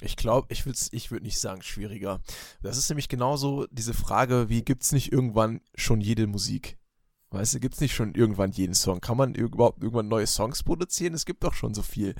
Ich 0.00 0.16
glaube, 0.16 0.48
ich 0.50 0.66
würde 0.66 0.78
ich 0.90 1.10
würd 1.10 1.22
nicht 1.22 1.40
sagen 1.40 1.62
schwieriger. 1.62 2.20
Das 2.62 2.76
ist 2.76 2.90
nämlich 2.90 3.08
genauso 3.08 3.66
diese 3.70 3.94
Frage, 3.94 4.48
wie 4.48 4.62
gibt 4.62 4.82
es 4.82 4.92
nicht 4.92 5.12
irgendwann 5.12 5.60
schon 5.76 6.00
jede 6.00 6.26
Musik? 6.26 6.76
Weißt 7.34 7.54
du, 7.54 7.60
gibt 7.60 7.74
es 7.74 7.80
nicht 7.80 7.94
schon 7.94 8.14
irgendwann 8.14 8.52
jeden 8.52 8.74
Song? 8.74 9.00
Kann 9.00 9.16
man 9.16 9.34
überhaupt 9.34 9.82
irgendwann 9.82 10.08
neue 10.08 10.26
Songs 10.26 10.62
produzieren? 10.62 11.14
Es 11.14 11.26
gibt 11.26 11.42
doch 11.42 11.54
schon 11.54 11.74
so 11.74 11.82
viel. 11.82 12.14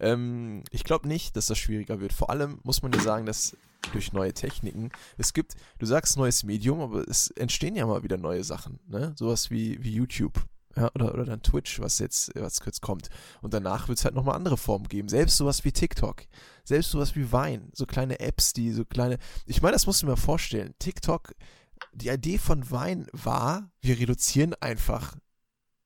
Ähm, 0.00 0.64
ich 0.70 0.82
glaube 0.82 1.06
nicht, 1.06 1.36
dass 1.36 1.46
das 1.46 1.56
schwieriger 1.56 2.00
wird. 2.00 2.12
Vor 2.12 2.30
allem 2.30 2.58
muss 2.64 2.82
man 2.82 2.92
ja 2.92 3.00
sagen, 3.00 3.26
dass 3.26 3.56
durch 3.92 4.12
neue 4.12 4.34
Techniken, 4.34 4.90
es 5.16 5.32
gibt, 5.32 5.54
du 5.78 5.86
sagst 5.86 6.16
neues 6.16 6.42
Medium, 6.42 6.80
aber 6.80 7.06
es 7.08 7.30
entstehen 7.30 7.76
ja 7.76 7.86
mal 7.86 8.02
wieder 8.02 8.16
neue 8.16 8.42
Sachen, 8.42 8.80
ne? 8.88 9.14
Sowas 9.16 9.50
wie, 9.52 9.82
wie 9.84 9.92
YouTube. 9.92 10.44
Ja, 10.74 10.90
oder, 10.94 11.14
oder 11.14 11.24
dann 11.24 11.42
Twitch, 11.42 11.80
was 11.80 12.00
jetzt, 12.00 12.32
was 12.34 12.60
kurz 12.60 12.80
kommt. 12.80 13.08
Und 13.40 13.54
danach 13.54 13.88
wird 13.88 13.98
es 13.98 14.04
halt 14.04 14.14
nochmal 14.14 14.34
andere 14.34 14.58
Formen 14.58 14.88
geben. 14.88 15.08
Selbst 15.08 15.38
sowas 15.38 15.64
wie 15.64 15.72
TikTok. 15.72 16.24
Selbst 16.64 16.90
sowas 16.90 17.14
wie 17.14 17.32
Vine. 17.32 17.68
So 17.72 17.86
kleine 17.86 18.20
Apps, 18.20 18.52
die 18.52 18.72
so 18.72 18.84
kleine. 18.84 19.18
Ich 19.46 19.62
meine, 19.62 19.72
das 19.72 19.86
musst 19.86 20.02
du 20.02 20.06
mir 20.06 20.18
vorstellen. 20.18 20.74
TikTok, 20.78 21.32
die 21.96 22.08
Idee 22.08 22.38
von 22.38 22.70
Vine 22.70 23.06
war, 23.12 23.70
wir 23.80 23.98
reduzieren 23.98 24.54
einfach 24.60 25.16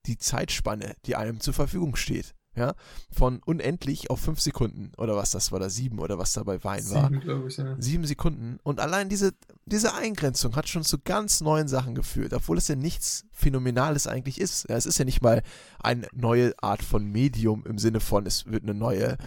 die 0.05 0.17
Zeitspanne, 0.17 0.95
die 1.05 1.15
einem 1.15 1.39
zur 1.39 1.53
Verfügung 1.53 1.95
steht 1.95 2.33
ja, 2.55 2.73
von 3.09 3.41
unendlich 3.45 4.09
auf 4.09 4.19
fünf 4.19 4.41
Sekunden 4.41 4.91
oder 4.97 5.15
was 5.15 5.31
das 5.31 5.51
war, 5.51 5.59
da 5.59 5.69
sieben 5.69 5.99
oder 5.99 6.17
was 6.17 6.33
da 6.33 6.43
bei 6.43 6.61
Wein 6.63 6.89
war. 6.89 7.09
Sieben, 7.09 7.47
ich, 7.47 7.57
ja. 7.57 7.75
Sieben 7.79 8.05
Sekunden. 8.05 8.59
Und 8.63 8.79
allein 8.79 9.07
diese, 9.07 9.33
diese 9.65 9.93
Eingrenzung 9.93 10.55
hat 10.55 10.67
schon 10.67 10.83
zu 10.83 10.99
ganz 10.99 11.39
neuen 11.41 11.69
Sachen 11.69 11.95
geführt, 11.95 12.33
obwohl 12.33 12.57
es 12.57 12.67
ja 12.67 12.75
nichts 12.75 13.25
Phänomenales 13.31 14.05
eigentlich 14.05 14.39
ist. 14.39 14.67
Ja, 14.69 14.75
es 14.75 14.85
ist 14.85 14.97
ja 14.97 15.05
nicht 15.05 15.21
mal 15.21 15.43
eine 15.79 16.07
neue 16.13 16.53
Art 16.61 16.83
von 16.83 17.05
Medium 17.05 17.65
im 17.65 17.77
Sinne 17.77 18.01
von, 18.01 18.25
es 18.25 18.45
wird 18.45 18.63
eine 18.63 18.73
neue 18.73 19.17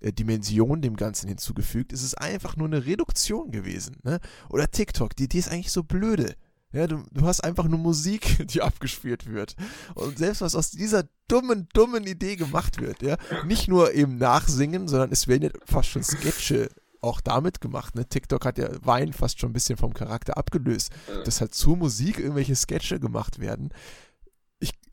Dimension 0.00 0.82
dem 0.82 0.96
Ganzen 0.96 1.28
hinzugefügt. 1.28 1.92
Es 1.92 2.02
ist 2.02 2.14
einfach 2.14 2.56
nur 2.56 2.66
eine 2.66 2.86
Reduktion 2.86 3.50
gewesen. 3.50 3.96
Ne? 4.02 4.20
Oder 4.48 4.70
TikTok, 4.70 5.14
die 5.16 5.24
Idee 5.24 5.38
ist 5.38 5.50
eigentlich 5.50 5.72
so 5.72 5.82
blöde. 5.82 6.34
Ja, 6.72 6.86
du, 6.86 7.02
du 7.10 7.26
hast 7.26 7.42
einfach 7.42 7.66
nur 7.66 7.78
Musik, 7.78 8.46
die 8.48 8.62
abgespielt 8.62 9.26
wird. 9.26 9.56
Und 9.94 10.18
selbst 10.18 10.40
was 10.40 10.54
aus 10.54 10.70
dieser 10.70 11.04
dummen, 11.28 11.68
dummen 11.72 12.06
Idee 12.06 12.36
gemacht 12.36 12.80
wird, 12.80 13.02
ja, 13.02 13.16
nicht 13.44 13.68
nur 13.68 13.92
eben 13.92 14.16
nachsingen, 14.18 14.88
sondern 14.88 15.10
es 15.10 15.28
werden 15.28 15.42
ja 15.42 15.50
fast 15.64 15.88
schon 15.88 16.04
Sketche 16.04 16.70
auch 17.00 17.20
damit 17.20 17.60
gemacht. 17.60 17.94
Ne? 17.94 18.06
TikTok 18.06 18.44
hat 18.44 18.58
ja 18.58 18.68
Wein 18.82 19.12
fast 19.12 19.40
schon 19.40 19.50
ein 19.50 19.54
bisschen 19.54 19.76
vom 19.76 19.94
Charakter 19.94 20.36
abgelöst, 20.36 20.92
dass 21.24 21.40
halt 21.40 21.54
zur 21.54 21.76
Musik 21.76 22.18
irgendwelche 22.18 22.54
Sketche 22.54 23.00
gemacht 23.00 23.40
werden. 23.40 23.70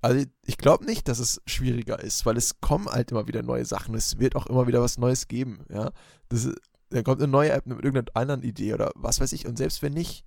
Also 0.01 0.25
ich 0.45 0.57
glaube 0.57 0.85
nicht, 0.85 1.07
dass 1.07 1.19
es 1.19 1.41
schwieriger 1.45 1.99
ist, 1.99 2.25
weil 2.25 2.37
es 2.37 2.61
kommen 2.61 2.87
halt 2.87 3.11
immer 3.11 3.27
wieder 3.27 3.41
neue 3.41 3.65
Sachen. 3.65 3.95
Es 3.95 4.19
wird 4.19 4.35
auch 4.35 4.45
immer 4.45 4.67
wieder 4.67 4.81
was 4.81 4.97
Neues 4.97 5.27
geben. 5.27 5.65
Ja, 5.69 5.91
das, 6.29 6.49
dann 6.89 7.03
kommt 7.03 7.21
eine 7.21 7.31
neue 7.31 7.51
App 7.51 7.65
mit 7.65 7.83
irgendeiner 7.83 8.15
anderen 8.15 8.43
Idee 8.43 8.73
oder 8.73 8.91
was 8.95 9.19
weiß 9.19 9.33
ich. 9.33 9.47
Und 9.47 9.57
selbst 9.57 9.81
wenn 9.81 9.93
nicht, 9.93 10.23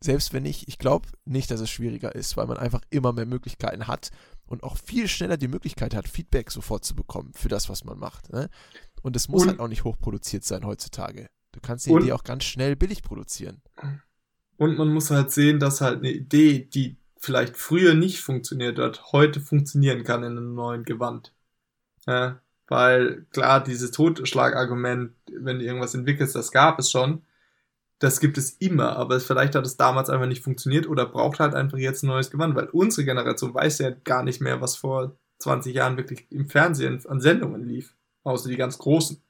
selbst 0.00 0.32
wenn 0.32 0.42
nicht, 0.42 0.68
ich 0.68 0.78
glaube 0.78 1.08
nicht, 1.24 1.50
dass 1.50 1.60
es 1.60 1.70
schwieriger 1.70 2.14
ist, 2.14 2.36
weil 2.36 2.46
man 2.46 2.58
einfach 2.58 2.82
immer 2.90 3.12
mehr 3.12 3.26
Möglichkeiten 3.26 3.86
hat 3.86 4.10
und 4.46 4.62
auch 4.62 4.76
viel 4.76 5.08
schneller 5.08 5.36
die 5.36 5.48
Möglichkeit 5.48 5.94
hat, 5.94 6.06
Feedback 6.06 6.50
sofort 6.50 6.84
zu 6.84 6.94
bekommen 6.94 7.32
für 7.34 7.48
das, 7.48 7.68
was 7.68 7.84
man 7.84 7.98
macht. 7.98 8.32
Ne? 8.32 8.48
Und 9.02 9.16
es 9.16 9.28
muss 9.28 9.42
und, 9.42 9.48
halt 9.48 9.60
auch 9.60 9.68
nicht 9.68 9.84
hochproduziert 9.84 10.44
sein 10.44 10.64
heutzutage. 10.64 11.28
Du 11.52 11.60
kannst 11.60 11.86
die 11.86 11.90
und, 11.90 12.02
Idee 12.02 12.12
auch 12.12 12.24
ganz 12.24 12.44
schnell 12.44 12.76
billig 12.76 13.02
produzieren. 13.02 13.62
Und 14.56 14.76
man 14.76 14.92
muss 14.92 15.10
halt 15.10 15.30
sehen, 15.30 15.58
dass 15.58 15.80
halt 15.80 15.98
eine 15.98 16.10
Idee, 16.10 16.66
die 16.66 16.98
vielleicht 17.18 17.56
früher 17.56 17.94
nicht 17.94 18.20
funktioniert 18.20 18.78
hat, 18.78 19.12
heute 19.12 19.40
funktionieren 19.40 20.04
kann 20.04 20.22
in 20.22 20.36
einem 20.36 20.54
neuen 20.54 20.84
Gewand. 20.84 21.34
Ja, 22.06 22.40
weil 22.68 23.26
klar, 23.32 23.62
dieses 23.62 23.90
Totschlagargument, 23.90 25.14
wenn 25.32 25.58
du 25.58 25.64
irgendwas 25.64 25.94
entwickelst, 25.94 26.34
das 26.34 26.52
gab 26.52 26.78
es 26.78 26.90
schon, 26.90 27.22
das 27.98 28.20
gibt 28.20 28.38
es 28.38 28.50
immer, 28.50 28.96
aber 28.96 29.18
vielleicht 29.20 29.54
hat 29.54 29.66
es 29.66 29.76
damals 29.76 30.08
einfach 30.10 30.26
nicht 30.26 30.44
funktioniert 30.44 30.86
oder 30.86 31.06
braucht 31.06 31.40
halt 31.40 31.54
einfach 31.54 31.78
jetzt 31.78 32.02
ein 32.02 32.08
neues 32.08 32.30
Gewand, 32.30 32.54
weil 32.54 32.68
unsere 32.68 33.04
Generation 33.04 33.54
weiß 33.54 33.78
ja 33.78 33.90
gar 33.90 34.22
nicht 34.22 34.40
mehr, 34.40 34.60
was 34.60 34.76
vor 34.76 35.16
20 35.38 35.74
Jahren 35.74 35.96
wirklich 35.96 36.30
im 36.30 36.48
Fernsehen 36.48 37.04
an 37.06 37.20
Sendungen 37.20 37.64
lief, 37.64 37.94
außer 38.22 38.48
die 38.48 38.56
ganz 38.56 38.78
großen. 38.78 39.22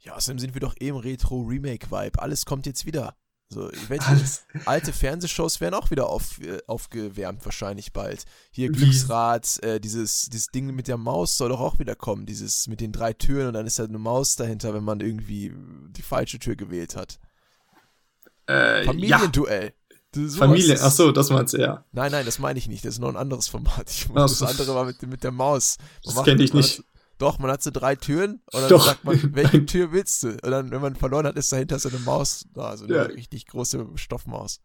Ja, 0.00 0.14
außerdem 0.14 0.38
sind 0.38 0.54
wir 0.54 0.60
doch 0.60 0.74
eben 0.80 0.96
Retro-Remake-Vibe. 0.96 2.20
Alles 2.20 2.44
kommt 2.44 2.66
jetzt 2.66 2.86
wieder. 2.86 3.16
So, 3.52 3.70
wette, 3.88 4.04
alte 4.64 4.92
Fernsehshows 4.92 5.60
werden 5.60 5.74
auch 5.74 5.90
wieder 5.90 6.08
auf, 6.08 6.40
äh, 6.40 6.58
aufgewärmt, 6.66 7.44
wahrscheinlich 7.44 7.92
bald. 7.92 8.24
Hier? 8.50 8.70
Glücksrad, 8.70 9.62
äh, 9.62 9.78
dieses, 9.78 10.30
dieses 10.30 10.46
Ding 10.48 10.74
mit 10.74 10.88
der 10.88 10.96
Maus 10.96 11.36
soll 11.36 11.50
doch 11.50 11.60
auch 11.60 11.78
wieder 11.78 11.94
kommen. 11.94 12.24
Dieses 12.24 12.66
mit 12.66 12.80
den 12.80 12.92
drei 12.92 13.12
Türen 13.12 13.48
und 13.48 13.54
dann 13.54 13.66
ist 13.66 13.78
da 13.78 13.84
eine 13.84 13.98
Maus 13.98 14.36
dahinter, 14.36 14.72
wenn 14.74 14.84
man 14.84 15.00
irgendwie 15.00 15.52
die 15.90 16.02
falsche 16.02 16.38
Tür 16.38 16.56
gewählt 16.56 16.96
hat. 16.96 17.18
Äh, 18.46 18.84
Familienduell. 18.84 19.74
Ja. 20.16 20.28
Familie, 20.36 20.78
ach 20.80 20.90
so, 20.90 21.10
das 21.10 21.30
meinst 21.30 21.54
du, 21.54 21.58
ja. 21.58 21.84
Nein, 21.92 22.12
nein, 22.12 22.26
das 22.26 22.38
meine 22.38 22.58
ich 22.58 22.68
nicht. 22.68 22.84
Das 22.84 22.94
ist 22.94 23.00
noch 23.00 23.08
ein 23.08 23.16
anderes 23.16 23.48
Format. 23.48 23.88
Ich, 23.90 24.08
das, 24.14 24.38
das 24.38 24.50
andere 24.50 24.74
war 24.74 24.84
mit, 24.84 25.00
mit 25.02 25.24
der 25.24 25.30
Maus. 25.30 25.78
Man 26.04 26.14
das 26.14 26.24
kenne 26.24 26.42
ich 26.42 26.52
nicht. 26.52 26.84
Doch, 27.22 27.38
man 27.38 27.52
hat 27.52 27.62
so 27.62 27.70
drei 27.70 27.94
Türen 27.94 28.42
und 28.52 28.62
dann 28.62 28.68
doch. 28.68 28.84
sagt 28.84 29.04
man, 29.04 29.32
welche 29.36 29.64
Tür 29.66 29.92
willst 29.92 30.24
du? 30.24 30.30
Und 30.30 30.50
dann, 30.50 30.72
wenn 30.72 30.80
man 30.80 30.96
verloren 30.96 31.24
hat, 31.24 31.36
ist 31.36 31.52
dahinter 31.52 31.78
so 31.78 31.88
eine 31.88 32.00
Maus 32.00 32.48
da, 32.52 32.76
so 32.76 32.84
eine 32.84 32.96
ja. 32.96 33.02
richtig 33.02 33.46
große 33.46 33.86
Stoffmaus. 33.94 34.60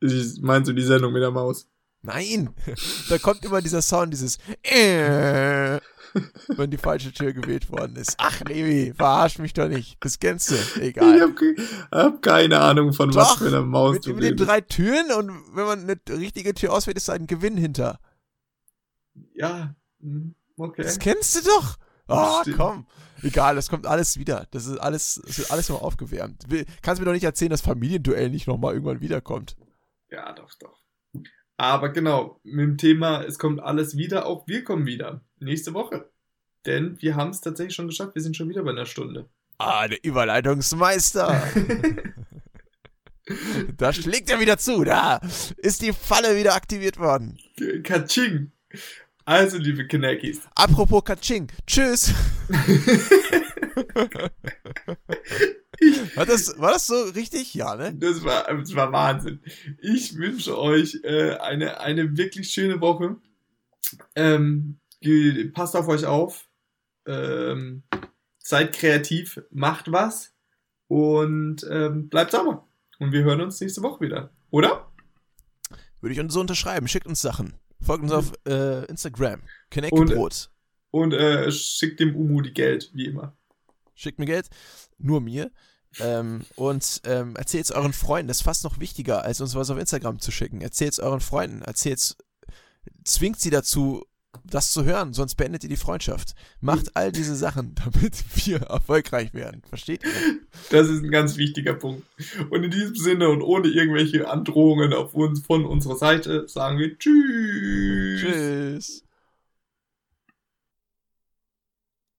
Meinst 0.00 0.68
du 0.68 0.72
die 0.72 0.84
Sendung 0.84 1.12
mit 1.12 1.20
der 1.20 1.32
Maus? 1.32 1.66
Nein! 2.02 2.54
Da 3.08 3.18
kommt 3.18 3.44
immer 3.44 3.60
dieser 3.60 3.82
Sound, 3.82 4.12
dieses 4.12 4.38
äh, 4.62 5.80
wenn 6.46 6.70
die 6.70 6.78
falsche 6.78 7.12
Tür 7.12 7.32
gewählt 7.32 7.68
worden 7.72 7.96
ist. 7.96 8.14
Ach, 8.18 8.40
Levi, 8.42 8.94
verarsch 8.94 9.40
mich 9.40 9.52
doch 9.52 9.66
nicht. 9.66 9.96
Das 9.98 10.20
kennst 10.20 10.52
du. 10.52 10.80
Egal. 10.80 11.16
Ich 11.16 11.22
hab, 11.22 12.04
hab 12.04 12.22
keine 12.22 12.60
Ahnung, 12.60 12.92
von 12.92 13.10
doch, 13.10 13.16
was 13.16 13.32
für 13.38 13.48
einer 13.48 13.62
Maus 13.62 13.94
mit, 13.94 14.06
du 14.06 14.14
mit 14.14 14.22
den 14.22 14.36
drei 14.36 14.60
Türen 14.60 15.10
und 15.10 15.32
wenn 15.56 15.66
man 15.66 15.80
eine 15.80 15.98
richtige 16.08 16.54
Tür 16.54 16.72
auswählt, 16.72 16.98
ist 16.98 17.08
da 17.08 17.14
ein 17.14 17.26
Gewinn 17.26 17.56
hinter. 17.56 17.98
Ja, 19.34 19.74
hm, 20.00 20.36
okay. 20.56 20.82
Das 20.82 20.98
kennst 20.98 21.36
du 21.36 21.48
doch. 21.48 21.76
Oh, 22.08 22.42
komm. 22.56 22.86
Egal, 23.22 23.54
das 23.54 23.70
kommt 23.70 23.86
alles 23.86 24.18
wieder. 24.18 24.46
Das 24.50 24.66
ist 24.66 24.78
alles, 24.78 25.22
das 25.26 25.38
wird 25.38 25.50
alles 25.50 25.68
noch 25.70 25.82
aufgewärmt. 25.82 26.44
Kannst 26.82 27.00
mir 27.00 27.06
doch 27.06 27.12
nicht 27.12 27.24
erzählen, 27.24 27.50
dass 27.50 27.62
Familienduell 27.62 28.28
nicht 28.28 28.46
nochmal 28.46 28.74
irgendwann 28.74 29.00
wiederkommt. 29.00 29.56
Ja, 30.10 30.32
doch, 30.32 30.50
doch. 30.60 30.84
Aber 31.56 31.90
genau, 31.90 32.40
mit 32.42 32.64
dem 32.64 32.78
Thema, 32.78 33.22
es 33.22 33.38
kommt 33.38 33.60
alles 33.60 33.96
wieder, 33.96 34.26
auch 34.26 34.46
wir 34.46 34.64
kommen 34.64 34.86
wieder. 34.86 35.22
Nächste 35.38 35.72
Woche. 35.72 36.10
Denn 36.66 37.00
wir 37.00 37.16
haben 37.16 37.30
es 37.30 37.40
tatsächlich 37.40 37.74
schon 37.74 37.88
geschafft, 37.88 38.14
wir 38.14 38.22
sind 38.22 38.36
schon 38.36 38.48
wieder 38.48 38.62
bei 38.62 38.70
einer 38.70 38.86
Stunde. 38.86 39.28
Ah, 39.58 39.86
der 39.86 40.02
Überleitungsmeister. 40.02 41.42
da 43.76 43.92
schlägt 43.92 44.30
er 44.30 44.40
wieder 44.40 44.58
zu, 44.58 44.82
da 44.84 45.20
ist 45.58 45.82
die 45.82 45.92
Falle 45.92 46.36
wieder 46.36 46.54
aktiviert 46.54 46.98
worden. 46.98 47.38
Katsching. 47.82 48.50
Also, 49.26 49.56
liebe 49.56 49.86
Knackis. 49.86 50.42
Apropos 50.54 51.02
Katsching. 51.02 51.48
Tschüss. 51.66 52.12
war, 56.14 56.26
das, 56.26 56.58
war 56.58 56.72
das 56.72 56.86
so 56.86 57.04
richtig? 57.04 57.54
Ja, 57.54 57.74
ne? 57.74 57.94
Das 57.94 58.22
war, 58.22 58.44
das 58.54 58.74
war 58.74 58.92
Wahnsinn. 58.92 59.40
Ich 59.80 60.16
wünsche 60.16 60.58
euch 60.58 61.00
äh, 61.04 61.36
eine, 61.36 61.80
eine 61.80 62.18
wirklich 62.18 62.50
schöne 62.50 62.82
Woche. 62.82 63.16
Ähm, 64.14 64.78
passt 65.54 65.74
auf 65.74 65.88
euch 65.88 66.04
auf. 66.04 66.46
Ähm, 67.06 67.82
seid 68.38 68.74
kreativ, 68.74 69.40
macht 69.50 69.90
was 69.90 70.34
und 70.88 71.66
ähm, 71.70 72.10
bleibt 72.10 72.32
sauber. 72.32 72.68
Und 72.98 73.12
wir 73.12 73.24
hören 73.24 73.40
uns 73.40 73.60
nächste 73.60 73.82
Woche 73.82 74.02
wieder. 74.02 74.30
Oder? 74.50 74.86
Würde 76.00 76.12
ich 76.12 76.20
uns 76.20 76.34
so 76.34 76.40
unterschreiben. 76.40 76.88
Schickt 76.88 77.06
uns 77.06 77.22
Sachen. 77.22 77.54
Folgt 77.84 78.02
uns 78.02 78.12
auf 78.12 78.32
äh, 78.46 78.84
Instagram. 78.86 79.42
Connect 79.70 79.92
Und, 79.92 80.50
und 80.90 81.12
äh, 81.12 81.50
schickt 81.52 82.00
dem 82.00 82.16
Umu 82.16 82.40
die 82.40 82.52
Geld, 82.52 82.90
wie 82.94 83.06
immer. 83.06 83.36
Schickt 83.94 84.18
mir 84.18 84.26
Geld. 84.26 84.48
Nur 84.98 85.20
mir. 85.20 85.50
Ähm, 86.00 86.44
und 86.56 87.02
ähm, 87.04 87.36
erzählt 87.36 87.64
es 87.64 87.70
euren 87.70 87.92
Freunden. 87.92 88.28
Das 88.28 88.38
ist 88.38 88.42
fast 88.42 88.64
noch 88.64 88.80
wichtiger, 88.80 89.22
als 89.22 89.40
uns 89.40 89.54
was 89.54 89.70
auf 89.70 89.78
Instagram 89.78 90.18
zu 90.18 90.30
schicken. 90.30 90.60
Erzählt 90.60 90.92
es 90.92 90.98
euren 90.98 91.20
Freunden. 91.20 91.62
Erzählt 91.62 92.16
zwingt 93.04 93.40
sie 93.40 93.50
dazu, 93.50 94.04
das 94.44 94.72
zu 94.72 94.84
hören, 94.84 95.12
sonst 95.12 95.34
beendet 95.36 95.64
ihr 95.64 95.68
die 95.68 95.76
Freundschaft. 95.76 96.34
Macht 96.60 96.96
all 96.96 97.12
diese 97.12 97.34
Sachen, 97.34 97.74
damit 97.84 98.24
wir 98.46 98.58
erfolgreich 98.62 99.34
werden. 99.34 99.62
Versteht 99.68 100.02
ihr? 100.04 100.10
Das 100.70 100.88
ist 100.88 101.02
ein 101.02 101.10
ganz 101.10 101.36
wichtiger 101.36 101.74
Punkt. 101.74 102.04
Und 102.50 102.64
in 102.64 102.70
diesem 102.70 102.94
Sinne 102.94 103.28
und 103.28 103.42
ohne 103.42 103.68
irgendwelche 103.68 104.28
Androhungen 104.28 104.92
auf 104.92 105.14
uns 105.14 105.40
von 105.40 105.64
unserer 105.64 105.96
Seite 105.96 106.48
sagen 106.48 106.78
wir 106.78 106.98
Tschüss. 106.98 108.20
Tschüss. 108.20 109.04